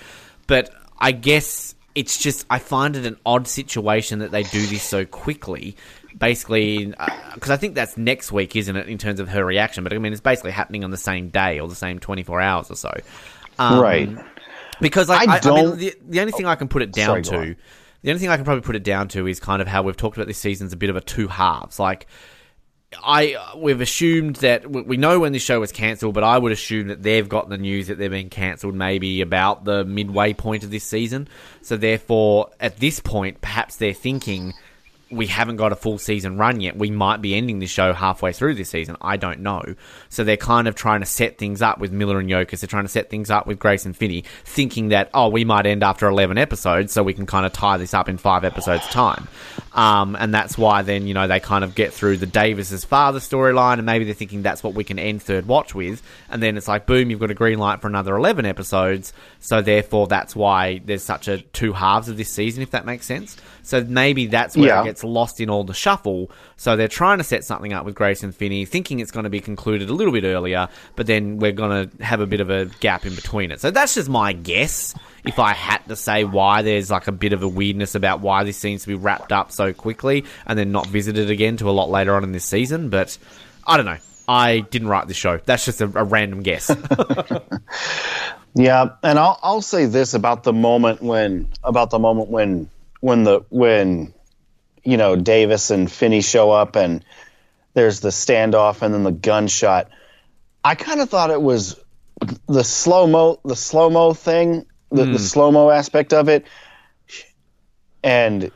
But 0.47 0.73
I 0.97 1.11
guess 1.11 1.75
it's 1.93 2.17
just 2.17 2.45
I 2.49 2.59
find 2.59 2.95
it 2.95 3.05
an 3.05 3.17
odd 3.25 3.47
situation 3.47 4.19
that 4.19 4.31
they 4.31 4.43
do 4.43 4.65
this 4.65 4.83
so 4.83 5.05
quickly 5.05 5.75
basically 6.19 6.87
because 7.33 7.49
uh, 7.49 7.53
I 7.53 7.57
think 7.57 7.75
that's 7.75 7.97
next 7.97 8.31
week, 8.31 8.55
isn't 8.55 8.75
it, 8.75 8.87
in 8.87 8.97
terms 8.97 9.19
of 9.19 9.29
her 9.29 9.43
reaction? 9.43 9.83
But 9.83 9.93
I 9.93 9.97
mean, 9.97 10.11
it's 10.11 10.21
basically 10.21 10.51
happening 10.51 10.83
on 10.83 10.91
the 10.91 10.97
same 10.97 11.29
day 11.29 11.59
or 11.59 11.67
the 11.67 11.75
same 11.75 11.99
twenty 11.99 12.23
four 12.23 12.41
hours 12.41 12.69
or 12.69 12.75
so, 12.75 12.93
um, 13.57 13.79
right? 13.79 14.09
Because 14.81 15.09
like, 15.09 15.27
I, 15.27 15.35
I, 15.35 15.39
don't. 15.39 15.57
I 15.57 15.63
mean, 15.63 15.77
the, 15.77 15.95
the, 16.07 16.19
only 16.19 16.31
thing 16.33 16.45
I 16.45 16.55
can 16.55 16.67
put 16.67 16.81
it 16.81 16.91
down 16.91 17.23
Sorry, 17.23 17.55
to, 17.55 17.61
the 18.03 18.11
only 18.11 18.19
thing 18.19 18.29
I 18.29 18.35
can 18.35 18.45
probably 18.45 18.61
put 18.61 18.75
it 18.75 18.83
down 18.83 19.07
to 19.09 19.27
is 19.27 19.39
kind 19.39 19.61
of 19.61 19.67
how 19.67 19.81
we've 19.81 19.97
talked 19.97 20.17
about 20.17 20.27
this 20.27 20.37
season's 20.37 20.73
a 20.73 20.77
bit 20.77 20.89
of 20.89 20.95
a 20.95 21.01
two 21.01 21.27
halves, 21.27 21.79
like. 21.79 22.07
I 23.03 23.53
we've 23.55 23.81
assumed 23.81 24.37
that 24.37 24.67
we 24.67 24.97
know 24.97 25.19
when 25.19 25.31
this 25.31 25.43
show 25.43 25.59
was 25.59 25.71
cancelled, 25.71 26.15
but 26.15 26.23
I 26.23 26.35
would 26.35 26.51
assume 26.51 26.87
that 26.87 27.03
they've 27.03 27.29
got 27.29 27.47
the 27.47 27.57
news 27.59 27.85
that 27.85 27.99
they're 27.99 28.09
being 28.09 28.31
cancelled 28.31 28.73
maybe 28.73 29.21
about 29.21 29.63
the 29.63 29.85
midway 29.85 30.33
point 30.33 30.63
of 30.63 30.71
this 30.71 30.85
season. 30.85 31.27
So 31.61 31.77
therefore, 31.77 32.49
at 32.59 32.77
this 32.77 32.99
point, 32.99 33.41
perhaps 33.41 33.75
they're 33.75 33.93
thinking 33.93 34.55
we 35.11 35.25
haven't 35.25 35.55
got 35.55 35.71
a 35.71 35.75
full 35.75 35.97
season 35.97 36.37
run 36.37 36.61
yet. 36.61 36.77
We 36.77 36.91
might 36.91 37.21
be 37.21 37.35
ending 37.35 37.59
the 37.59 37.67
show 37.67 37.93
halfway 37.93 38.31
through 38.31 38.55
this 38.55 38.69
season. 38.69 38.95
I 39.01 39.17
don't 39.17 39.39
know. 39.39 39.63
So 40.09 40.23
they're 40.23 40.37
kind 40.37 40.67
of 40.67 40.75
trying 40.75 40.99
to 40.99 41.05
set 41.05 41.37
things 41.37 41.61
up 41.61 41.79
with 41.79 41.91
Miller 41.91 42.19
and 42.19 42.29
Yokas. 42.29 42.59
They're 42.59 42.67
trying 42.67 42.85
to 42.85 42.89
set 42.89 43.09
things 43.09 43.31
up 43.31 43.47
with 43.47 43.59
Grace 43.59 43.85
and 43.85 43.95
Finney, 43.95 44.23
thinking 44.45 44.89
that, 44.89 45.09
oh, 45.13 45.29
we 45.29 45.45
might 45.45 45.65
end 45.65 45.83
after 45.83 46.07
11 46.07 46.37
episodes, 46.37 46.93
so 46.93 47.01
we 47.01 47.13
can 47.13 47.25
kind 47.25 47.45
of 47.45 47.53
tie 47.53 47.77
this 47.77 47.93
up 47.93 48.07
in 48.07 48.17
five 48.17 48.43
episodes' 48.43 48.87
time. 48.87 49.27
Um, 49.73 50.15
and 50.15 50.33
that's 50.33 50.57
why 50.57 50.81
then, 50.83 51.07
you 51.07 51.13
know, 51.13 51.27
they 51.27 51.39
kind 51.39 51.63
of 51.63 51.73
get 51.75 51.93
through 51.93 52.17
the 52.17 52.25
Davis's 52.25 52.85
father 52.85 53.19
storyline, 53.19 53.73
and 53.73 53.85
maybe 53.85 54.05
they're 54.05 54.13
thinking 54.13 54.43
that's 54.43 54.63
what 54.63 54.73
we 54.73 54.83
can 54.83 54.99
end 54.99 55.23
Third 55.23 55.47
Watch 55.47 55.73
with. 55.73 56.03
And 56.29 56.43
then 56.43 56.57
it's 56.57 56.67
like, 56.67 56.85
boom, 56.85 57.09
you've 57.09 57.19
got 57.19 57.31
a 57.31 57.35
green 57.35 57.57
light 57.57 57.81
for 57.81 57.87
another 57.87 58.15
11 58.15 58.45
episodes. 58.45 59.13
So 59.39 59.61
therefore, 59.61 60.07
that's 60.07 60.35
why 60.35 60.81
there's 60.85 61.03
such 61.03 61.27
a 61.27 61.39
two 61.39 61.73
halves 61.73 62.09
of 62.09 62.17
this 62.17 62.31
season, 62.31 62.61
if 62.61 62.71
that 62.71 62.85
makes 62.85 63.05
sense. 63.05 63.37
So 63.69 63.83
maybe 63.87 64.25
that's 64.27 64.57
where 64.57 64.67
Yeah. 64.67 64.81
it 64.81 64.85
gets 64.85 65.03
lost 65.03 65.39
in 65.39 65.49
all 65.49 65.63
the 65.63 65.73
shuffle. 65.73 66.31
So 66.57 66.75
they're 66.75 66.87
trying 66.87 67.19
to 67.19 67.23
set 67.23 67.43
something 67.43 67.71
up 67.71 67.85
with 67.85 67.95
Grace 67.95 68.23
and 68.23 68.35
Finney, 68.35 68.65
thinking 68.65 68.99
it's 68.99 69.11
going 69.11 69.25
to 69.25 69.29
be 69.29 69.39
concluded 69.39 69.89
a 69.89 69.93
little 69.93 70.11
bit 70.11 70.23
earlier, 70.23 70.67
but 70.95 71.07
then 71.07 71.37
we're 71.37 71.51
going 71.51 71.89
to 71.89 72.03
have 72.03 72.19
a 72.19 72.25
bit 72.27 72.41
of 72.41 72.49
a 72.49 72.65
gap 72.79 73.05
in 73.05 73.15
between 73.15 73.51
it. 73.51 73.61
So 73.61 73.71
that's 73.71 73.95
just 73.95 74.09
my 74.09 74.33
guess. 74.33 74.93
If 75.25 75.37
I 75.39 75.53
had 75.53 75.79
to 75.87 75.95
say 75.95 76.23
why 76.23 76.61
there's 76.61 76.89
like 76.89 77.07
a 77.07 77.11
bit 77.11 77.33
of 77.33 77.43
a 77.43 77.47
weirdness 77.47 77.93
about 77.95 78.21
why 78.21 78.43
this 78.43 78.57
seems 78.57 78.81
to 78.81 78.87
be 78.87 78.95
wrapped 78.95 79.31
up 79.31 79.51
so 79.51 79.73
quickly 79.73 80.25
and 80.45 80.57
then 80.57 80.71
not 80.71 80.87
visited 80.87 81.29
again 81.29 81.57
to 81.57 81.69
a 81.69 81.71
lot 81.71 81.89
later 81.89 82.15
on 82.15 82.23
in 82.23 82.31
this 82.31 82.45
season, 82.45 82.89
but 82.89 83.17
I 83.67 83.77
don't 83.77 83.85
know. 83.85 83.97
I 84.27 84.59
didn't 84.59 84.87
write 84.89 85.07
this 85.07 85.17
show. 85.17 85.39
That's 85.43 85.65
just 85.65 85.81
a, 85.81 85.85
a 85.85 86.03
random 86.03 86.41
guess. 86.41 86.69
Yeah, 88.55 88.89
and 89.03 89.19
I'll 89.19 89.39
I'll 89.43 89.61
say 89.61 89.85
this 89.85 90.15
about 90.15 90.43
the 90.43 90.51
moment 90.53 91.01
when 91.03 91.47
about 91.63 91.91
the 91.91 91.99
moment 91.99 92.29
when 92.29 92.67
when 92.99 93.23
the 93.23 93.41
when 93.49 94.13
you 94.83 94.97
know 94.97 95.15
Davis 95.15 95.71
and 95.71 95.91
Finney 95.91 96.21
show 96.21 96.51
up 96.51 96.75
and 96.75 97.03
there's 97.73 97.99
the 97.99 98.09
standoff 98.09 98.81
and 98.81 98.93
then 98.93 99.03
the 99.03 99.11
gunshot. 99.11 99.89
I 100.63 100.75
kind 100.75 100.99
of 100.99 101.09
thought 101.09 101.29
it 101.29 101.41
was 101.41 101.79
the 102.47 102.63
slow 102.63 103.07
mo 103.07 103.39
the 103.45 103.55
slow 103.55 103.89
mo 103.89 104.13
thing, 104.13 104.65
the, 104.89 105.05
the 105.05 105.11
hmm. 105.11 105.17
slow 105.17 105.51
mo 105.51 105.69
aspect 105.69 106.13
of 106.13 106.29
it, 106.29 106.45
and 108.03 108.51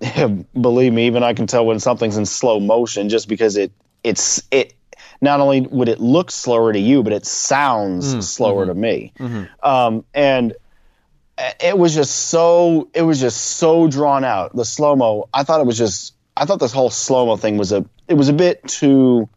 believe 0.60 0.92
me, 0.92 1.06
even 1.06 1.22
I 1.22 1.34
can 1.34 1.46
tell 1.46 1.66
when 1.66 1.80
something's 1.80 2.16
in 2.16 2.26
slow 2.26 2.60
motion 2.60 3.08
just 3.08 3.28
because 3.28 3.56
it 3.56 3.72
it's 4.02 4.42
it. 4.50 4.74
Not 5.20 5.38
only 5.38 5.60
would 5.60 5.88
it 5.88 6.00
look 6.00 6.32
slower 6.32 6.72
to 6.72 6.78
you, 6.78 7.04
but 7.04 7.12
it 7.12 7.26
sounds 7.26 8.12
hmm. 8.12 8.20
slower 8.20 8.62
mm-hmm. 8.62 8.70
to 8.70 8.74
me. 8.74 9.12
Mm-hmm. 9.18 9.68
Um, 9.68 10.04
and 10.12 10.54
it 11.60 11.76
was 11.78 11.94
just 11.94 12.14
so 12.28 12.88
it 12.94 13.02
was 13.02 13.20
just 13.20 13.40
so 13.40 13.88
drawn 13.88 14.24
out. 14.24 14.54
The 14.54 14.64
slow 14.64 14.96
mo. 14.96 15.28
I 15.32 15.42
thought 15.44 15.60
it 15.60 15.66
was 15.66 15.78
just. 15.78 16.14
I 16.36 16.44
thought 16.46 16.60
this 16.60 16.72
whole 16.72 16.90
slow 16.90 17.26
mo 17.26 17.36
thing 17.36 17.56
was 17.58 17.72
a. 17.72 17.84
It 18.08 18.14
was 18.14 18.28
a 18.28 18.32
bit 18.32 18.66
too. 18.66 19.28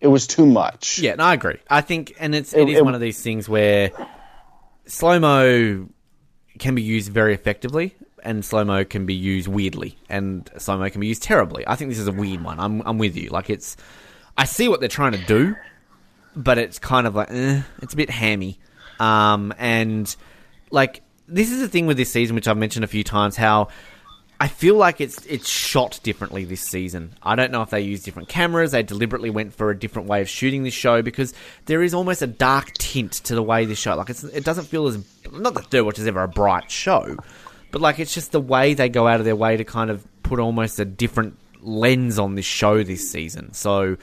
It 0.00 0.08
was 0.08 0.26
too 0.26 0.46
much. 0.46 0.98
Yeah, 1.00 1.16
no, 1.16 1.24
I 1.24 1.34
agree. 1.34 1.58
I 1.68 1.80
think, 1.80 2.14
and 2.20 2.34
it's 2.34 2.52
it 2.52 2.62
It- 2.62 2.68
is 2.70 2.78
it- 2.78 2.84
one 2.84 2.94
of 2.94 3.00
these 3.00 3.20
things 3.20 3.48
where 3.48 3.90
slow 4.86 5.18
mo 5.18 5.88
can 6.58 6.74
be 6.74 6.82
used 6.82 7.10
very 7.12 7.34
effectively, 7.34 7.94
and 8.22 8.44
slow 8.44 8.64
mo 8.64 8.84
can 8.84 9.06
be 9.06 9.14
used 9.14 9.48
weirdly, 9.48 9.96
and 10.08 10.48
slow 10.58 10.78
mo 10.78 10.88
can 10.90 11.00
be 11.00 11.06
used 11.08 11.22
terribly. 11.22 11.64
I 11.66 11.74
think 11.76 11.90
this 11.90 11.98
is 11.98 12.08
a 12.08 12.12
weird 12.12 12.42
one. 12.42 12.60
I'm 12.60 12.82
I'm 12.86 12.98
with 12.98 13.16
you. 13.16 13.30
Like 13.30 13.50
it's, 13.50 13.76
I 14.36 14.44
see 14.44 14.68
what 14.68 14.80
they're 14.80 14.88
trying 14.88 15.12
to 15.12 15.24
do, 15.26 15.56
but 16.36 16.58
it's 16.58 16.78
kind 16.78 17.06
of 17.06 17.14
like 17.14 17.30
eh, 17.30 17.62
it's 17.82 17.94
a 17.94 17.96
bit 17.96 18.10
hammy, 18.10 18.58
um, 19.00 19.52
and 19.58 20.14
like 20.70 21.02
this 21.28 21.50
is 21.50 21.60
the 21.60 21.68
thing 21.68 21.86
with 21.86 21.96
this 21.96 22.10
season, 22.10 22.34
which 22.34 22.48
I've 22.48 22.56
mentioned 22.56 22.84
a 22.84 22.88
few 22.88 23.04
times, 23.04 23.36
how. 23.36 23.68
I 24.40 24.46
feel 24.46 24.76
like 24.76 25.00
it's 25.00 25.26
it's 25.26 25.48
shot 25.48 25.98
differently 26.04 26.44
this 26.44 26.60
season. 26.60 27.12
I 27.20 27.34
don't 27.34 27.50
know 27.50 27.62
if 27.62 27.70
they 27.70 27.80
use 27.80 28.04
different 28.04 28.28
cameras. 28.28 28.70
They 28.70 28.84
deliberately 28.84 29.30
went 29.30 29.52
for 29.52 29.70
a 29.70 29.76
different 29.76 30.06
way 30.06 30.20
of 30.20 30.28
shooting 30.28 30.62
this 30.62 30.74
show 30.74 31.02
because 31.02 31.34
there 31.66 31.82
is 31.82 31.92
almost 31.92 32.22
a 32.22 32.28
dark 32.28 32.72
tint 32.74 33.14
to 33.24 33.34
the 33.34 33.42
way 33.42 33.64
this 33.64 33.80
show. 33.80 33.96
Like 33.96 34.10
it 34.10 34.44
doesn't 34.44 34.66
feel 34.66 34.86
as 34.86 35.04
not 35.32 35.54
that 35.54 35.64
Third 35.72 35.82
Watch 35.82 35.98
is 35.98 36.06
ever 36.06 36.22
a 36.22 36.28
bright 36.28 36.70
show, 36.70 37.16
but 37.72 37.80
like 37.80 37.98
it's 37.98 38.14
just 38.14 38.30
the 38.30 38.40
way 38.40 38.74
they 38.74 38.88
go 38.88 39.08
out 39.08 39.18
of 39.18 39.24
their 39.24 39.34
way 39.34 39.56
to 39.56 39.64
kind 39.64 39.90
of 39.90 40.06
put 40.22 40.38
almost 40.38 40.78
a 40.78 40.84
different 40.84 41.36
lens 41.60 42.16
on 42.16 42.36
this 42.36 42.46
show 42.46 42.84
this 42.84 43.10
season. 43.10 43.52
So 43.54 43.96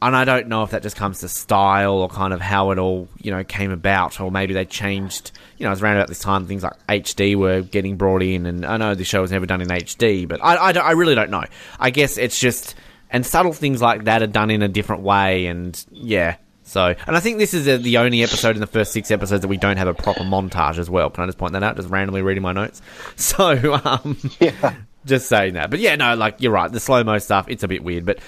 and 0.00 0.14
I 0.14 0.24
don't 0.24 0.48
know 0.48 0.62
if 0.62 0.70
that 0.70 0.82
just 0.82 0.96
comes 0.96 1.20
to 1.20 1.28
style 1.28 1.94
or 1.94 2.08
kind 2.08 2.32
of 2.32 2.40
how 2.40 2.70
it 2.70 2.78
all 2.78 3.08
you 3.20 3.30
know 3.30 3.42
came 3.44 3.70
about, 3.70 4.20
or 4.20 4.30
maybe 4.30 4.54
they 4.54 4.64
changed. 4.64 5.32
You 5.58 5.64
know, 5.64 5.70
it 5.70 5.72
was 5.72 5.82
around 5.82 5.96
about 5.96 6.08
this 6.08 6.20
time 6.20 6.46
things 6.46 6.62
like 6.62 6.74
HD 6.88 7.34
were 7.34 7.62
getting 7.62 7.96
brought 7.96 8.22
in, 8.22 8.46
and 8.46 8.64
I 8.64 8.76
know 8.76 8.94
the 8.94 9.04
show 9.04 9.20
was 9.20 9.32
never 9.32 9.46
done 9.46 9.60
in 9.60 9.68
HD, 9.68 10.28
but 10.28 10.42
I, 10.42 10.56
I, 10.68 10.72
don't- 10.72 10.84
I 10.86 10.92
really 10.92 11.14
don't 11.16 11.30
know. 11.30 11.42
I 11.80 11.90
guess 11.90 12.16
it's 12.16 12.38
just 12.38 12.74
and 13.10 13.24
subtle 13.26 13.52
things 13.52 13.80
like 13.82 14.04
that 14.04 14.22
are 14.22 14.26
done 14.28 14.50
in 14.50 14.62
a 14.62 14.68
different 14.68 15.02
way, 15.02 15.46
and 15.46 15.84
yeah. 15.90 16.36
So, 16.62 16.94
and 17.06 17.16
I 17.16 17.20
think 17.20 17.38
this 17.38 17.54
is 17.54 17.66
uh 17.66 17.78
the 17.78 17.96
only 17.96 18.22
episode 18.22 18.54
in 18.54 18.60
the 18.60 18.66
first 18.66 18.92
six 18.92 19.10
episodes 19.10 19.40
that 19.40 19.48
we 19.48 19.56
don't 19.56 19.78
have 19.78 19.88
a 19.88 19.94
proper 19.94 20.20
montage 20.20 20.76
as 20.78 20.90
well. 20.90 21.08
Can 21.08 21.24
I 21.24 21.26
just 21.26 21.38
point 21.38 21.54
that 21.54 21.62
out? 21.62 21.76
Just 21.76 21.88
randomly 21.88 22.20
reading 22.22 22.42
my 22.42 22.52
notes. 22.52 22.82
So, 23.16 23.80
um, 23.84 24.18
Yeah. 24.38 24.74
just 25.06 25.28
saying 25.30 25.54
that. 25.54 25.70
But 25.70 25.80
yeah, 25.80 25.96
no, 25.96 26.14
like 26.14 26.36
you're 26.42 26.52
right. 26.52 26.70
The 26.70 26.78
slow 26.78 27.02
mo 27.04 27.16
stuff, 27.18 27.46
it's 27.48 27.62
a 27.62 27.68
bit 27.68 27.82
weird. 27.82 28.04
But 28.04 28.18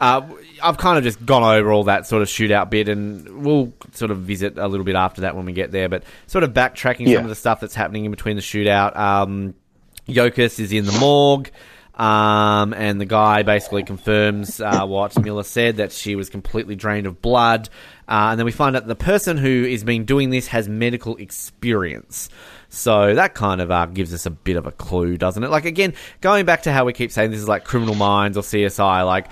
uh, 0.00 0.22
I've 0.62 0.78
kind 0.78 0.98
of 0.98 1.04
just 1.04 1.24
gone 1.24 1.42
over 1.42 1.70
all 1.70 1.84
that 1.84 2.06
sort 2.06 2.22
of 2.22 2.28
shootout 2.28 2.70
bit, 2.70 2.88
and 2.88 3.44
we'll 3.44 3.72
sort 3.92 4.10
of 4.10 4.18
visit 4.20 4.56
a 4.58 4.66
little 4.66 4.84
bit 4.84 4.96
after 4.96 5.20
that 5.22 5.36
when 5.36 5.44
we 5.44 5.52
get 5.52 5.70
there. 5.70 5.88
But 5.88 6.04
sort 6.26 6.44
of 6.44 6.52
backtracking 6.52 7.06
Yeah. 7.06 7.16
some 7.16 7.24
of 7.24 7.28
the 7.28 7.34
stuff 7.34 7.60
that's 7.60 7.74
happening 7.74 8.04
in 8.06 8.10
between 8.10 8.36
the 8.36 8.42
shootout. 8.42 8.96
Um, 8.96 9.54
is 10.08 10.72
in 10.72 10.86
the 10.86 10.96
morgue. 10.98 11.50
Um, 11.94 12.72
and 12.72 12.98
the 12.98 13.04
guy 13.04 13.42
basically 13.42 13.82
confirms 13.82 14.58
uh, 14.58 14.86
what 14.86 15.20
Miller 15.22 15.42
said 15.42 15.76
that 15.76 15.92
she 15.92 16.16
was 16.16 16.30
completely 16.30 16.74
drained 16.74 17.06
of 17.06 17.20
blood. 17.20 17.68
Uh, 18.08 18.28
and 18.30 18.38
then 18.40 18.46
we 18.46 18.52
find 18.52 18.74
out 18.74 18.86
the 18.86 18.94
person 18.96 19.36
who 19.36 19.64
is 19.64 19.84
been 19.84 20.06
doing 20.06 20.30
this 20.30 20.46
has 20.46 20.66
medical 20.66 21.16
experience. 21.16 22.30
So 22.70 23.14
that 23.16 23.34
kind 23.34 23.60
of 23.60 23.70
uh, 23.70 23.84
gives 23.86 24.14
us 24.14 24.24
a 24.24 24.30
bit 24.30 24.56
of 24.56 24.64
a 24.66 24.72
clue, 24.72 25.18
doesn't 25.18 25.44
it? 25.44 25.50
Like, 25.50 25.66
again, 25.66 25.92
going 26.22 26.46
back 26.46 26.62
to 26.62 26.72
how 26.72 26.86
we 26.86 26.94
keep 26.94 27.12
saying 27.12 27.32
this 27.32 27.40
is 27.40 27.48
like 27.48 27.64
Criminal 27.64 27.94
Minds 27.94 28.38
or 28.38 28.42
CSI, 28.42 29.04
like, 29.04 29.26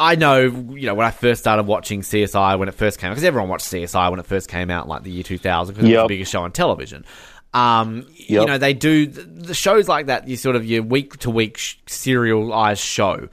I 0.00 0.14
know, 0.14 0.40
you 0.46 0.86
know, 0.86 0.94
when 0.94 1.06
I 1.06 1.10
first 1.10 1.42
started 1.42 1.64
watching 1.64 2.00
CSI 2.00 2.58
when 2.58 2.68
it 2.70 2.74
first 2.74 2.98
came 2.98 3.08
out, 3.08 3.12
because 3.12 3.24
everyone 3.24 3.50
watched 3.50 3.66
CSI 3.66 4.10
when 4.10 4.18
it 4.18 4.24
first 4.24 4.48
came 4.48 4.70
out, 4.70 4.88
like 4.88 5.02
the 5.02 5.10
year 5.10 5.22
2000, 5.22 5.74
because 5.74 5.84
it 5.88 5.88
was 5.88 6.04
the 6.04 6.08
biggest 6.08 6.32
show 6.32 6.42
on 6.42 6.52
television. 6.52 7.04
Um, 7.52 8.06
You 8.40 8.46
know, 8.46 8.56
they 8.58 8.72
do 8.72 9.06
the, 9.06 9.22
the 9.22 9.54
shows 9.54 9.88
like 9.88 10.06
that. 10.06 10.26
You 10.26 10.36
sort 10.38 10.56
of 10.56 10.64
your 10.64 10.82
week 10.82 11.18
to 11.18 11.30
week 11.30 11.60
serialized 11.86 12.80
show. 12.80 13.28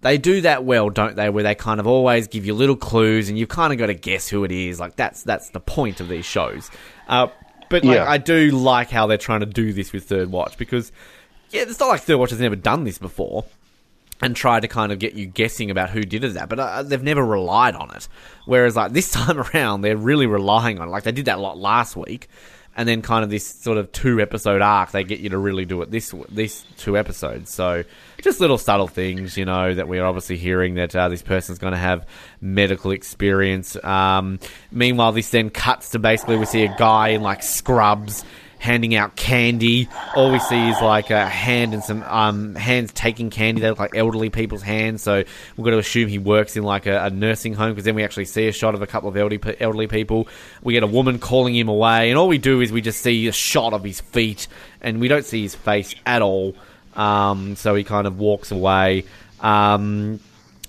They 0.00 0.18
do 0.18 0.40
that 0.40 0.64
well, 0.64 0.90
don't 0.90 1.16
they? 1.16 1.28
Where 1.30 1.44
they 1.44 1.54
kind 1.54 1.78
of 1.78 1.86
always 1.86 2.26
give 2.28 2.44
you 2.46 2.54
little 2.54 2.76
clues, 2.76 3.28
and 3.28 3.38
you've 3.38 3.48
kind 3.48 3.72
of 3.72 3.78
got 3.78 3.86
to 3.86 3.94
guess 3.94 4.28
who 4.28 4.42
it 4.44 4.50
is. 4.52 4.80
Like 4.80 4.96
that's 4.96 5.22
that's 5.22 5.50
the 5.50 5.60
point 5.60 6.00
of 6.00 6.08
these 6.08 6.24
shows. 6.24 6.70
Uh, 7.08 7.28
but 7.70 7.84
like, 7.84 7.96
Yeah. 7.96 8.08
I 8.10 8.18
do 8.18 8.50
like 8.50 8.90
how 8.90 9.06
they're 9.06 9.18
trying 9.18 9.40
to 9.40 9.46
do 9.46 9.72
this 9.72 9.92
with 9.92 10.04
Third 10.08 10.30
Watch 10.32 10.56
because 10.56 10.90
yeah, 11.50 11.62
it's 11.62 11.78
not 11.80 11.88
like 11.88 12.00
Third 12.00 12.16
Watch 12.18 12.30
has 12.30 12.40
never 12.40 12.56
done 12.56 12.84
this 12.84 12.98
before 12.98 13.44
and 14.20 14.34
try 14.34 14.60
to 14.60 14.68
kind 14.68 14.92
of 14.92 14.98
get 14.98 15.14
you 15.14 15.26
guessing 15.26 15.70
about 15.70 15.90
who 15.90 16.02
did 16.02 16.24
it 16.24 16.34
that, 16.34 16.48
but 16.48 16.58
uh, 16.58 16.82
they've 16.82 17.02
never 17.02 17.24
relied 17.24 17.74
on 17.74 17.94
it. 17.94 18.08
Whereas 18.46 18.76
like 18.76 18.92
this 18.92 19.10
time 19.10 19.38
around, 19.38 19.82
they're 19.82 19.96
really 19.96 20.26
relying 20.26 20.78
on 20.78 20.88
it. 20.88 20.90
Like 20.90 21.04
they 21.04 21.12
did 21.12 21.26
that 21.26 21.38
a 21.38 21.40
lot 21.40 21.58
last 21.58 21.96
week, 21.96 22.28
and 22.76 22.88
then 22.88 23.02
kind 23.02 23.24
of 23.24 23.30
this 23.30 23.44
sort 23.44 23.76
of 23.76 23.90
two 23.90 24.20
episode 24.20 24.62
arc, 24.62 24.92
they 24.92 25.02
get 25.02 25.18
you 25.18 25.30
to 25.30 25.38
really 25.38 25.64
do 25.64 25.82
it 25.82 25.90
this 25.90 26.14
these 26.28 26.64
two 26.76 26.96
episodes. 26.96 27.52
So 27.52 27.84
just 28.22 28.40
little 28.40 28.58
subtle 28.58 28.86
things, 28.86 29.36
you 29.36 29.44
know, 29.44 29.74
that 29.74 29.88
we're 29.88 30.04
obviously 30.04 30.36
hearing 30.36 30.74
that 30.74 30.94
uh, 30.94 31.08
this 31.08 31.22
person's 31.22 31.58
going 31.58 31.72
to 31.72 31.78
have 31.78 32.06
medical 32.40 32.92
experience. 32.92 33.82
Um, 33.84 34.38
meanwhile, 34.70 35.10
this 35.10 35.30
then 35.30 35.50
cuts 35.50 35.90
to 35.90 35.98
basically 35.98 36.36
we 36.36 36.46
see 36.46 36.64
a 36.64 36.76
guy 36.76 37.08
in 37.08 37.22
like 37.22 37.42
scrubs 37.42 38.24
handing 38.58 38.94
out 38.94 39.16
candy. 39.16 39.88
All 40.14 40.32
we 40.32 40.38
see 40.40 40.68
is 40.68 40.80
like 40.80 41.10
a 41.10 41.26
hand 41.26 41.74
and 41.74 41.82
some 41.82 42.02
um, 42.02 42.54
hands 42.54 42.92
taking 42.92 43.30
candy. 43.30 43.60
They 43.60 43.68
look 43.68 43.78
like 43.78 43.96
elderly 43.96 44.30
people's 44.30 44.62
hands. 44.62 45.02
So 45.02 45.24
we've 45.56 45.64
got 45.64 45.70
to 45.70 45.78
assume 45.78 46.08
he 46.08 46.18
works 46.18 46.56
in 46.56 46.64
like 46.64 46.86
a, 46.86 47.04
a 47.04 47.10
nursing 47.10 47.54
home 47.54 47.70
because 47.70 47.84
then 47.84 47.94
we 47.94 48.04
actually 48.04 48.24
see 48.24 48.48
a 48.48 48.52
shot 48.52 48.74
of 48.74 48.82
a 48.82 48.86
couple 48.86 49.08
of 49.08 49.16
elderly, 49.16 49.40
elderly 49.60 49.86
people. 49.86 50.28
We 50.62 50.74
get 50.74 50.82
a 50.82 50.88
woman 50.88 51.18
calling 51.18 51.54
him 51.54 51.68
away, 51.68 52.10
and 52.10 52.18
all 52.18 52.28
we 52.28 52.38
do 52.38 52.60
is 52.60 52.72
we 52.72 52.80
just 52.80 53.00
see 53.00 53.28
a 53.28 53.32
shot 53.32 53.72
of 53.72 53.84
his 53.84 54.00
feet, 54.00 54.48
and 54.80 55.00
we 55.00 55.08
don't 55.08 55.24
see 55.24 55.42
his 55.42 55.54
face 55.54 55.94
at 56.04 56.22
all. 56.22 56.54
Um, 56.94 57.54
so 57.56 57.74
he 57.74 57.84
kind 57.84 58.06
of 58.06 58.18
walks 58.18 58.50
away. 58.50 59.04
Um, 59.40 60.20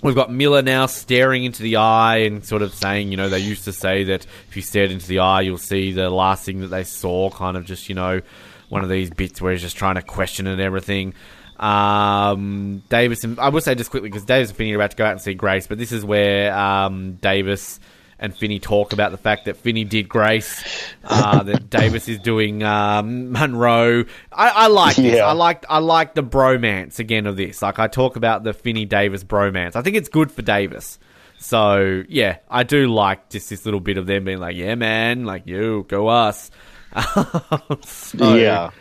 We've 0.02 0.16
got 0.16 0.32
Miller 0.32 0.62
now 0.62 0.86
staring 0.86 1.44
into 1.44 1.62
the 1.62 1.76
eye 1.76 2.18
and 2.20 2.46
sort 2.46 2.62
of 2.62 2.74
saying, 2.74 3.12
you 3.12 3.18
know, 3.18 3.28
they 3.28 3.40
used 3.40 3.66
to 3.66 3.74
say 3.74 4.06
that 4.06 4.26
if 4.48 4.56
you 4.56 4.62
stared 4.62 4.92
into 4.92 5.08
the 5.08 5.20
eye, 5.20 5.42
you'll 5.42 5.58
see 5.58 5.92
the 5.92 6.10
last 6.10 6.46
thing 6.46 6.62
that 6.62 6.68
they 6.68 6.86
saw. 6.86 7.30
Kind 7.30 7.58
of 7.58 7.66
just, 7.66 7.90
you 7.90 7.96
know, 7.96 8.22
one 8.70 8.84
of 8.84 8.90
these 8.90 9.10
bits 9.10 9.42
where 9.42 9.52
he's 9.52 9.62
just 9.62 9.76
trying 9.76 9.96
to 9.96 10.02
question 10.02 10.48
and 10.48 10.62
everything. 10.62 11.14
Um, 11.60 12.82
Davis, 12.88 13.26
and 13.26 13.38
I 13.40 13.50
will 13.50 13.60
say 13.60 13.76
just 13.76 13.92
quickly 13.92 14.10
because 14.10 14.24
Davis 14.24 14.50
and 14.50 14.58
Finney 14.58 14.72
are 14.72 14.76
about 14.78 14.92
to 14.92 14.98
go 14.98 15.06
out 15.06 15.12
and 15.12 15.22
see 15.22 15.34
Grace, 15.34 15.68
but 15.68 15.78
this 15.78 15.92
is 15.92 16.06
where 16.06 16.58
um, 16.58 17.16
Davis 17.16 17.82
and 18.20 18.36
Finney 18.36 18.60
talk 18.60 18.94
about 18.94 19.12
the 19.12 19.18
fact 19.18 19.46
that 19.46 19.58
Finney 19.58 19.84
did 19.84 20.10
Grace, 20.10 20.64
uh, 21.04 21.44
that 21.44 21.70
Davis 21.70 22.08
is 22.08 22.20
doing 22.20 22.64
um, 22.64 23.32
Monroe. 23.32 24.06
I, 24.32 24.50
I 24.50 24.68
like 24.68 24.96
this. 24.96 25.18
Yeah. 25.18 25.28
I 25.28 25.32
like 25.34 25.66
I 25.70 25.80
like 25.80 26.16
the 26.16 26.24
bromance 26.24 27.00
again 27.00 27.28
of 27.28 27.38
this. 27.38 27.62
Like 27.62 27.80
I 27.80 27.88
talk 27.88 28.16
about 28.16 28.44
the 28.44 28.54
Finney 28.54 28.86
Davis 28.86 29.24
bromance. 29.24 29.76
I 29.76 29.82
think 29.82 29.96
it's 29.96 30.10
good 30.10 30.32
for 30.32 30.42
Davis. 30.42 31.00
So 31.40 32.04
yeah, 32.10 32.38
I 32.50 32.64
do 32.64 32.88
like 32.88 33.30
just 33.30 33.50
this 33.50 33.66
little 33.66 33.80
bit 33.80 33.98
of 33.98 34.06
them 34.06 34.26
being 34.26 34.40
like, 34.40 34.56
"Yeah, 34.58 34.76
man, 34.76 35.26
like 35.26 35.48
you 35.48 35.86
go 35.88 36.08
us." 36.08 36.52
So, 37.86 38.36
yeah. 38.36 38.72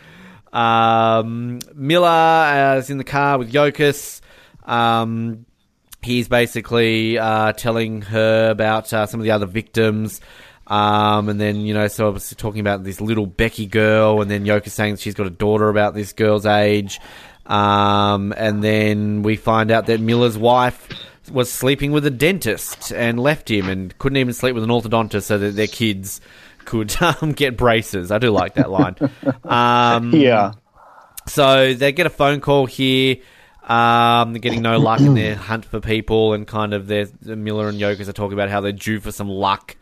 um, 0.51 1.59
Miller 1.75 2.07
uh, 2.07 2.77
is 2.77 2.89
in 2.89 2.97
the 2.97 3.03
car 3.03 3.37
with 3.37 3.51
Yokas. 3.51 4.21
Um, 4.65 5.45
he's 6.01 6.27
basically 6.27 7.17
uh, 7.17 7.53
telling 7.53 8.01
her 8.03 8.49
about 8.51 8.91
uh, 8.93 9.05
some 9.05 9.19
of 9.19 9.23
the 9.23 9.31
other 9.31 9.45
victims. 9.45 10.21
Um, 10.67 11.29
and 11.29 11.41
then, 11.41 11.61
you 11.61 11.73
know, 11.73 11.87
so 11.87 12.07
obviously 12.07 12.35
talking 12.35 12.61
about 12.61 12.83
this 12.83 13.01
little 13.01 13.25
Becky 13.25 13.65
girl, 13.65 14.21
and 14.21 14.29
then 14.29 14.45
Yoka's 14.45 14.73
saying 14.73 14.97
she's 14.97 15.15
got 15.15 15.25
a 15.27 15.31
daughter 15.31 15.67
about 15.69 15.93
this 15.95 16.13
girl's 16.13 16.45
age. 16.45 16.99
Um, 17.47 18.33
and 18.37 18.63
then 18.63 19.23
we 19.23 19.35
find 19.35 19.71
out 19.71 19.87
that 19.87 19.99
Miller's 19.99 20.37
wife 20.37 20.87
was 21.31 21.51
sleeping 21.51 21.91
with 21.91 22.05
a 22.05 22.11
dentist 22.11 22.91
and 22.91 23.19
left 23.19 23.49
him 23.49 23.67
and 23.67 23.97
couldn't 23.97 24.17
even 24.17 24.33
sleep 24.33 24.53
with 24.53 24.63
an 24.63 24.69
orthodontist 24.69 25.23
so 25.23 25.37
that 25.39 25.55
their 25.55 25.67
kids 25.67 26.21
could 26.65 26.95
um, 27.01 27.31
get 27.31 27.57
braces. 27.57 28.11
I 28.11 28.19
do 28.19 28.29
like 28.29 28.53
that 28.55 28.69
line. 28.69 28.95
Um, 29.43 30.13
Yeah. 30.13 30.51
so 31.27 31.73
they 31.73 31.91
get 31.91 32.05
a 32.05 32.11
phone 32.11 32.41
call 32.41 32.67
here. 32.67 33.17
Um, 33.69 34.33
getting 34.33 34.61
no 34.63 34.79
luck 34.79 34.99
in 34.99 35.13
their 35.13 35.35
hunt 35.49 35.63
for 35.63 35.79
people, 35.79 36.33
and 36.33 36.47
kind 36.47 36.73
of 36.73 36.87
their 36.87 37.07
Miller 37.23 37.69
and 37.69 37.79
Yokas 37.79 38.07
are 38.07 38.13
talking 38.13 38.33
about 38.33 38.49
how 38.49 38.61
they're 38.61 38.71
due 38.71 38.99
for 38.99 39.11
some 39.11 39.29
luck. 39.29 39.75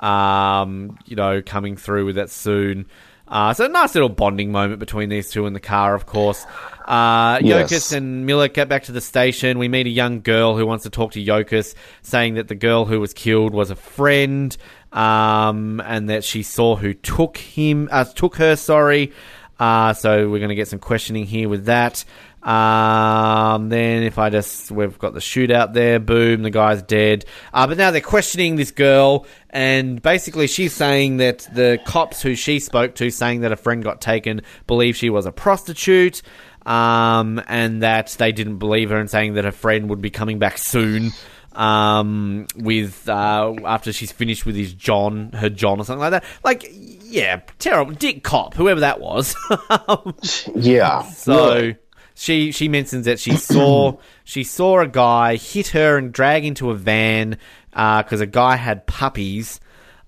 Um, 0.00 0.98
you 1.06 1.16
know, 1.16 1.42
coming 1.42 1.76
through 1.76 2.06
with 2.06 2.16
that 2.16 2.30
soon. 2.30 2.86
Uh, 3.28 3.52
so 3.52 3.64
a 3.64 3.68
nice 3.68 3.94
little 3.94 4.08
bonding 4.08 4.52
moment 4.52 4.78
between 4.78 5.08
these 5.08 5.30
two 5.30 5.46
in 5.46 5.52
the 5.52 5.60
car, 5.60 5.94
of 5.94 6.06
course. 6.06 6.44
Uh, 6.86 7.40
Yes. 7.42 7.72
Yokas 7.72 7.96
and 7.96 8.24
Miller 8.24 8.46
get 8.48 8.68
back 8.68 8.84
to 8.84 8.92
the 8.92 9.00
station. 9.00 9.58
We 9.58 9.68
meet 9.68 9.86
a 9.86 9.90
young 9.90 10.20
girl 10.20 10.56
who 10.56 10.64
wants 10.64 10.84
to 10.84 10.90
talk 10.90 11.12
to 11.12 11.24
Yokas, 11.24 11.74
saying 12.02 12.34
that 12.34 12.46
the 12.48 12.54
girl 12.54 12.84
who 12.84 13.00
was 13.00 13.12
killed 13.12 13.52
was 13.52 13.70
a 13.70 13.74
friend, 13.74 14.56
um, 14.92 15.80
and 15.84 16.08
that 16.08 16.22
she 16.24 16.42
saw 16.44 16.76
who 16.76 16.94
took 16.94 17.36
him, 17.36 17.88
uh, 17.90 18.04
took 18.04 18.36
her. 18.36 18.54
Sorry. 18.54 19.12
Uh, 19.58 19.92
so 19.94 20.28
we're 20.28 20.38
going 20.38 20.50
to 20.50 20.54
get 20.54 20.68
some 20.68 20.78
questioning 20.78 21.24
here 21.26 21.48
with 21.48 21.64
that. 21.64 22.04
Um, 22.42 23.70
then 23.70 24.04
if 24.04 24.18
I 24.18 24.30
just, 24.30 24.70
we've 24.70 24.96
got 24.98 25.14
the 25.14 25.20
shootout 25.20 25.72
there, 25.72 25.98
boom, 25.98 26.42
the 26.42 26.50
guy's 26.50 26.80
dead. 26.82 27.24
Uh, 27.52 27.66
but 27.66 27.76
now 27.76 27.90
they're 27.90 28.00
questioning 28.00 28.54
this 28.54 28.70
girl, 28.70 29.26
and 29.50 30.00
basically 30.00 30.46
she's 30.46 30.72
saying 30.72 31.16
that 31.16 31.48
the 31.52 31.80
cops 31.86 32.22
who 32.22 32.36
she 32.36 32.60
spoke 32.60 32.94
to, 32.96 33.10
saying 33.10 33.40
that 33.40 33.50
a 33.50 33.56
friend 33.56 33.82
got 33.82 34.00
taken, 34.00 34.42
believe 34.68 34.94
she 34.96 35.10
was 35.10 35.26
a 35.26 35.32
prostitute, 35.32 36.22
um, 36.66 37.42
and 37.48 37.82
that 37.82 38.14
they 38.18 38.30
didn't 38.30 38.58
believe 38.58 38.90
her, 38.90 38.98
and 38.98 39.10
saying 39.10 39.34
that 39.34 39.44
her 39.44 39.52
friend 39.52 39.90
would 39.90 40.00
be 40.00 40.10
coming 40.10 40.38
back 40.38 40.58
soon. 40.58 41.10
Um, 41.52 42.46
with 42.54 43.08
uh, 43.08 43.54
after 43.64 43.90
she's 43.90 44.12
finished 44.12 44.44
with 44.44 44.56
his 44.56 44.74
John, 44.74 45.32
her 45.32 45.48
John 45.48 45.80
or 45.80 45.84
something 45.86 46.00
like 46.00 46.10
that. 46.10 46.24
Like, 46.44 46.70
yeah, 46.70 47.40
terrible, 47.58 47.94
Dick 47.94 48.22
Cop, 48.22 48.52
whoever 48.52 48.80
that 48.80 49.00
was. 49.00 49.34
Yeah. 50.54 51.02
So. 51.04 51.72
She 52.16 52.50
she 52.50 52.68
mentions 52.68 53.04
that 53.04 53.20
she 53.20 53.36
saw 53.36 53.96
she 54.24 54.42
saw 54.42 54.80
a 54.80 54.88
guy 54.88 55.36
hit 55.36 55.68
her 55.68 55.96
and 55.98 56.12
drag 56.12 56.44
into 56.44 56.70
a 56.70 56.74
van 56.74 57.38
because 57.70 58.20
a 58.20 58.26
guy 58.26 58.56
had 58.56 58.86
puppies. 58.86 59.60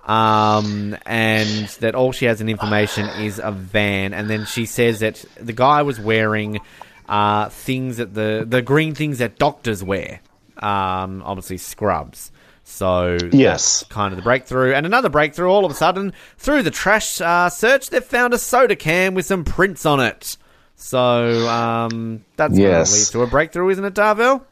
Um, 0.04 0.96
and 1.04 1.68
that 1.80 1.94
all 1.94 2.12
she 2.12 2.24
has 2.24 2.40
in 2.40 2.48
information 2.48 3.06
is 3.20 3.38
a 3.38 3.52
van, 3.52 4.14
and 4.14 4.30
then 4.30 4.46
she 4.46 4.64
says 4.64 5.00
that 5.00 5.22
the 5.38 5.52
guy 5.52 5.82
was 5.82 6.00
wearing 6.00 6.60
uh, 7.08 7.50
things 7.50 7.98
that 7.98 8.14
the 8.14 8.46
the 8.48 8.62
green 8.62 8.94
things 8.94 9.18
that 9.18 9.38
doctors 9.38 9.84
wear, 9.84 10.20
um, 10.56 11.22
obviously 11.26 11.58
scrubs. 11.58 12.32
So 12.64 13.18
Yes. 13.32 13.84
kind 13.88 14.12
of 14.12 14.16
the 14.16 14.22
breakthrough. 14.22 14.72
And 14.74 14.84
another 14.84 15.08
breakthrough 15.08 15.48
all 15.50 15.64
of 15.64 15.70
a 15.70 15.74
sudden, 15.74 16.12
through 16.36 16.62
the 16.62 16.70
trash 16.70 17.18
uh, 17.20 17.48
search, 17.48 17.88
they've 17.88 18.04
found 18.04 18.34
a 18.34 18.38
soda 18.38 18.76
can 18.76 19.14
with 19.14 19.24
some 19.26 19.44
prints 19.44 19.86
on 19.86 20.00
it. 20.00 20.36
So 20.80 21.48
um, 21.48 22.24
that's 22.36 22.52
going 22.56 22.62
Yes. 22.70 23.10
to 23.10 23.18
lead 23.18 23.24
to 23.24 23.28
a 23.28 23.30
breakthrough, 23.30 23.68
isn't 23.70 23.84
it, 23.84 23.94
Darville? 23.94 24.42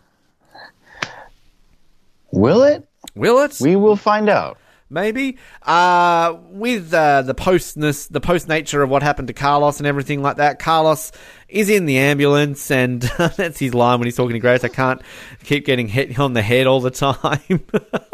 Will 2.32 2.64
it? 2.64 2.86
Will 3.14 3.38
it? 3.44 3.56
We 3.60 3.76
will 3.76 3.96
find 3.96 4.28
out. 4.28 4.58
Maybe. 4.88 5.36
Uh, 5.62 6.36
with 6.50 6.94
uh, 6.94 7.22
the 7.22 7.34
postness, 7.34 8.08
the 8.08 8.20
post 8.20 8.48
nature 8.48 8.82
of 8.82 8.90
what 8.90 9.02
happened 9.02 9.28
to 9.28 9.34
Carlos 9.34 9.78
and 9.78 9.86
everything 9.86 10.22
like 10.22 10.36
that, 10.36 10.58
Carlos 10.60 11.10
is 11.48 11.68
in 11.68 11.86
the 11.86 11.98
ambulance, 11.98 12.70
and 12.70 13.02
that's 13.18 13.58
his 13.58 13.74
line 13.74 13.98
when 13.98 14.06
he's 14.06 14.16
talking 14.16 14.34
to 14.34 14.38
Grace. 14.38 14.62
I 14.62 14.68
can't 14.68 15.02
keep 15.42 15.66
getting 15.66 15.88
hit 15.88 16.16
on 16.18 16.34
the 16.34 16.42
head 16.42 16.66
all 16.68 16.80
the 16.80 16.90
time. 16.92 17.40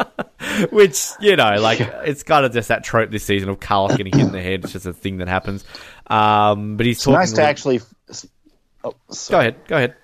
Which, 0.71 1.09
you 1.19 1.35
know, 1.35 1.55
like, 1.59 1.79
it's 1.79 2.23
kind 2.23 2.45
of 2.45 2.53
just 2.53 2.67
that 2.69 2.83
trope 2.83 3.11
this 3.11 3.23
season 3.23 3.49
of 3.49 3.59
Carlos 3.59 3.95
getting 3.95 4.13
hit 4.13 4.25
in 4.25 4.31
the 4.31 4.41
head. 4.41 4.63
It's 4.63 4.73
just 4.73 4.85
a 4.85 4.93
thing 4.93 5.17
that 5.17 5.27
happens. 5.27 5.63
Um, 6.07 6.75
but 6.77 6.85
he's 6.85 6.97
It's 6.97 7.05
talking. 7.05 7.19
nice 7.19 7.31
to 7.33 7.43
actually. 7.43 7.81
Oh, 8.83 8.95
Go 9.29 9.39
ahead. 9.39 9.55
Go 9.67 9.77
ahead. 9.77 9.95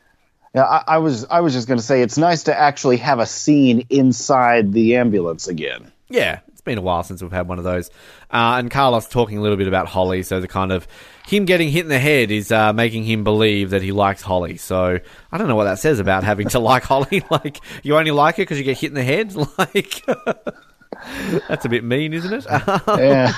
Yeah, 0.56 0.64
I, 0.64 0.84
I 0.88 0.98
was 1.00 1.26
I 1.26 1.42
was 1.42 1.54
just 1.54 1.68
going 1.68 1.78
to 1.80 1.84
say 1.86 2.02
it's 2.02 2.18
nice 2.18 2.44
to 2.44 2.58
actually 2.58 2.98
have 2.98 3.20
a 3.20 3.26
scene 3.26 3.86
inside 3.90 4.72
the 4.74 4.96
ambulance 4.96 5.48
again. 5.48 5.92
Yeah, 6.10 6.40
it's 6.60 6.66
been 6.66 6.78
a 6.78 6.82
while 6.82 7.04
since 7.04 7.22
we've 7.22 7.32
had 7.32 7.48
one 7.48 7.58
of 7.58 7.64
those. 7.64 7.90
Uh, 8.30 8.60
and 8.60 8.70
Carlos 8.70 9.08
talking 9.08 9.38
a 9.38 9.42
little 9.42 9.56
bit 9.56 9.70
about 9.70 9.88
Holly, 9.88 10.24
so 10.24 10.42
the 10.42 10.48
kind 10.50 10.74
of 10.74 10.90
him 11.26 11.46
getting 11.46 11.70
hit 11.70 11.84
in 11.84 11.88
the 11.88 12.00
head 12.00 12.32
is 12.32 12.52
uh, 12.52 12.74
making 12.74 13.06
him 13.06 13.24
believe 13.24 13.70
that 13.70 13.82
he 13.82 13.94
likes 13.94 14.22
Holly. 14.22 14.58
So 14.58 15.00
I 15.32 15.38
don't 15.38 15.48
know 15.48 15.56
what 15.56 15.64
that 15.64 15.80
says 15.80 16.00
about 16.00 16.26
having 16.26 16.50
to 16.50 16.60
like 16.70 16.84
Holly. 16.84 17.24
Like 17.32 17.62
you 17.84 17.96
only 17.96 18.12
like 18.12 18.38
her 18.38 18.42
because 18.42 18.58
you 18.58 18.64
get 18.64 18.78
hit 18.78 18.90
in 18.90 18.96
the 18.96 19.04
head. 19.04 19.34
Like 19.58 20.04
that's 21.48 21.64
a 21.64 21.70
bit 21.70 21.84
mean, 21.84 22.12
isn't 22.14 22.34
it? 22.34 22.46
Yeah. 22.88 23.32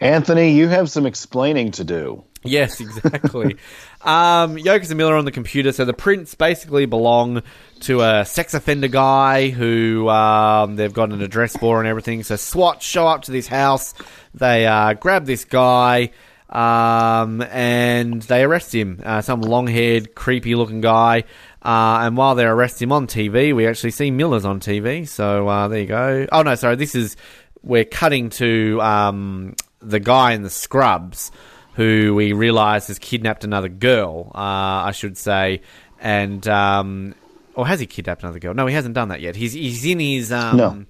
Anthony, 0.00 0.52
you 0.52 0.66
have 0.66 0.90
some 0.90 1.06
explaining 1.06 1.70
to 1.72 1.84
do. 1.84 2.24
Yes, 2.46 2.80
exactly. 2.80 3.56
um, 4.02 4.56
Yokas 4.56 4.88
and 4.88 4.98
Miller 4.98 5.16
on 5.16 5.24
the 5.24 5.32
computer, 5.32 5.72
so 5.72 5.84
the 5.84 5.92
prints 5.92 6.34
basically 6.34 6.86
belong 6.86 7.42
to 7.80 8.00
a 8.00 8.24
sex 8.24 8.54
offender 8.54 8.88
guy 8.88 9.48
who 9.50 10.08
um, 10.08 10.76
they've 10.76 10.92
got 10.92 11.12
an 11.12 11.22
address 11.22 11.56
for 11.56 11.78
and 11.78 11.88
everything. 11.88 12.22
So 12.22 12.36
SWAT 12.36 12.82
show 12.82 13.06
up 13.06 13.22
to 13.22 13.32
this 13.32 13.46
house, 13.46 13.94
they 14.34 14.66
uh, 14.66 14.94
grab 14.94 15.26
this 15.26 15.44
guy, 15.44 16.10
um, 16.48 17.42
and 17.42 18.22
they 18.22 18.44
arrest 18.44 18.74
him. 18.74 19.00
Uh, 19.04 19.20
some 19.20 19.40
long-haired, 19.40 20.14
creepy-looking 20.14 20.80
guy. 20.80 21.24
Uh, 21.62 21.98
and 22.02 22.16
while 22.16 22.36
they 22.36 22.44
arrest 22.44 22.80
him 22.80 22.92
on 22.92 23.08
TV, 23.08 23.54
we 23.54 23.66
actually 23.66 23.90
see 23.90 24.10
Miller's 24.10 24.44
on 24.44 24.60
TV. 24.60 25.08
So 25.08 25.48
uh, 25.48 25.66
there 25.68 25.80
you 25.80 25.86
go. 25.86 26.26
Oh 26.30 26.42
no, 26.42 26.54
sorry. 26.54 26.76
This 26.76 26.94
is 26.94 27.16
we're 27.62 27.84
cutting 27.84 28.30
to 28.30 28.80
um, 28.80 29.56
the 29.80 29.98
guy 29.98 30.32
in 30.32 30.42
the 30.42 30.50
scrubs 30.50 31.32
who 31.76 32.14
we 32.14 32.32
realise 32.32 32.88
has 32.88 32.98
kidnapped 32.98 33.44
another 33.44 33.68
girl. 33.68 34.32
Uh, 34.34 34.88
I 34.88 34.92
should 34.92 35.16
say, 35.16 35.60
and 36.00 36.46
um, 36.48 37.14
or 37.54 37.66
has 37.66 37.78
he 37.80 37.86
kidnapped 37.86 38.22
another 38.22 38.38
girl? 38.38 38.54
No, 38.54 38.66
he 38.66 38.74
hasn't 38.74 38.94
done 38.94 39.08
that 39.08 39.20
yet. 39.20 39.36
He's 39.36 39.52
he's 39.52 39.84
in 39.84 40.00
his 40.00 40.32
um, 40.32 40.56
No. 40.56 40.84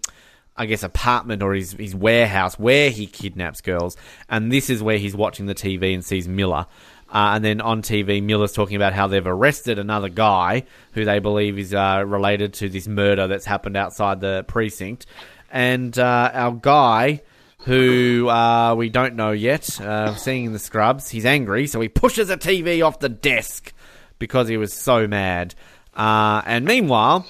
I 0.56 0.64
guess 0.66 0.82
apartment 0.82 1.42
or 1.42 1.54
his 1.54 1.72
his 1.72 1.94
warehouse 1.94 2.58
where 2.58 2.90
he 2.90 3.06
kidnaps 3.06 3.60
girls, 3.60 3.96
and 4.28 4.50
this 4.50 4.70
is 4.70 4.82
where 4.82 4.96
he's 4.96 5.14
watching 5.14 5.46
the 5.46 5.54
TV 5.54 5.92
and 5.92 6.04
sees 6.04 6.26
Miller. 6.28 6.66
Uh, 7.08 7.32
and 7.34 7.44
then 7.44 7.60
on 7.60 7.82
TV, 7.82 8.22
Miller's 8.22 8.52
talking 8.52 8.74
about 8.74 8.92
how 8.92 9.06
they've 9.06 9.26
arrested 9.26 9.78
another 9.78 10.08
guy 10.08 10.64
who 10.92 11.04
they 11.04 11.20
believe 11.20 11.56
is 11.58 11.72
uh, 11.72 12.02
related 12.04 12.52
to 12.54 12.68
this 12.68 12.88
murder 12.88 13.28
that's 13.28 13.44
happened 13.44 13.76
outside 13.76 14.20
the 14.20 14.44
precinct. 14.48 15.06
And 15.50 15.96
uh, 15.96 16.30
our 16.34 16.50
guy, 16.50 17.22
who 17.64 18.28
uh, 18.28 18.74
we 18.74 18.88
don't 18.88 19.16
know 19.16 19.32
yet, 19.32 19.80
uh, 19.80 20.14
seeing 20.14 20.44
in 20.46 20.52
the 20.52 20.58
scrubs, 20.58 21.08
he's 21.10 21.26
angry, 21.26 21.66
so 21.66 21.80
he 21.80 21.88
pushes 21.88 22.30
a 22.30 22.36
TV 22.36 22.86
off 22.86 23.00
the 23.00 23.08
desk 23.08 23.72
because 24.18 24.48
he 24.48 24.56
was 24.56 24.72
so 24.72 25.06
mad. 25.06 25.54
Uh, 25.94 26.42
and 26.46 26.64
meanwhile, 26.64 27.26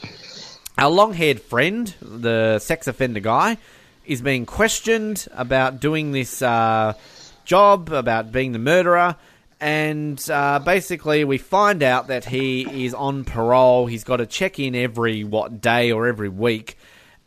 our 0.77 0.91
long 0.91 1.13
haired 1.15 1.41
friend, 1.41 1.95
the 2.03 2.59
sex 2.59 2.87
offender 2.87 3.21
guy, 3.21 3.57
is 4.05 4.21
being 4.21 4.47
questioned 4.47 5.27
about 5.33 5.81
doing 5.81 6.13
this 6.13 6.43
uh, 6.43 6.95
job, 7.45 7.91
about 7.91 8.33
being 8.33 8.53
the 8.53 8.59
murderer. 8.59 9.17
And 9.59 10.23
uh, 10.31 10.59
basically, 10.59 11.25
we 11.25 11.39
find 11.39 11.83
out 11.83 12.09
that 12.09 12.27
he 12.27 12.85
is 12.85 12.93
on 12.93 13.25
parole. 13.25 13.87
He's 13.87 14.05
got 14.05 14.19
to 14.19 14.27
check 14.27 14.59
in 14.59 14.75
every, 14.75 15.25
what, 15.25 15.61
day 15.63 15.93
or 15.93 16.07
every 16.07 16.29
week. 16.29 16.77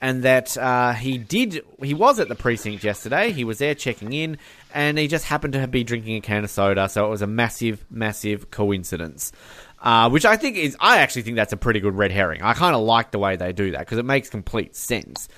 And 0.01 0.23
that 0.23 0.57
uh, 0.57 0.93
he 0.93 1.17
did, 1.17 1.61
he 1.83 1.93
was 1.93 2.19
at 2.19 2.29
the 2.29 2.35
precinct 2.35 2.85
yesterday. 2.85 3.33
He 3.33 3.43
was 3.43 3.57
there 3.57 3.75
checking 3.75 4.13
in, 4.13 4.37
and 4.73 4.97
he 4.97 5.09
just 5.09 5.25
happened 5.25 5.53
to 5.53 5.67
be 5.67 5.83
drinking 5.83 6.15
a 6.15 6.21
can 6.21 6.45
of 6.45 6.49
soda. 6.49 6.87
So 6.87 7.05
it 7.05 7.09
was 7.09 7.21
a 7.21 7.27
massive, 7.27 7.85
massive 7.89 8.49
coincidence. 8.49 9.33
Uh, 9.81 10.09
which 10.09 10.25
I 10.25 10.35
think 10.35 10.57
is, 10.57 10.75
I 10.79 10.97
actually 10.97 11.21
think 11.21 11.37
that's 11.37 11.53
a 11.53 11.57
pretty 11.57 11.79
good 11.79 11.95
red 11.95 12.11
herring. 12.11 12.41
I 12.41 12.53
kind 12.53 12.75
of 12.75 12.81
like 12.81 13.11
the 13.11 13.19
way 13.19 13.37
they 13.37 13.53
do 13.53 13.71
that 13.71 13.79
because 13.79 13.97
it 13.97 14.05
makes 14.05 14.29
complete 14.29 14.75
sense. 14.75 15.29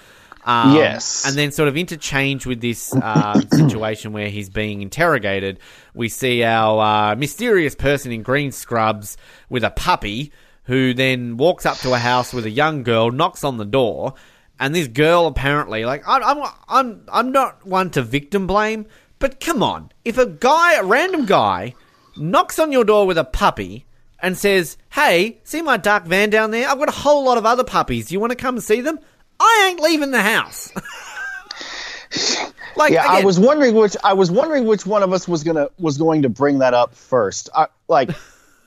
Um, 0.46 0.76
Yes. 0.76 1.26
And 1.28 1.38
then 1.38 1.52
sort 1.52 1.68
of 1.68 1.78
interchange 1.78 2.46
with 2.46 2.62
this 2.62 2.94
um, 2.96 3.42
situation 3.52 4.14
where 4.14 4.30
he's 4.30 4.50
being 4.50 4.82
interrogated, 4.82 5.60
we 5.94 6.10
see 6.10 6.44
our 6.44 7.12
uh, 7.12 7.16
mysterious 7.16 7.76
person 7.76 8.12
in 8.12 8.24
green 8.24 8.52
scrubs 8.52 9.18
with 9.50 9.64
a 9.64 9.70
puppy 9.70 10.32
who 10.64 10.94
then 10.94 11.38
walks 11.38 11.66
up 11.66 11.78
to 11.80 11.94
a 11.94 11.98
house 11.98 12.34
with 12.34 12.46
a 12.46 12.50
young 12.50 12.84
girl, 12.84 13.12
knocks 13.12 13.44
on 13.44 13.58
the 13.58 13.66
door, 13.66 14.14
and 14.62 14.76
this 14.76 14.88
girl 14.88 15.26
apparently, 15.26 15.86
like, 15.86 16.08
I'm, 16.08 16.24
I'm, 16.24 16.52
I'm, 16.70 17.02
I'm 17.12 17.32
not 17.32 17.66
one 17.66 17.90
to 17.92 18.04
victim 18.04 18.46
blame, 18.46 18.86
but 19.18 19.40
come 19.40 19.64
on, 19.64 19.92
if 20.06 20.20
a 20.20 20.28
guy, 20.28 20.76
a 20.76 20.84
random 20.84 21.26
guy, 21.26 21.74
knocks 22.16 22.60
on 22.60 22.72
your 22.72 22.84
door 22.84 23.08
with 23.08 23.18
a 23.18 23.24
puppy 23.24 23.86
and 24.20 24.38
says, 24.38 24.78
"Hey, 24.92 25.40
see 25.44 25.64
my 25.64 25.78
dark 25.78 26.06
van 26.06 26.30
down 26.30 26.52
there? 26.52 26.70
I've 26.70 26.78
got 26.78 26.90
a 26.90 26.94
whole 26.94 27.26
lot 27.26 27.40
of 27.40 27.46
other 27.46 27.64
puppies. 27.64 28.08
Do 28.08 28.14
you 28.14 28.20
want 28.20 28.32
to 28.32 28.38
come 28.38 28.56
and 28.56 28.64
see 28.64 28.82
them?" 28.82 29.00
I 29.40 29.70
ain't 29.70 29.80
leaving 29.80 30.12
the 30.12 30.22
house. 30.22 30.72
like, 32.76 32.94
Yeah, 32.94 33.08
I 33.08 33.24
was 33.24 33.40
wondering 33.40 33.74
which 33.74 33.98
I 34.04 34.14
was 34.14 34.30
wondering 34.30 34.66
which 34.66 34.86
one 34.86 35.02
of 35.02 35.12
us 35.12 35.28
was 35.28 35.44
gonna 35.44 35.70
was 35.80 35.98
going 35.98 36.22
to 36.22 36.30
bring 36.30 36.60
that 36.60 36.76
up 36.76 36.94
first. 36.94 37.50
I, 37.56 37.66
like 37.88 38.12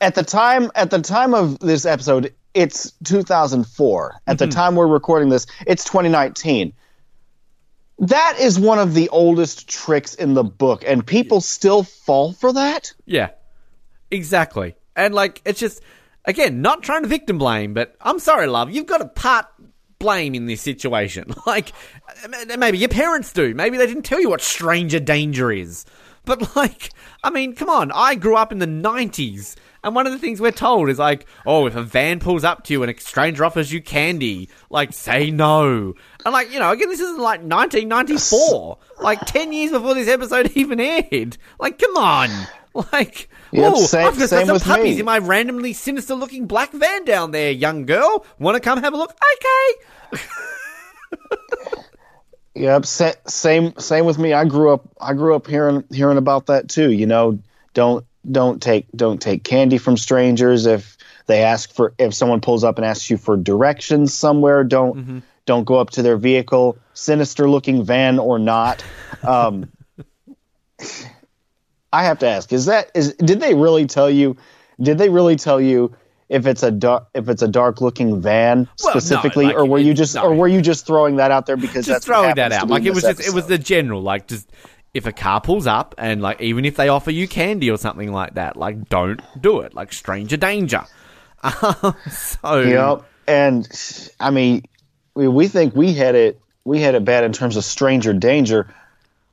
at 0.00 0.16
the 0.16 0.24
time 0.24 0.72
at 0.74 0.90
the 0.90 1.00
time 1.00 1.34
of 1.34 1.60
this 1.60 1.86
episode, 1.86 2.34
it's 2.54 2.92
2004. 3.04 4.14
At 4.26 4.36
Mm-hmm. 4.36 4.36
the 4.48 4.54
time 4.54 4.74
we're 4.76 4.86
recording 4.86 5.28
this, 5.28 5.46
it's 5.66 5.84
2019. 5.84 6.72
That 8.00 8.36
is 8.40 8.58
one 8.58 8.78
of 8.78 8.94
the 8.94 9.08
oldest 9.10 9.68
tricks 9.68 10.14
in 10.14 10.34
the 10.34 10.42
book, 10.44 10.82
and 10.86 11.06
people 11.06 11.40
still 11.40 11.84
fall 11.84 12.32
for 12.32 12.52
that. 12.52 12.92
Yeah, 13.06 13.30
exactly. 14.10 14.74
And 14.96 15.14
like, 15.14 15.40
it's 15.44 15.60
just 15.60 15.80
again 16.24 16.60
not 16.62 16.82
trying 16.82 17.02
to 17.02 17.08
victim 17.08 17.38
blame, 17.38 17.72
but 17.74 17.94
I'm 18.00 18.18
sorry, 18.18 18.46
love, 18.48 18.70
you've 18.70 18.86
got 18.86 19.00
a 19.00 19.06
part 19.08 19.46
blame 20.00 20.34
in 20.34 20.46
this 20.46 20.60
situation. 20.60 21.32
Like, 21.46 21.72
maybe 22.58 22.78
your 22.78 22.88
parents 22.88 23.32
do. 23.32 23.54
Maybe 23.54 23.76
they 23.76 23.86
didn't 23.86 24.04
tell 24.04 24.20
you 24.20 24.30
what 24.30 24.40
stranger 24.40 24.98
danger 24.98 25.52
is. 25.52 25.84
But 26.24 26.56
like, 26.56 26.90
I 27.22 27.30
mean, 27.30 27.54
come 27.54 27.68
on. 27.68 27.92
I 27.92 28.14
grew 28.16 28.34
up 28.36 28.50
in 28.50 28.58
the 28.58 28.66
'90s. 28.66 29.54
And 29.84 29.94
one 29.94 30.06
of 30.06 30.12
the 30.12 30.18
things 30.18 30.40
we're 30.40 30.50
told 30.50 30.88
is 30.88 30.98
like, 30.98 31.26
oh, 31.46 31.66
if 31.66 31.76
a 31.76 31.82
van 31.82 32.18
pulls 32.18 32.42
up 32.42 32.64
to 32.64 32.72
you 32.72 32.82
and 32.82 32.90
a 32.90 32.98
stranger 33.00 33.44
offers 33.44 33.72
you 33.72 33.80
candy, 33.82 34.48
like, 34.70 34.92
say 34.92 35.30
no. 35.30 35.94
And 36.24 36.32
like, 36.32 36.50
you 36.52 36.58
know, 36.58 36.72
again, 36.72 36.88
this 36.88 37.00
is 37.00 37.16
like 37.18 37.40
1994, 37.42 38.78
like 39.00 39.20
10 39.26 39.52
years 39.52 39.70
before 39.72 39.94
this 39.94 40.08
episode 40.08 40.50
even 40.56 40.80
aired. 40.80 41.36
Like, 41.60 41.78
come 41.78 41.96
on. 41.96 42.30
Like, 42.92 43.28
Yep, 43.52 43.72
oh, 43.76 43.86
same- 43.86 44.08
I've 44.08 44.18
got 44.18 44.28
some 44.30 44.58
puppies 44.58 44.94
me. 44.94 44.98
in 44.98 45.04
my 45.06 45.18
randomly 45.18 45.72
sinister 45.74 46.16
looking 46.16 46.48
black 46.48 46.72
van 46.72 47.04
down 47.04 47.30
there, 47.30 47.52
young 47.52 47.86
girl. 47.86 48.26
Want 48.40 48.56
to 48.56 48.60
come 48.60 48.82
have 48.82 48.92
a 48.92 48.96
look? 48.96 49.14
Okay. 50.12 50.20
Yep, 52.56 52.86
sa- 52.86 53.12
same 53.26 53.74
same 53.78 54.04
with 54.06 54.18
me. 54.18 54.32
I 54.32 54.44
grew 54.44 54.72
up 54.72 54.88
I 55.00 55.12
grew 55.12 55.34
up 55.36 55.46
hearing 55.46 55.84
hearing 55.92 56.18
about 56.18 56.46
that 56.46 56.68
too. 56.68 56.90
You 56.92 57.06
know, 57.06 57.38
don't 57.74 58.04
don't 58.30 58.62
take 58.62 58.86
don't 58.94 59.20
take 59.20 59.44
candy 59.44 59.78
from 59.78 59.96
strangers 59.96 60.66
if 60.66 60.96
they 61.26 61.42
ask 61.42 61.72
for 61.72 61.94
if 61.98 62.14
someone 62.14 62.40
pulls 62.40 62.64
up 62.64 62.78
and 62.78 62.84
asks 62.84 63.10
you 63.10 63.16
for 63.16 63.36
directions 63.36 64.14
somewhere. 64.14 64.64
Don't 64.64 64.96
mm-hmm. 64.96 65.18
don't 65.46 65.64
go 65.64 65.76
up 65.76 65.90
to 65.90 66.02
their 66.02 66.16
vehicle, 66.16 66.78
sinister 66.92 67.48
looking 67.48 67.84
van 67.84 68.18
or 68.18 68.38
not. 68.38 68.84
Um, 69.22 69.70
I 71.92 72.04
have 72.04 72.18
to 72.20 72.26
ask: 72.26 72.52
Is 72.52 72.66
that 72.66 72.90
is 72.94 73.14
did 73.14 73.40
they 73.40 73.54
really 73.54 73.86
tell 73.86 74.10
you? 74.10 74.36
Did 74.80 74.98
they 74.98 75.08
really 75.08 75.36
tell 75.36 75.60
you? 75.60 75.94
If 76.26 76.46
it's 76.46 76.62
a 76.62 76.70
dark, 76.70 77.08
if 77.12 77.28
it's 77.28 77.42
a 77.42 77.48
dark 77.48 77.82
looking 77.82 78.22
van 78.22 78.66
Well, 78.82 78.94
no, 78.94 78.98
specifically, 78.98 79.44
like, 79.44 79.56
or 79.56 79.66
were 79.66 79.78
you 79.78 79.92
just, 79.92 80.14
no. 80.14 80.22
or 80.22 80.34
were 80.34 80.48
you 80.48 80.62
just 80.62 80.86
throwing 80.86 81.16
that 81.16 81.30
out 81.30 81.44
there 81.44 81.56
because 81.56 81.84
just 81.84 81.88
that's 81.88 82.06
throwing 82.06 82.34
that 82.36 82.50
out. 82.50 82.68
Like 82.68 82.84
it 82.84 82.94
was 82.94 83.02
just 83.02 83.20
it 83.20 83.34
was 83.34 83.46
the 83.46 83.58
general. 83.58 84.00
Like 84.00 84.26
just 84.26 84.50
if 84.94 85.06
a 85.06 85.12
car 85.12 85.40
pulls 85.40 85.66
up 85.66 85.94
and 85.98 86.22
like 86.22 86.40
even 86.40 86.64
if 86.64 86.76
they 86.76 86.88
offer 86.88 87.10
you 87.10 87.26
candy 87.26 87.70
or 87.70 87.76
something 87.76 88.12
like 88.12 88.34
that, 88.34 88.56
like 88.56 88.88
don't 88.88 89.20
do 89.40 89.60
it. 89.60 89.74
Like 89.74 89.92
stranger 89.92 90.36
danger. 90.36 90.84
So 92.10 92.60
Yep. 92.60 93.04
And 93.26 93.68
I 94.20 94.30
mean, 94.30 94.64
we, 95.14 95.28
we 95.28 95.48
think 95.48 95.74
we 95.74 95.92
had 95.92 96.14
it 96.14 96.40
we 96.64 96.80
had 96.80 96.94
it 96.94 97.04
bad 97.04 97.24
in 97.24 97.32
terms 97.32 97.56
of 97.56 97.64
stranger 97.64 98.12
danger. 98.14 98.72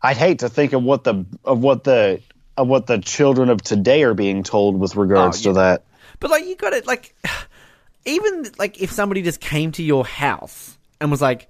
I'd 0.01 0.18
hate 0.18 0.39
to 0.39 0.49
think 0.49 0.74
of 0.74 0.84
what 0.84 1.03
the 1.03 1.26
of 1.45 1.59
what 1.59 1.84
the 1.84 2.22
of 2.57 2.68
what 2.68 2.88
the 2.88 2.97
children 2.99 3.49
of 3.49 3.62
today 3.62 4.03
are 4.03 4.14
being 4.14 4.43
told 4.43 4.80
with 4.80 4.95
regards 4.95 5.45
Oh, 5.45 5.51
to 5.51 5.59
that. 5.59 5.84
But 6.20 6.32
like 6.32 6.45
you 6.45 6.55
got 6.55 6.74
it 6.74 6.88
like 6.88 7.16
even 8.05 8.47
like 8.57 8.82
if 8.82 8.91
somebody 8.91 9.22
just 9.22 9.39
came 9.39 9.72
to 9.74 9.84
your 9.84 10.05
house 10.05 10.78
and 10.99 11.12
was 11.12 11.22
like, 11.22 11.49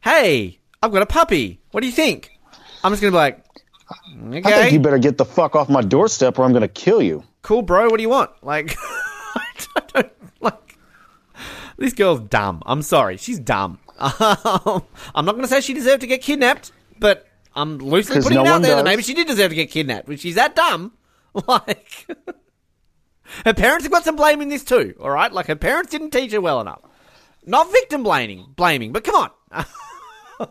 "Hey, 0.00 0.58
I've 0.82 0.92
got 0.92 1.02
a 1.02 1.06
puppy. 1.06 1.60
What 1.70 1.80
do 1.80 1.86
you 1.86 1.92
think?" 1.92 2.30
I'm 2.84 2.90
just 2.92 3.00
gonna 3.00 3.12
be 3.12 3.16
like, 3.16 3.44
I 4.34 4.40
think 4.40 4.72
you 4.72 4.80
better 4.80 4.98
get 4.98 5.18
the 5.18 5.24
fuck 5.24 5.56
off 5.56 5.68
my 5.68 5.82
doorstep 5.82 6.38
or 6.38 6.44
I'm 6.44 6.52
going 6.52 6.62
to 6.62 6.68
kill 6.68 7.02
you. 7.02 7.24
cool, 7.42 7.62
bro. 7.62 7.88
What 7.88 7.96
do 7.96 8.02
you 8.02 8.08
want?" 8.08 8.30
Like, 8.42 8.76
I 9.34 9.44
don't 9.94 10.12
like. 10.40 10.78
This 11.76 11.92
girl's 11.94 12.20
dumb. 12.20 12.62
I'm 12.66 12.82
sorry, 12.82 13.16
she's 13.16 13.38
dumb. 13.38 13.78
Um, 13.98 14.12
I'm 15.14 15.24
not 15.24 15.34
gonna 15.34 15.46
say 15.48 15.60
she 15.60 15.74
deserved 15.74 16.00
to 16.02 16.06
get 16.06 16.22
kidnapped, 16.22 16.72
but 16.98 17.26
I'm 17.54 17.78
loosely 17.78 18.20
putting 18.20 18.36
no 18.36 18.44
it 18.44 18.48
out 18.48 18.62
there 18.62 18.76
that 18.76 18.84
maybe 18.84 19.02
she 19.02 19.14
did 19.14 19.26
deserve 19.26 19.50
to 19.50 19.54
get 19.54 19.70
kidnapped. 19.70 20.06
But 20.06 20.20
she's 20.20 20.34
that 20.36 20.54
dumb. 20.56 20.92
Like. 21.48 22.06
Her 23.46 23.54
parents 23.54 23.84
have 23.84 23.92
got 23.92 24.04
some 24.04 24.16
blame 24.16 24.42
in 24.42 24.50
this 24.50 24.62
too, 24.64 24.94
all 25.00 25.08
right? 25.08 25.32
Like 25.32 25.46
her 25.46 25.56
parents 25.56 25.90
didn't 25.90 26.10
teach 26.10 26.32
her 26.32 26.40
well 26.42 26.60
enough. 26.60 26.80
Not 27.46 27.72
victim 27.72 28.02
blaming, 28.02 28.52
blaming, 28.54 28.92
but 28.92 29.04
come 29.04 29.30
on. 29.50 30.48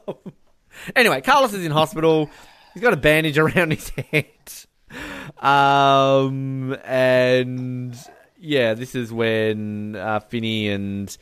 anyway, 0.96 1.22
Carlos 1.22 1.54
is 1.54 1.64
in 1.64 1.72
hospital. 1.72 2.30
He's 2.74 2.82
got 2.82 2.94
a 2.94 2.98
bandage 2.98 3.38
around 3.38 3.72
his 3.72 3.90
head. 3.90 4.26
Um, 5.40 6.78
and 6.84 7.98
yeah, 8.40 8.74
this 8.74 8.96
is 8.96 9.12
when 9.12 9.96
uh, 9.96 10.20
Finney 10.20 10.70
and 10.70 11.16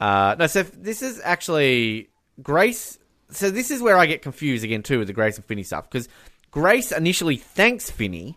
uh, 0.00 0.36
no, 0.38 0.46
so 0.46 0.62
this 0.62 1.02
is 1.02 1.20
actually 1.22 2.10
Grace. 2.42 2.98
So 3.30 3.50
this 3.50 3.70
is 3.70 3.82
where 3.82 3.98
I 3.98 4.06
get 4.06 4.22
confused 4.22 4.64
again 4.64 4.82
too 4.82 4.98
with 4.98 5.08
the 5.08 5.12
Grace 5.12 5.36
and 5.36 5.44
Finney 5.44 5.62
stuff 5.62 5.90
because 5.90 6.08
Grace 6.50 6.92
initially 6.92 7.36
thanks 7.36 7.90
Finney, 7.90 8.36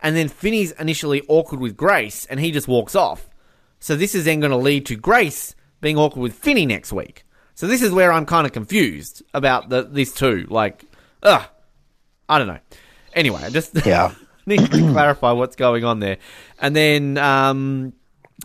and 0.00 0.14
then 0.14 0.28
Finney's 0.28 0.72
initially 0.72 1.22
awkward 1.28 1.60
with 1.60 1.76
Grace, 1.76 2.26
and 2.26 2.38
he 2.38 2.52
just 2.52 2.68
walks 2.68 2.94
off. 2.94 3.28
So 3.80 3.96
this 3.96 4.14
is 4.14 4.24
then 4.24 4.40
going 4.40 4.50
to 4.50 4.56
lead 4.56 4.86
to 4.86 4.96
Grace 4.96 5.54
being 5.80 5.96
awkward 5.96 6.22
with 6.22 6.34
Finney 6.34 6.66
next 6.66 6.92
week. 6.92 7.24
So 7.54 7.66
this 7.66 7.82
is 7.82 7.90
where 7.90 8.12
I'm 8.12 8.26
kind 8.26 8.46
of 8.46 8.52
confused 8.52 9.22
about 9.34 9.68
the 9.68 9.82
these 9.82 10.12
two. 10.12 10.46
Like, 10.48 10.84
ugh, 11.22 11.44
I 12.28 12.38
don't 12.38 12.48
know. 12.48 12.58
Anyway, 13.14 13.40
I 13.42 13.50
just 13.50 13.74
Yeah. 13.86 14.12
need 14.46 14.60
to 14.70 14.92
clarify 14.92 15.32
what's 15.32 15.56
going 15.56 15.84
on 15.84 16.00
there. 16.00 16.18
And 16.60 16.74
then 16.76 17.18
um, 17.18 17.92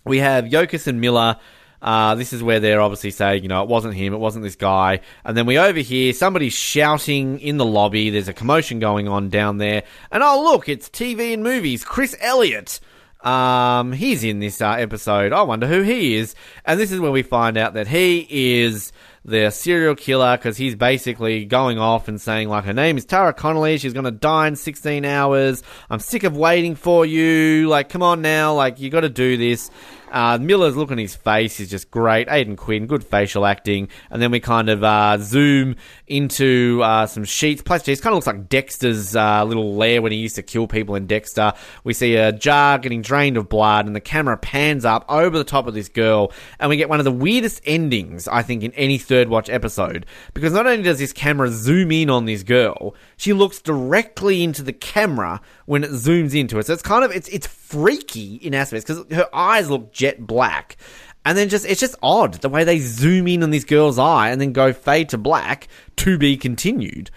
we 0.06 0.20
have 0.20 0.46
Yokas 0.46 0.88
and 0.88 1.02
Miller. 1.02 1.38
Uh, 1.82 2.16
this 2.16 2.32
is 2.32 2.42
where 2.42 2.62
they're 2.62 2.80
obviously 2.80 3.12
saying, 3.12 3.44
you 3.44 3.50
know, 3.50 3.62
it 3.62 3.68
wasn't 3.68 3.94
him, 3.94 4.14
it 4.14 4.18
wasn't 4.18 4.42
this 4.44 4.56
guy. 4.56 5.02
And 5.26 5.36
then 5.36 5.46
we 5.46 5.58
overhear 5.60 6.14
somebody 6.14 6.50
shouting 6.50 7.42
in 7.42 7.58
the 7.58 7.66
lobby. 7.66 8.10
There's 8.10 8.30
a 8.30 8.34
commotion 8.34 8.80
going 8.80 9.10
on 9.10 9.28
down 9.30 9.58
there. 9.58 9.84
And 10.10 10.24
oh, 10.24 10.44
look, 10.46 10.70
it's 10.70 10.88
TV 10.88 11.34
and 11.34 11.44
movies. 11.44 11.84
Chris 11.84 12.16
Elliott. 12.22 12.80
Um, 13.22 13.92
he's 13.94 14.24
in 14.24 14.40
this 14.40 14.62
uh, 14.62 14.72
episode. 14.72 15.34
I 15.34 15.42
wonder 15.44 15.68
who 15.68 15.82
he 15.82 16.16
is. 16.16 16.36
And 16.66 16.80
this 16.80 16.92
is 16.92 17.00
where 17.02 17.12
we 17.12 17.22
find 17.22 17.58
out 17.58 17.74
that 17.74 17.88
he 17.88 18.28
is 18.62 18.92
the 19.26 19.49
serial 19.51 19.95
killer 19.95 20.38
because 20.38 20.57
he's 20.57 20.76
basically 20.76 21.45
going 21.45 21.80
off 21.80 22.07
and 22.07 22.19
saying 22.19 22.49
like 22.49 22.65
her 22.65 22.74
name 22.74 22.97
is 22.97 23.05
Tara 23.05 23.34
Connolly. 23.34 23.78
She's 23.78 23.93
gonna 23.93 24.11
die 24.11 24.47
in 24.47 24.55
16 24.55 25.05
hours. 25.05 25.63
I'm 25.89 25.99
sick 25.99 26.24
of 26.24 26.36
waiting 26.36 26.76
for 26.76 27.05
you. 27.05 27.67
Like, 27.67 27.89
come 27.89 28.03
on 28.03 28.21
now. 28.21 28.53
Like, 28.53 28.80
you 28.80 28.89
got 28.89 29.01
to 29.01 29.09
do 29.09 29.38
this. 29.38 29.69
Uh, 30.14 30.38
Miller's 30.39 30.78
look 30.78 30.91
on 30.91 30.97
his 30.97 31.16
face 31.16 31.59
is 31.59 31.70
just 31.70 31.89
great. 31.89 32.28
Aidan 32.30 32.55
Quinn, 32.55 32.86
good 32.86 33.03
facial 33.03 33.45
acting. 33.45 33.89
And 34.11 34.22
then 34.22 34.32
we 34.32 34.39
kind 34.39 34.70
of 34.70 34.84
uh, 34.84 35.18
zoom 35.18 35.76
into 36.07 36.82
uh, 36.84 37.07
some 37.07 37.24
sheets. 37.24 37.64
Plus, 37.64 37.88
it 37.88 38.01
kind 38.01 38.14
of 38.14 38.18
looks 38.18 38.28
like 38.28 38.47
Dexter's 38.47 39.16
uh, 39.16 39.43
little 39.43 39.76
lair 39.76 40.01
when 40.01 40.11
he 40.11 40.20
used 40.20 40.36
to 40.36 40.43
kill 40.43 40.68
people 40.68 40.93
in 40.95 41.07
Dexter. 41.07 41.53
We 41.84 41.93
see 41.93 42.16
a 42.16 42.32
jar 42.32 42.78
getting 42.78 43.01
drained 43.01 43.38
of 43.38 43.49
blood, 43.49 43.88
and 43.88 43.95
the 43.95 44.01
camera 44.01 44.38
pans 44.38 44.86
up 44.86 45.03
over 45.09 45.38
the 45.38 45.43
top 45.43 45.66
of 45.66 45.74
this 45.74 45.89
girl, 45.89 46.32
and 46.59 46.70
we 46.70 46.78
get 46.78 46.89
one 46.89 46.99
of 46.99 47.05
the 47.05 47.11
weirdest 47.11 47.61
endings, 47.66 48.28
I 48.28 48.43
think, 48.43 48.64
in 48.64 48.72
any 48.74 48.99
third 48.99 49.30
watch 49.30 49.49
episode. 49.49 50.05
Because 50.36 50.53
not 50.53 50.68
only 50.68 50.84
does 50.84 50.99
this 50.99 51.14
camera 51.14 51.49
zoom 51.49 51.91
in 51.91 52.11
on 52.11 52.26
this 52.26 52.43
girl, 52.43 52.93
she 53.18 53.34
looks 53.34 53.59
directly 53.59 54.43
into 54.43 54.61
the 54.61 54.74
camera 54.74 55.41
when 55.66 55.84
it 55.84 55.91
zooms 55.91 56.38
into 56.39 56.59
it. 56.59 56.68
So 56.68 56.74
it's 56.74 56.82
kind 56.84 57.03
of 57.03 57.11
it's 57.11 57.30
it's 57.30 57.47
freaky 57.47 58.36
in 58.36 58.53
aspects 58.53 58.86
because 58.86 59.11
her 59.11 59.28
eyes 59.34 59.70
look 59.70 59.91
jet 60.04 60.26
black. 60.26 60.78
And 61.26 61.38
then 61.38 61.47
just 61.47 61.66
it's 61.66 61.80
just 61.80 61.95
odd 62.04 62.34
the 62.36 62.49
way 62.49 62.66
they 62.66 62.80
zoom 62.80 63.28
in 63.28 63.43
on 63.43 63.49
this 63.49 63.64
girl's 63.64 63.97
eye 63.97 64.30
and 64.30 64.41
then 64.41 64.51
go 64.51 64.74
fade 64.74 65.10
to 65.10 65.18
black 65.18 65.70
to 65.97 66.18
be 66.18 66.36
continued. 66.36 67.10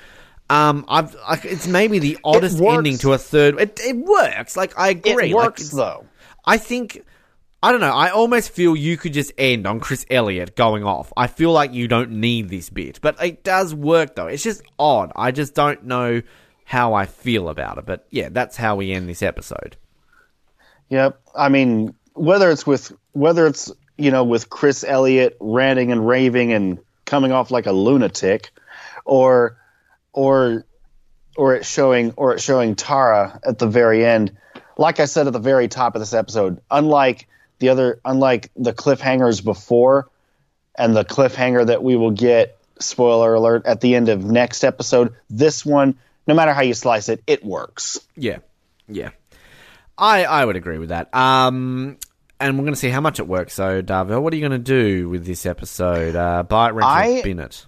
Um, 0.48 0.84
I've 0.88 1.16
I, 1.26 1.40
it's 1.42 1.66
maybe 1.66 1.98
the 1.98 2.18
oddest 2.22 2.60
ending 2.60 2.98
to 2.98 3.12
a 3.12 3.18
third. 3.18 3.60
It, 3.60 3.80
it 3.80 3.96
works. 3.96 4.56
Like 4.56 4.78
I 4.78 4.90
agree. 4.90 5.30
It 5.30 5.34
works 5.34 5.62
it's- 5.62 5.76
though. 5.76 6.06
I 6.44 6.58
think 6.58 7.04
I 7.62 7.72
don't 7.72 7.80
know. 7.80 7.92
I 7.92 8.10
almost 8.10 8.50
feel 8.50 8.76
you 8.76 8.96
could 8.96 9.12
just 9.12 9.32
end 9.36 9.66
on 9.66 9.80
Chris 9.80 10.06
Elliott 10.08 10.54
going 10.54 10.84
off. 10.84 11.12
I 11.16 11.26
feel 11.26 11.50
like 11.50 11.72
you 11.74 11.88
don't 11.88 12.12
need 12.12 12.48
this 12.48 12.70
bit, 12.70 13.00
but 13.02 13.20
it 13.20 13.42
does 13.42 13.74
work 13.74 14.14
though. 14.14 14.28
It's 14.28 14.44
just 14.44 14.62
odd. 14.78 15.10
I 15.16 15.32
just 15.32 15.54
don't 15.54 15.84
know 15.84 16.22
how 16.64 16.94
I 16.94 17.06
feel 17.06 17.48
about 17.48 17.78
it. 17.78 17.86
But 17.86 18.06
yeah, 18.10 18.28
that's 18.30 18.56
how 18.56 18.76
we 18.76 18.92
end 18.92 19.08
this 19.08 19.22
episode. 19.22 19.76
Yep. 20.90 21.20
I 21.34 21.48
mean, 21.48 21.96
whether 22.16 22.50
it's 22.50 22.66
with 22.66 22.92
whether 23.12 23.46
it's 23.46 23.70
you 23.96 24.10
know 24.10 24.24
with 24.24 24.50
Chris 24.50 24.84
Elliott 24.84 25.36
ranting 25.40 25.92
and 25.92 26.06
raving 26.06 26.52
and 26.52 26.78
coming 27.04 27.32
off 27.32 27.50
like 27.50 27.66
a 27.66 27.72
lunatic, 27.72 28.50
or 29.04 29.56
or 30.12 30.64
or 31.36 31.54
it's 31.54 31.68
showing 31.68 32.12
or 32.16 32.34
it's 32.34 32.42
showing 32.42 32.74
Tara 32.74 33.38
at 33.44 33.58
the 33.58 33.66
very 33.66 34.04
end. 34.04 34.36
Like 34.78 35.00
I 35.00 35.06
said 35.06 35.26
at 35.26 35.32
the 35.32 35.38
very 35.38 35.68
top 35.68 35.94
of 35.94 36.00
this 36.00 36.12
episode, 36.12 36.60
unlike 36.70 37.28
the 37.58 37.70
other, 37.70 38.00
unlike 38.04 38.50
the 38.56 38.72
cliffhangers 38.72 39.42
before, 39.42 40.08
and 40.76 40.94
the 40.94 41.04
cliffhanger 41.04 41.66
that 41.66 41.82
we 41.82 41.96
will 41.96 42.10
get, 42.10 42.58
spoiler 42.78 43.34
alert, 43.34 43.64
at 43.64 43.80
the 43.80 43.94
end 43.94 44.10
of 44.10 44.24
next 44.24 44.64
episode, 44.64 45.14
this 45.30 45.64
one, 45.64 45.96
no 46.26 46.34
matter 46.34 46.52
how 46.52 46.62
you 46.62 46.74
slice 46.74 47.08
it, 47.08 47.22
it 47.26 47.44
works. 47.44 47.98
Yeah, 48.16 48.38
yeah. 48.88 49.10
I 49.96 50.24
I 50.24 50.44
would 50.44 50.56
agree 50.56 50.78
with 50.78 50.90
that. 50.90 51.14
Um, 51.14 51.96
and 52.40 52.56
we're 52.58 52.64
going 52.64 52.74
to 52.74 52.80
see 52.80 52.90
how 52.90 53.00
much 53.00 53.18
it 53.18 53.26
works. 53.26 53.54
So, 53.54 53.82
Darvell, 53.82 54.22
what 54.22 54.32
are 54.32 54.36
you 54.36 54.46
going 54.48 54.62
to 54.62 54.72
do 54.82 55.08
with 55.08 55.24
this 55.24 55.46
episode? 55.46 56.14
Uh, 56.16 56.42
buy 56.42 56.68
it, 56.68 56.72
rent 56.72 56.86
I- 56.86 57.06
it, 57.08 57.24
bin 57.24 57.38
it. 57.40 57.64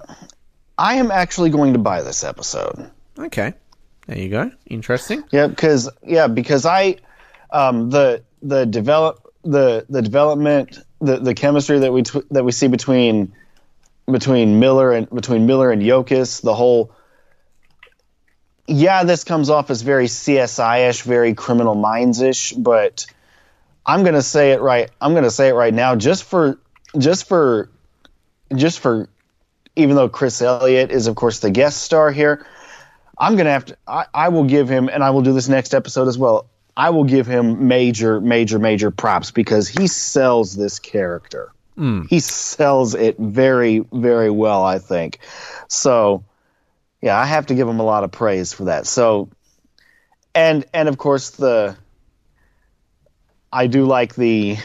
I 0.77 0.95
am 0.95 1.11
actually 1.11 1.51
going 1.51 1.73
to 1.73 1.79
buy 1.79 2.03
this 2.03 2.23
episode. 2.23 2.91
Okay, 3.19 3.55
there 4.07 4.19
you 4.19 4.29
go. 4.29 4.53
Interesting. 4.66 5.25
Yeah, 5.33 5.49
because 5.49 5.91
yeah, 6.07 6.29
because 6.29 6.64
I 6.66 6.97
um, 7.51 7.91
the 7.91 8.23
the 8.43 8.64
develop 8.64 9.33
the 9.43 9.85
the 9.89 10.03
development 10.03 10.79
the, 11.01 11.16
the 11.19 11.35
chemistry 11.35 11.81
that 11.81 11.93
we 11.93 12.03
tw- 12.05 12.29
that 12.31 12.45
we 12.45 12.53
see 12.53 12.69
between 12.69 13.33
between 14.09 14.61
Miller 14.61 14.93
and 14.93 15.11
between 15.11 15.47
Miller 15.47 15.73
and 15.73 15.83
Yokas, 15.83 16.43
the 16.43 16.55
whole 16.55 16.93
yeah, 18.66 19.03
this 19.05 19.25
comes 19.25 19.51
off 19.51 19.71
as 19.71 19.83
very 19.83 20.07
CSI 20.07 20.89
ish, 20.91 21.03
very 21.03 21.35
criminal 21.35 21.75
minds 21.75 22.21
ish, 22.21 22.53
but 22.53 23.07
I'm 23.89 24.05
gonna 24.05 24.22
say 24.22 24.53
it 24.53 24.61
right. 24.61 24.91
I'm 25.01 25.14
gonna 25.14 25.30
say 25.30 25.49
it 25.49 25.55
right 25.55 25.72
now, 25.72 25.97
just 25.97 26.24
for 26.24 26.59
just 26.99 27.26
for 27.26 27.70
just 28.55 28.80
for 28.80 29.09
even 29.76 29.97
though 29.97 30.09
Chris 30.09 30.43
Elliott 30.43 30.91
is 30.91 31.07
of 31.07 31.16
course 31.16 31.39
the 31.39 31.51
guest 31.51 31.82
star 31.82 32.12
here, 32.12 32.47
I'm 33.18 33.36
gonna 33.36 33.51
have 33.51 33.64
to. 33.66 33.76
I, 33.86 34.07
I 34.12 34.28
will 34.28 34.45
give 34.45 34.68
him, 34.68 34.89
and 34.89 35.03
I 35.03 35.11
will 35.11 35.22
do 35.22 35.32
this 35.32 35.49
next 35.49 35.74
episode 35.74 36.07
as 36.07 36.18
well. 36.18 36.47
I 36.76 36.91
will 36.91 37.05
give 37.05 37.26
him 37.26 37.66
major, 37.66 38.20
major, 38.20 38.59
major 38.59 38.91
props 38.91 39.30
because 39.30 39.68
he 39.68 39.89
sells 39.89 40.55
this 40.55 40.78
character. 40.78 41.51
Hmm. 41.74 42.03
He 42.09 42.20
sells 42.20 42.95
it 42.95 43.16
very, 43.18 43.80
very 43.93 44.30
well. 44.30 44.64
I 44.64 44.78
think. 44.78 45.18
So, 45.68 46.24
yeah, 47.01 47.18
I 47.18 47.24
have 47.24 47.47
to 47.47 47.55
give 47.55 47.66
him 47.66 47.80
a 47.80 47.84
lot 47.84 48.05
of 48.05 48.12
praise 48.12 48.53
for 48.53 48.64
that. 48.64 48.86
So, 48.86 49.30
and 50.34 50.64
and 50.72 50.89
of 50.89 50.99
course 50.99 51.30
the. 51.30 51.76
I 53.53 53.67
do 53.67 53.85
like 53.85 54.15
the. 54.15 54.57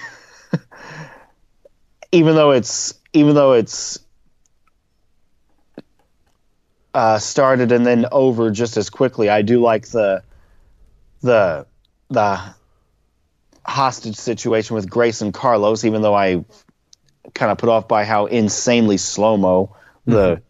even 2.12 2.36
though 2.36 2.52
it's 2.52 2.94
even 3.14 3.36
though 3.36 3.54
it's 3.54 4.00
uh, 6.94 7.18
started 7.18 7.72
and 7.72 7.86
then 7.86 8.06
over 8.12 8.52
just 8.52 8.78
as 8.78 8.90
quickly. 8.90 9.30
I 9.30 9.42
do 9.42 9.62
like 9.62 9.88
the 9.88 10.24
the 11.22 11.66
the 12.10 12.40
hostage 13.66 14.16
situation 14.16 14.76
with 14.76 14.90
Grace 14.90 15.22
and 15.22 15.34
Carlos, 15.34 15.86
even 15.86 16.02
though 16.02 16.14
I 16.16 16.46
kind 17.34 17.52
of 17.52 17.58
put 17.58 17.70
off 17.70 17.88
by 17.88 18.04
how 18.04 18.28
insanely 18.28 18.98
slow 18.98 19.38
mo 19.38 19.76
the 20.06 20.42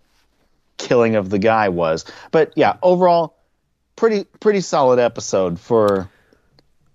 killing 0.77 1.15
of 1.15 1.29
the 1.29 1.39
guy 1.39 1.69
was. 1.69 2.05
But 2.31 2.53
yeah, 2.55 2.77
overall, 2.81 3.37
pretty 3.95 4.25
pretty 4.39 4.61
solid 4.61 4.99
episode 4.99 5.59
for 5.59 6.09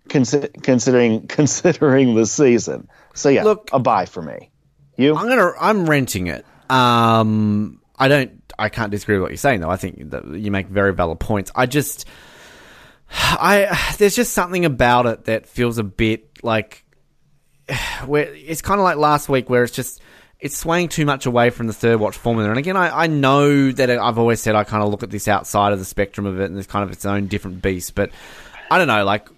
consi- 0.09 0.63
considering 0.63 1.27
considering 1.29 2.15
the 2.15 2.27
season. 2.27 2.89
So 3.15 3.29
yeah, 3.29 3.45
Look- 3.45 3.71
a 3.73 3.79
buy 3.79 4.07
for 4.07 4.23
me. 4.23 4.51
You? 4.97 5.15
I'm 5.15 5.29
gonna. 5.29 5.53
I'm 5.61 5.89
renting 5.89 6.27
it. 6.27 6.45
Um, 6.69 7.81
I 7.99 8.09
don't. 8.09 8.43
I 8.59 8.69
can't 8.69 8.91
disagree 8.91 9.17
with 9.17 9.23
what 9.23 9.31
you're 9.31 9.37
saying, 9.37 9.61
though. 9.61 9.71
I 9.71 9.77
think 9.77 10.11
that 10.11 10.27
you 10.27 10.51
make 10.51 10.67
very 10.67 10.93
valid 10.93 11.21
points. 11.21 11.53
I 11.55 11.67
just, 11.67 12.07
I 13.11 13.95
there's 13.99 14.17
just 14.17 14.33
something 14.33 14.65
about 14.65 15.07
it 15.07 15.25
that 15.27 15.47
feels 15.47 15.79
a 15.79 15.85
bit 15.85 16.43
like, 16.43 16.85
where 18.07 18.35
it's 18.35 18.63
kind 18.63 18.81
of 18.81 18.85
like 18.85 18.97
last 18.97 19.29
week, 19.29 19.49
where 19.49 19.63
it's 19.63 19.73
just 19.73 20.01
it's 20.41 20.57
swaying 20.57 20.89
too 20.89 21.05
much 21.05 21.27
away 21.27 21.51
from 21.51 21.67
the 21.69 21.73
third 21.73 22.01
watch 22.01 22.17
formula. 22.17 22.49
And 22.49 22.59
again, 22.59 22.77
I, 22.77 23.05
I 23.05 23.07
know 23.07 23.71
that 23.73 23.91
I've 23.91 24.19
always 24.19 24.41
said 24.41 24.55
I 24.55 24.65
kind 24.65 24.83
of 24.83 24.91
look 24.91 25.03
at 25.03 25.11
this 25.11 25.29
outside 25.29 25.73
of 25.73 25.79
the 25.79 25.85
spectrum 25.85 26.27
of 26.27 26.41
it, 26.41 26.45
and 26.51 26.59
it's 26.59 26.67
kind 26.67 26.85
of 26.85 26.91
its 26.91 27.05
own 27.05 27.27
different 27.29 27.63
beast. 27.63 27.95
But 27.95 28.11
I 28.71 28.79
don't 28.79 28.89
know, 28.89 29.05
like 29.05 29.29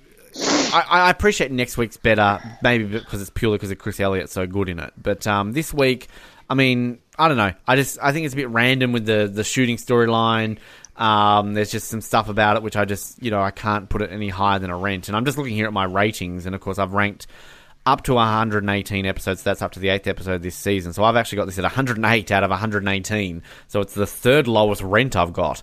I, 0.73 0.85
I 0.89 1.11
appreciate 1.11 1.51
next 1.51 1.77
week's 1.77 1.97
better, 1.97 2.41
maybe 2.63 2.85
because 2.85 3.21
it's 3.21 3.31
purely 3.31 3.59
because 3.59 3.71
of 3.71 3.79
Chris 3.79 4.01
Elliott's 4.01 4.33
so 4.33 4.47
good 4.47 4.69
in 4.69 4.79
it. 4.79 4.93
But 5.01 5.27
um, 5.27 5.53
this 5.53 5.73
week, 5.73 6.09
I 6.49 6.55
mean, 6.55 6.99
I 7.19 7.29
don't 7.29 7.37
know. 7.37 7.53
I 7.67 7.77
just 7.77 7.99
I 8.03 8.13
think 8.13 8.25
it's 8.25 8.35
a 8.35 8.37
bit 8.37 8.49
random 8.49 8.93
with 8.93 9.07
the 9.07 9.31
the 9.33 9.45
shooting 9.45 9.77
storyline. 9.77 10.59
Um, 10.97 11.55
there's 11.55 11.71
just 11.71 11.89
some 11.89 12.03
stuff 12.03 12.29
about 12.29 12.57
it 12.57 12.63
which 12.63 12.77
I 12.77 12.85
just 12.85 13.23
you 13.23 13.31
know 13.31 13.41
I 13.41 13.51
can't 13.53 13.89
put 13.89 14.03
it 14.03 14.11
any 14.13 14.29
higher 14.29 14.59
than 14.59 14.71
a 14.71 14.77
rent. 14.77 15.09
And 15.09 15.17
I'm 15.17 15.25
just 15.25 15.39
looking 15.39 15.55
here 15.55 15.67
at 15.67 15.73
my 15.73 15.85
ratings, 15.85 16.47
and 16.47 16.55
of 16.55 16.61
course 16.61 16.79
I've 16.79 16.93
ranked 16.93 17.27
up 17.87 18.03
to 18.05 18.15
118 18.15 19.07
episodes. 19.07 19.43
That's 19.43 19.63
up 19.63 19.73
to 19.73 19.81
the 19.81 19.89
eighth 19.89 20.07
episode 20.07 20.43
this 20.43 20.57
season. 20.57 20.93
So 20.93 21.05
I've 21.05 21.17
actually 21.17 21.37
got 21.37 21.47
this 21.47 21.59
at 21.59 21.65
108 21.65 22.31
out 22.31 22.45
of 22.45 22.51
118. 22.51 23.43
So 23.69 23.81
it's 23.81 23.95
the 23.95 24.07
third 24.07 24.47
lowest 24.47 24.83
rent 24.83 25.17
I've 25.17 25.33
got 25.33 25.63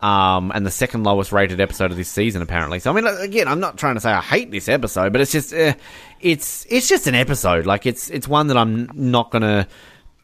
um, 0.00 0.52
and 0.54 0.66
the 0.66 0.70
second 0.70 1.04
lowest 1.04 1.32
rated 1.32 1.60
episode 1.60 1.90
of 1.90 1.96
this 1.96 2.10
season, 2.10 2.42
apparently. 2.42 2.78
So 2.78 2.90
I 2.90 2.94
mean, 2.94 3.06
again, 3.06 3.48
I'm 3.48 3.60
not 3.60 3.78
trying 3.78 3.94
to 3.94 4.00
say 4.00 4.10
I 4.10 4.20
hate 4.20 4.50
this 4.50 4.68
episode, 4.68 5.12
but 5.12 5.20
it's 5.20 5.32
just, 5.32 5.54
uh, 5.54 5.74
it's 6.20 6.66
it's 6.68 6.88
just 6.88 7.06
an 7.06 7.14
episode. 7.14 7.66
Like 7.66 7.86
it's 7.86 8.10
it's 8.10 8.28
one 8.28 8.48
that 8.48 8.56
I'm 8.56 8.90
not 8.94 9.30
gonna 9.30 9.66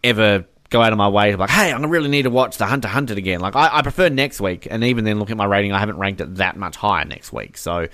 ever 0.05 0.45
go 0.71 0.83
out 0.83 0.93
of 0.93 0.99
my 0.99 1.09
way 1.09 1.31
to 1.31 1.37
like, 1.37 1.51
hey, 1.51 1.71
I 1.71 1.79
really 1.79 2.09
need 2.09 2.23
to 2.23 2.31
watch 2.31 2.57
the 2.57 2.67
Hunter 2.67 2.89
Hunted 2.89 3.19
again. 3.19 3.41
Like 3.41 3.55
I, 3.55 3.79
I 3.79 3.83
prefer 3.83 4.09
next 4.09 4.41
week, 4.41 4.67
and 4.71 4.83
even 4.85 5.05
then, 5.05 5.19
look 5.19 5.31
at 5.31 5.37
my 5.37 5.45
rating, 5.45 5.73
I 5.73 5.79
haven't 5.79 5.99
ranked 5.99 6.21
it 6.21 6.37
that 6.37 6.57
much 6.57 6.77
higher 6.77 7.05
next 7.05 7.33
week. 7.33 7.57
So, 7.57 7.89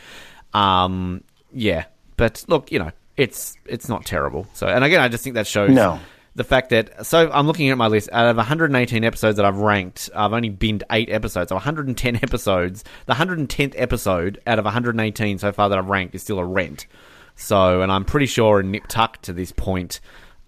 um, 0.55 1.22
yeah, 1.53 1.85
but 2.16 2.45
look, 2.49 2.72
you 2.72 2.79
know, 2.79 2.93
it's 3.16 3.57
it's 3.66 3.89
not 3.89 4.05
terrible. 4.05 4.47
So, 4.55 4.66
and 4.66 4.83
again, 4.85 5.01
I 5.01 5.09
just 5.09 5.24
think 5.24 5.35
that 5.35 5.47
shows 5.47 5.70
No. 5.70 6.01
The 6.39 6.45
fact 6.45 6.70
that 6.70 7.05
so 7.05 7.30
I'm 7.30 7.49
looking 7.49 7.68
at 7.68 7.76
my 7.76 7.89
list 7.89 8.09
out 8.12 8.28
of 8.28 8.36
118 8.36 9.05
episodes 9.05 9.36
that 9.36 9.45
I've 9.45 9.59
ranked, 9.59 10.09
I've 10.14 10.32
only 10.32 10.49
binned 10.49 10.84
eight 10.91 11.11
episodes. 11.11 11.49
So 11.49 11.57
110 11.57 12.16
episodes. 12.22 12.84
The 13.07 13.14
110th 13.14 13.74
episode 13.76 14.41
out 14.47 14.59
of 14.59 14.64
118 14.64 15.39
so 15.39 15.53
far 15.53 15.68
that 15.68 15.76
I've 15.76 15.89
ranked 15.89 16.14
is 16.14 16.22
still 16.22 16.39
a 16.39 16.45
rent. 16.45 16.86
So, 17.34 17.82
and 17.82 17.91
I'm 17.93 18.05
pretty 18.05 18.26
sure 18.26 18.61
in 18.61 18.70
Nip 18.70 18.86
Tuck 18.89 19.20
to 19.22 19.32
this 19.32 19.53
point, 19.53 20.01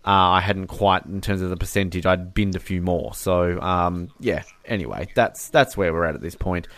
uh, 0.06 0.10
I 0.10 0.40
hadn't 0.40 0.68
quite 0.68 1.04
in 1.06 1.20
terms 1.20 1.42
of 1.42 1.50
the 1.50 1.56
percentage. 1.56 2.06
I'd 2.06 2.34
binned 2.34 2.54
a 2.54 2.60
few 2.60 2.80
more. 2.80 3.12
So, 3.14 3.60
um, 3.60 4.10
yeah. 4.20 4.44
Anyway, 4.64 5.08
that's 5.14 5.48
that's 5.50 5.76
where 5.76 5.92
we're 5.92 6.04
at 6.04 6.14
at 6.14 6.22
this 6.22 6.36
point. 6.36 6.68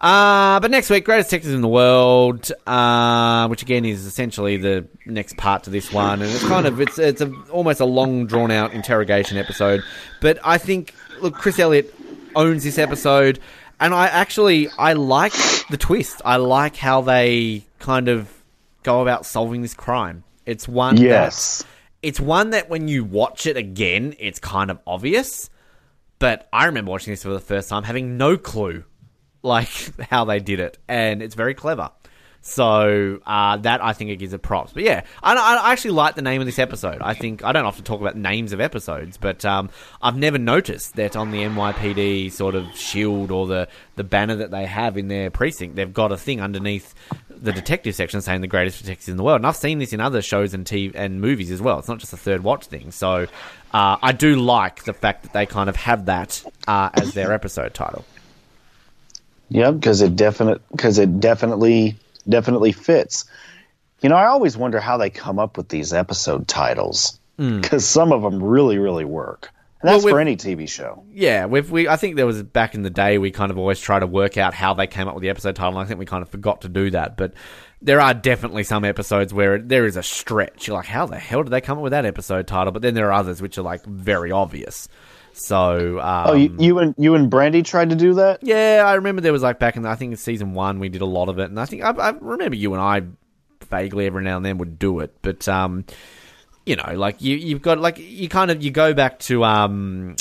Uh, 0.00 0.58
but 0.60 0.70
next 0.70 0.88
week, 0.88 1.04
greatest 1.04 1.28
detectives 1.28 1.52
in 1.52 1.60
the 1.60 1.68
world, 1.68 2.50
uh, 2.66 3.46
which 3.48 3.60
again 3.62 3.84
is 3.84 4.06
essentially 4.06 4.56
the 4.56 4.86
next 5.04 5.36
part 5.36 5.64
to 5.64 5.70
this 5.70 5.92
one, 5.92 6.22
and 6.22 6.30
it's 6.30 6.46
kind 6.48 6.66
of 6.66 6.80
it's 6.80 6.98
it's 6.98 7.20
a, 7.20 7.30
almost 7.50 7.80
a 7.80 7.84
long 7.84 8.26
drawn 8.26 8.50
out 8.50 8.72
interrogation 8.72 9.36
episode. 9.36 9.82
But 10.22 10.38
I 10.42 10.56
think 10.56 10.94
look, 11.20 11.34
Chris 11.34 11.58
Elliott 11.58 11.94
owns 12.34 12.64
this 12.64 12.78
episode, 12.78 13.40
and 13.78 13.92
I 13.92 14.06
actually 14.06 14.68
I 14.78 14.94
like 14.94 15.34
the 15.68 15.76
twist. 15.76 16.22
I 16.24 16.36
like 16.36 16.76
how 16.76 17.02
they 17.02 17.66
kind 17.78 18.08
of 18.08 18.30
go 18.82 19.02
about 19.02 19.26
solving 19.26 19.60
this 19.60 19.74
crime. 19.74 20.24
It's 20.46 20.66
one 20.66 20.94
that- 20.96 21.02
Yes. 21.02 21.62
it's 22.02 22.18
one 22.18 22.50
that 22.50 22.70
when 22.70 22.88
you 22.88 23.04
watch 23.04 23.46
it 23.46 23.58
again, 23.58 24.14
it's 24.18 24.38
kind 24.38 24.70
of 24.70 24.78
obvious. 24.86 25.50
But 26.18 26.48
I 26.54 26.64
remember 26.64 26.90
watching 26.90 27.12
this 27.12 27.22
for 27.22 27.28
the 27.28 27.38
first 27.40 27.68
time, 27.68 27.82
having 27.82 28.16
no 28.16 28.38
clue 28.38 28.84
like 29.42 29.68
how 30.10 30.24
they 30.24 30.40
did 30.40 30.60
it, 30.60 30.78
and 30.88 31.22
it's 31.22 31.34
very 31.34 31.54
clever. 31.54 31.90
So 32.42 33.20
uh, 33.26 33.58
that 33.58 33.84
I 33.84 33.92
think 33.92 34.10
it 34.10 34.16
gives 34.16 34.32
it 34.32 34.40
props. 34.40 34.72
But 34.72 34.82
yeah, 34.82 35.02
I, 35.22 35.34
I 35.34 35.72
actually 35.72 35.90
like 35.90 36.14
the 36.14 36.22
name 36.22 36.40
of 36.40 36.46
this 36.46 36.58
episode. 36.58 37.02
I 37.02 37.12
think 37.12 37.44
I 37.44 37.52
don't 37.52 37.66
often 37.66 37.84
talk 37.84 38.00
about 38.00 38.16
names 38.16 38.54
of 38.54 38.60
episodes, 38.60 39.18
but 39.18 39.44
um, 39.44 39.68
I've 40.00 40.16
never 40.16 40.38
noticed 40.38 40.96
that 40.96 41.16
on 41.16 41.32
the 41.32 41.42
NYPD 41.42 42.32
sort 42.32 42.54
of 42.54 42.74
shield 42.74 43.30
or 43.30 43.46
the 43.46 43.68
the 43.96 44.04
banner 44.04 44.36
that 44.36 44.50
they 44.50 44.64
have 44.64 44.96
in 44.96 45.08
their 45.08 45.30
precinct, 45.30 45.76
they've 45.76 45.92
got 45.92 46.12
a 46.12 46.16
thing 46.16 46.40
underneath 46.40 46.94
the 47.28 47.52
detective 47.52 47.94
section 47.94 48.20
saying 48.22 48.40
the 48.40 48.46
greatest 48.46 48.80
detectives 48.80 49.08
in 49.08 49.18
the 49.18 49.22
world. 49.22 49.40
And 49.40 49.46
I've 49.46 49.56
seen 49.56 49.78
this 49.78 49.92
in 49.92 50.00
other 50.00 50.22
shows 50.22 50.54
and 50.54 50.64
TV 50.64 50.92
and 50.94 51.20
movies 51.20 51.50
as 51.50 51.60
well. 51.60 51.78
It's 51.78 51.88
not 51.88 51.98
just 51.98 52.12
a 52.12 52.18
third 52.18 52.42
watch 52.42 52.66
thing. 52.66 52.90
So 52.90 53.26
uh, 53.72 53.96
I 54.02 54.12
do 54.12 54.36
like 54.36 54.84
the 54.84 54.92
fact 54.94 55.24
that 55.24 55.32
they 55.32 55.46
kind 55.46 55.68
of 55.68 55.76
have 55.76 56.06
that 56.06 56.42
uh, 56.66 56.90
as 56.94 57.12
their 57.12 57.32
episode 57.32 57.74
title. 57.74 58.04
Yep, 59.50 59.74
because 59.74 60.00
it 60.00 60.16
definite 60.16 60.62
because 60.70 60.98
it 60.98 61.20
definitely 61.20 61.96
definitely 62.28 62.72
fits. 62.72 63.24
You 64.00 64.08
know, 64.08 64.16
I 64.16 64.26
always 64.26 64.56
wonder 64.56 64.80
how 64.80 64.96
they 64.96 65.10
come 65.10 65.38
up 65.38 65.56
with 65.56 65.68
these 65.68 65.92
episode 65.92 66.48
titles 66.48 67.18
Hmm. 67.38 67.60
because 67.60 67.86
some 67.86 68.12
of 68.12 68.22
them 68.22 68.42
really, 68.42 68.78
really 68.78 69.04
work. 69.04 69.50
And 69.82 69.88
that's 69.88 70.04
Well, 70.04 70.12
for 70.14 70.20
any 70.20 70.36
TV 70.36 70.68
show. 70.68 71.02
Yeah, 71.12 71.46
we've, 71.46 71.70
we 71.70 71.88
I 71.88 71.96
think 71.96 72.16
there 72.16 72.26
was 72.26 72.42
back 72.42 72.74
in 72.74 72.82
the 72.82 72.90
day 72.90 73.16
we 73.18 73.30
kind 73.30 73.50
of 73.50 73.56
always 73.58 73.80
try 73.80 73.98
to 73.98 74.06
work 74.06 74.36
out 74.36 74.52
how 74.52 74.74
they 74.74 74.86
came 74.86 75.08
up 75.08 75.14
with 75.14 75.22
the 75.22 75.30
episode 75.30 75.56
title. 75.56 75.78
And 75.78 75.84
I 75.84 75.88
think 75.88 75.98
we 75.98 76.04
kind 76.06 76.22
of 76.22 76.28
forgot 76.28 76.60
to 76.62 76.68
do 76.68 76.90
that, 76.90 77.16
but 77.16 77.32
there 77.82 77.98
are 78.00 78.12
definitely 78.12 78.62
some 78.64 78.84
episodes 78.84 79.32
where 79.32 79.54
it, 79.56 79.68
there 79.70 79.86
is 79.86 79.96
a 79.96 80.02
stretch. 80.02 80.66
You're 80.66 80.76
like, 80.76 80.84
how 80.86 81.06
the 81.06 81.18
hell 81.18 81.42
did 81.42 81.50
they 81.50 81.62
come 81.62 81.78
up 81.78 81.82
with 81.82 81.92
that 81.92 82.04
episode 82.04 82.46
title? 82.46 82.72
But 82.72 82.82
then 82.82 82.92
there 82.92 83.08
are 83.08 83.12
others 83.12 83.40
which 83.40 83.56
are 83.56 83.62
like 83.62 83.82
very 83.86 84.30
obvious. 84.30 84.86
So, 85.32 86.00
um, 86.00 86.26
Oh, 86.28 86.34
you, 86.34 86.54
you 86.58 86.78
and 86.78 86.94
you 86.98 87.14
and 87.14 87.30
Brandy 87.30 87.62
tried 87.62 87.90
to 87.90 87.96
do 87.96 88.14
that. 88.14 88.40
yeah, 88.42 88.82
I 88.86 88.94
remember 88.94 89.22
there 89.22 89.32
was 89.32 89.42
like 89.42 89.58
back 89.58 89.76
in 89.76 89.82
the, 89.82 89.88
I 89.88 89.94
think 89.96 90.10
in 90.12 90.16
season 90.16 90.54
one 90.54 90.78
we 90.80 90.88
did 90.88 91.00
a 91.02 91.06
lot 91.06 91.28
of 91.28 91.38
it, 91.38 91.44
and 91.50 91.58
I 91.58 91.64
think 91.66 91.82
I, 91.82 91.90
I 91.90 92.10
remember 92.10 92.56
you 92.56 92.72
and 92.74 92.82
I 92.82 93.02
vaguely 93.70 94.06
every 94.06 94.22
now 94.24 94.36
and 94.36 94.44
then 94.44 94.58
would 94.58 94.78
do 94.78 95.00
it, 95.00 95.14
but 95.22 95.48
um, 95.48 95.84
you 96.66 96.76
know, 96.76 96.92
like 96.94 97.22
you 97.22 97.36
you've 97.36 97.62
got 97.62 97.78
like 97.78 97.98
you 97.98 98.28
kind 98.28 98.50
of 98.50 98.62
you 98.62 98.70
go 98.70 98.92
back 98.94 99.18
to 99.20 99.44
um. 99.44 100.16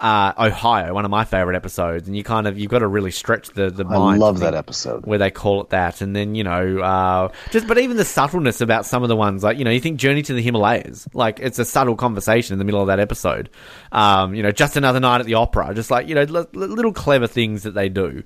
Uh, 0.00 0.32
Ohio, 0.38 0.94
one 0.94 1.04
of 1.04 1.10
my 1.10 1.24
favorite 1.26 1.56
episodes, 1.56 2.08
and 2.08 2.16
you 2.16 2.24
kind 2.24 2.46
of 2.46 2.58
you've 2.58 2.70
got 2.70 2.78
to 2.78 2.86
really 2.88 3.10
stretch 3.10 3.50
the 3.50 3.70
the 3.70 3.84
I 3.84 3.98
mind. 3.98 4.20
love 4.20 4.40
that 4.40 4.54
episode. 4.54 5.04
where 5.04 5.18
they 5.18 5.30
call 5.30 5.60
it 5.60 5.68
that, 5.70 6.00
and 6.00 6.16
then 6.16 6.34
you 6.34 6.42
know, 6.42 6.78
uh, 6.78 7.28
just 7.50 7.66
but 7.66 7.76
even 7.78 7.98
the 7.98 8.04
subtleness 8.06 8.62
about 8.62 8.86
some 8.86 9.02
of 9.02 9.10
the 9.10 9.16
ones, 9.16 9.42
like 9.42 9.58
you 9.58 9.64
know, 9.64 9.70
you 9.70 9.80
think 9.80 9.98
Journey 9.98 10.22
to 10.22 10.32
the 10.32 10.40
Himalayas, 10.40 11.06
like 11.12 11.38
it's 11.40 11.58
a 11.58 11.64
subtle 11.66 11.96
conversation 11.96 12.54
in 12.54 12.58
the 12.58 12.64
middle 12.64 12.80
of 12.80 12.86
that 12.86 12.98
episode. 12.98 13.50
Um, 13.92 14.34
you 14.34 14.42
know, 14.42 14.52
just 14.52 14.76
another 14.78 15.00
night 15.00 15.20
at 15.20 15.26
the 15.26 15.34
opera, 15.34 15.74
just 15.74 15.90
like 15.90 16.08
you 16.08 16.14
know, 16.14 16.22
li- 16.22 16.46
little 16.54 16.92
clever 16.94 17.26
things 17.26 17.64
that 17.64 17.74
they 17.74 17.90
do. 17.90 18.22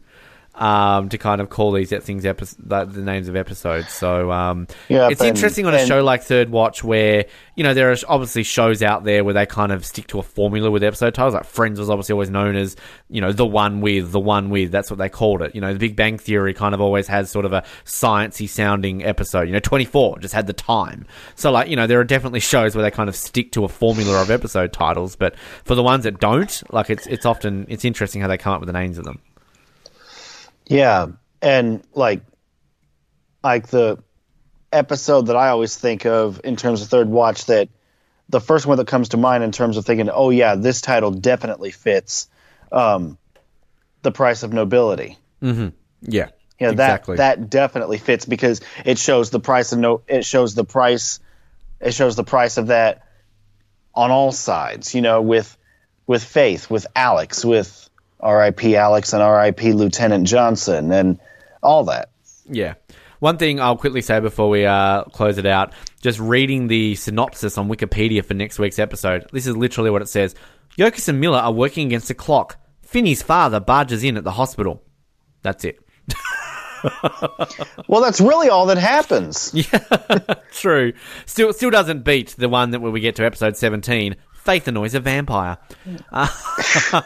Um, 0.57 1.09
to 1.09 1.19
kind 1.19 1.41
of 1.41 1.51
call 1.51 1.73
these 1.73 1.91
things 1.91 2.25
epi- 2.25 2.47
the, 2.61 2.85
the 2.85 3.03
names 3.03 3.27
of 3.27 3.35
episodes. 3.35 3.89
So 3.91 4.31
um, 4.31 4.69
Yeah, 4.89 5.09
it's 5.11 5.21
and- 5.21 5.31
interesting 5.31 5.67
on 5.67 5.75
a 5.75 5.79
and- 5.79 5.89
show 5.89 6.05
like 6.05 6.23
Third 6.23 6.49
Watch 6.49 6.85
where 6.85 7.25
you 7.57 7.65
know 7.65 7.75
there 7.75 7.91
are 7.91 7.97
obviously 8.09 8.45
shows 8.45 8.81
out 8.81 9.03
there 9.03 9.25
where 9.25 9.35
they 9.35 9.47
kind 9.47 9.73
of 9.73 9.85
stick 9.85 10.07
to 10.09 10.21
a 10.21 10.23
formula 10.23 10.71
with 10.71 10.85
episode 10.85 11.13
titles. 11.15 11.35
Like 11.35 11.45
Friends 11.45 11.81
was 11.81 11.91
obviously 11.91 12.13
always 12.13 12.31
known 12.31 12.55
as 12.55 12.77
you 13.11 13.21
know 13.21 13.33
the 13.33 13.45
one 13.45 13.81
with 13.81 14.13
the 14.13 14.21
one 14.21 14.49
with. 14.49 14.71
That's 14.71 14.91
what 14.93 14.99
they 14.99 15.09
called 15.09 15.43
it. 15.43 15.57
You 15.57 15.61
know, 15.61 15.73
The 15.73 15.79
Big 15.81 15.97
Bang 15.97 16.19
Theory 16.19 16.55
kind 16.55 16.73
of 16.73 16.81
always 16.81 17.09
has 17.09 17.33
sort 17.33 17.47
of 17.47 17.53
a 17.53 17.65
sciencey 17.85 18.49
sounding 18.49 19.05
episode. 19.05 19.49
You 19.49 19.55
know, 19.55 19.59
Twenty 19.61 19.85
Four 19.87 20.21
just 20.21 20.35
had 20.35 20.47
the 20.47 20.53
time. 20.53 21.05
So 21.35 21.51
like 21.51 21.69
you 21.69 21.75
know 21.75 21.89
there 21.89 21.99
are 21.99 22.05
definitely 22.05 22.39
shows 22.39 22.77
where 22.77 22.85
they 22.85 22.93
kind 22.93 23.09
of 23.09 23.17
stick 23.17 23.51
to 23.53 23.65
a 23.65 23.69
formula 23.69 24.23
of 24.23 24.31
episode 24.31 24.73
titles. 24.73 25.17
But 25.17 25.35
for 25.65 25.75
the 25.75 25.83
ones 25.83 26.05
that 26.05 26.21
don't, 26.21 26.63
like 26.73 26.91
it's 26.91 27.09
it's 27.09 27.27
often 27.27 27.67
it's 27.69 27.85
interesting 27.85 28.21
how 28.23 28.29
they 28.29 28.39
come 28.39 28.53
up 28.53 28.61
with 28.61 28.69
the 28.69 28.73
names 28.73 28.99
of 28.99 29.05
them. 29.05 29.21
Yeah, 30.67 31.09
and 31.43 31.83
like, 31.95 32.23
like 33.43 33.69
the 33.69 34.03
episode 34.73 35.27
that 35.27 35.37
I 35.37 35.49
always 35.49 35.77
think 35.77 36.05
of 36.07 36.41
in 36.45 36.57
terms 36.57 36.83
of 36.83 36.89
third 36.89 37.09
watch 37.09 37.47
that 37.47 37.69
the 38.29 38.41
first 38.41 38.67
one 38.67 38.79
that 38.79 38.87
comes 38.87 39.11
to 39.11 39.17
mind 39.17 39.45
in 39.45 39.53
terms 39.53 39.77
of 39.77 39.85
thinking, 39.85 40.11
oh 40.11 40.31
yeah, 40.31 40.55
this 40.55 40.81
title 40.81 41.11
definitely 41.11 41.71
fits, 41.71 42.29
um, 42.73 43.19
the 44.03 44.11
price 44.13 44.43
of 44.43 44.53
nobility. 44.53 45.19
Mm-hmm. 45.43 45.69
Yeah, 46.03 46.29
Yeah, 46.59 46.71
exactly. 46.71 47.17
that 47.17 47.39
that 47.39 47.51
definitely 47.51 47.99
fits 47.99 48.25
because 48.25 48.61
it 48.85 48.99
shows 48.99 49.31
the 49.31 49.41
price 49.41 49.73
of 49.73 49.79
no. 49.79 50.03
It 50.09 50.25
shows 50.25 50.55
the 50.55 50.65
price. 50.65 51.21
It 51.81 51.93
shows 51.93 52.17
the 52.17 52.25
price 52.25 52.57
of 52.57 52.69
that 52.69 53.03
on 53.95 54.11
all 54.11 54.33
sides. 54.33 54.95
You 54.95 55.03
know, 55.03 55.23
with 55.23 55.57
with 56.07 56.25
Faith, 56.25 56.71
with 56.71 56.87
Alex, 56.95 57.45
with 57.45 57.89
R.I.P. 58.21 58.77
Alex 58.77 59.13
and 59.13 59.23
R.I.P. 59.23 59.73
Lieutenant 59.73 60.27
Johnson, 60.27 60.93
and 60.93 61.19
all 61.63 61.85
that. 61.85 62.11
Yeah. 62.49 62.75
One 63.21 63.39
thing 63.39 63.61
I'll 63.61 63.77
quickly 63.77 64.03
say 64.03 64.21
before 64.21 64.51
we 64.51 64.67
uh, 64.67 65.05
close 65.05 65.39
it 65.39 65.47
out 65.47 65.73
just 66.03 66.21
reading 66.21 66.67
the 66.67 66.95
synopsis 66.95 67.57
on 67.57 67.69
Wikipedia 67.69 68.23
for 68.25 68.35
next 68.35 68.59
week's 68.59 68.79
episode. 68.79 69.27
This 69.33 69.47
is 69.47 69.57
literally 69.57 69.91
what 69.91 70.03
it 70.03 70.09
says 70.09 70.35
Yokas 70.77 71.09
and 71.09 71.21
Miller 71.21 71.39
are 71.39 71.53
working 71.53 71.87
against 71.87 72.09
the 72.09 72.15
clock. 72.15 72.59
Finney's 72.83 73.23
father 73.23 73.61
barges 73.61 74.05
in 74.05 74.17
at 74.17 74.25
the 74.25 74.33
hospital. 74.33 74.83
That's 75.43 75.65
it. 75.65 75.79
Well, 77.89 78.03
that's 78.03 78.21
really 78.21 78.49
all 78.49 78.67
that 78.67 78.79
happens. 78.79 79.53
Yeah, 79.73 80.35
true. 80.53 80.93
Still, 81.27 81.53
still 81.53 81.71
doesn't 81.71 82.05
beat 82.05 82.35
the 82.37 82.49
one 82.49 82.71
that 82.73 82.81
when 82.81 82.93
we 82.93 83.01
get 83.01 83.17
to 83.17 83.25
episode 83.25 83.57
17 83.57 84.17
Faith 84.45 84.69
annoys 84.69 84.95
a 84.95 85.01
vampire. 85.01 85.59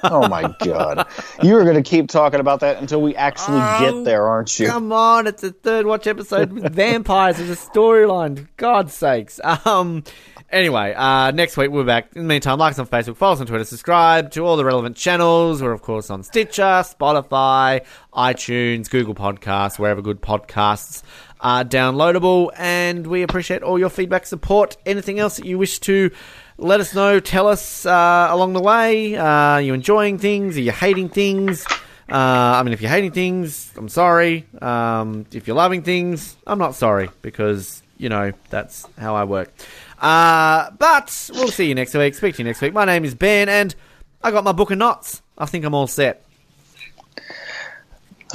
Oh 0.03 0.29
my 0.29 0.55
god, 0.61 1.07
you 1.43 1.57
are 1.57 1.65
going 1.65 1.77
to 1.77 1.83
keep 1.83 2.09
talking 2.09 2.41
about 2.41 2.61
that 2.61 2.79
until 2.79 3.03
we 3.03 3.15
actually 3.17 3.61
get 3.81 4.05
there, 4.05 4.27
aren't 4.27 4.59
you? 4.59 4.67
Come 4.67 4.93
on, 4.93 5.27
it's 5.27 5.43
a 5.43 5.53
third 5.53 5.87
watch 5.87 6.07
episode 6.07 6.53
with 6.53 6.73
vampires 6.75 7.39
as 7.39 7.51
a 7.51 7.57
storyline. 7.57 8.49
God's 8.57 8.95
sakes. 8.95 9.41
Um. 9.65 10.05
Anyway, 10.51 10.95
uh, 10.95 11.31
next 11.33 11.59
week 11.59 11.71
we're 11.71 11.85
back. 11.85 12.09
In 12.17 12.23
the 12.23 12.29
meantime, 12.29 12.59
like 12.59 12.73
us 12.73 12.79
on 12.79 12.87
Facebook, 12.87 13.17
follow 13.17 13.35
us 13.35 13.41
on 13.41 13.47
Twitter, 13.47 13.65
subscribe 13.65 14.31
to 14.31 14.47
all 14.47 14.57
the 14.57 14.65
relevant 14.65 14.97
channels. 14.97 15.63
We're 15.63 15.73
of 15.73 15.83
course 15.83 16.09
on 16.09 16.23
Stitcher, 16.23 16.63
Spotify, 16.63 17.85
iTunes, 18.15 18.89
Google 18.89 19.15
Podcasts, 19.15 19.79
wherever 19.79 20.01
good 20.01 20.23
podcasts 20.23 21.03
are 21.41 21.65
downloadable. 21.65 22.51
And 22.57 23.07
we 23.07 23.23
appreciate 23.23 23.63
all 23.63 23.79
your 23.79 23.91
feedback, 23.91 24.25
support, 24.25 24.77
anything 24.87 25.19
else 25.19 25.37
that 25.37 25.45
you 25.45 25.59
wish 25.59 25.81
to 25.81 26.11
let 26.59 26.81
us 26.81 26.95
know. 26.95 27.21
Tell 27.21 27.47
us 27.47 27.87
uh, 27.87 28.29
along 28.31 28.53
the 28.53 28.61
way. 28.61 29.17
Uh, 29.17 29.25
are 29.25 29.63
you 29.63 29.75
enjoying 29.75 30.19
things? 30.19 30.57
Are 30.57 30.61
you 30.61 30.73
hating 30.73 31.09
things? 31.09 31.65
Uh, 32.11 32.15
I 32.59 32.63
mean, 32.63 32.73
if 32.73 32.81
you're 32.81 32.91
hating 32.91 33.13
things, 33.13 33.73
I'm 33.77 33.89
sorry. 33.89 34.47
Um, 34.61 35.27
if 35.33 35.47
you're 35.47 35.57
loving 35.57 35.83
things, 35.83 36.37
I'm 36.47 36.59
not 36.59 36.75
sorry 36.75 37.11
because 37.23 37.83
you 37.97 38.09
know 38.09 38.33
that's 38.51 38.87
how 38.99 39.15
I 39.15 39.25
work. 39.25 39.53
Uh, 40.01 40.71
but 40.79 41.31
we'll 41.35 41.49
see 41.49 41.67
you 41.67 41.75
next 41.75 41.95
week. 41.95 42.15
Speak 42.15 42.35
to 42.37 42.43
you 42.43 42.45
next 42.45 42.61
week. 42.61 42.73
My 42.73 42.85
name 42.85 43.05
is 43.05 43.15
Ben, 43.15 43.49
and 43.49 43.75
I 44.23 44.31
got 44.31 44.45
my 44.45 44.53
book 44.53 44.71
of 44.71 44.79
knots. 44.79 45.23
I 45.37 45.47
think 45.47 45.65
I'm 45.65 45.75
all 45.75 45.87
set. 45.87 46.25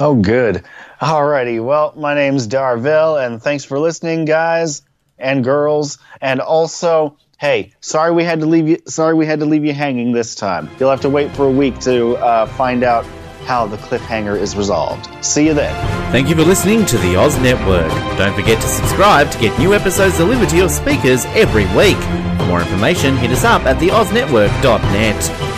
Oh, 0.00 0.14
good. 0.14 0.64
Alrighty. 1.00 1.64
Well, 1.64 1.92
my 1.96 2.14
name's 2.14 2.48
Darville, 2.48 3.24
and 3.24 3.42
thanks 3.42 3.64
for 3.64 3.78
listening, 3.78 4.24
guys 4.24 4.82
and 5.18 5.44
girls. 5.44 5.98
And 6.20 6.40
also, 6.40 7.16
hey, 7.44 7.70
sorry 7.82 8.10
we 8.10 8.24
had 8.24 8.40
to 8.40 8.46
leave 8.46 8.66
you. 8.66 8.78
Sorry 8.86 9.12
we 9.12 9.26
had 9.26 9.40
to 9.40 9.46
leave 9.46 9.66
you 9.66 9.74
hanging 9.74 10.12
this 10.12 10.34
time. 10.34 10.70
You'll 10.80 10.90
have 10.90 11.02
to 11.02 11.10
wait 11.10 11.30
for 11.36 11.44
a 11.44 11.50
week 11.50 11.78
to 11.80 12.16
uh, 12.16 12.46
find 12.46 12.82
out 12.82 13.04
how 13.44 13.66
the 13.66 13.76
cliffhanger 13.76 14.34
is 14.34 14.56
resolved. 14.56 15.06
See 15.22 15.46
you 15.46 15.52
then. 15.52 15.74
Thank 16.10 16.30
you 16.30 16.34
for 16.36 16.44
listening 16.44 16.86
to 16.86 16.96
the 16.96 17.16
Oz 17.16 17.36
Network. 17.40 17.90
Don't 18.16 18.34
forget 18.34 18.62
to 18.62 18.66
subscribe 18.66 19.30
to 19.30 19.38
get 19.38 19.58
new 19.58 19.74
episodes 19.74 20.16
delivered 20.16 20.48
to 20.48 20.56
your 20.56 20.70
speakers 20.70 21.26
every 21.36 21.66
week. 21.76 21.98
For 22.38 22.46
more 22.46 22.62
information, 22.62 23.14
hit 23.18 23.30
us 23.30 23.44
up 23.44 23.66
at 23.66 23.76
theoznetwork.net. 23.76 25.53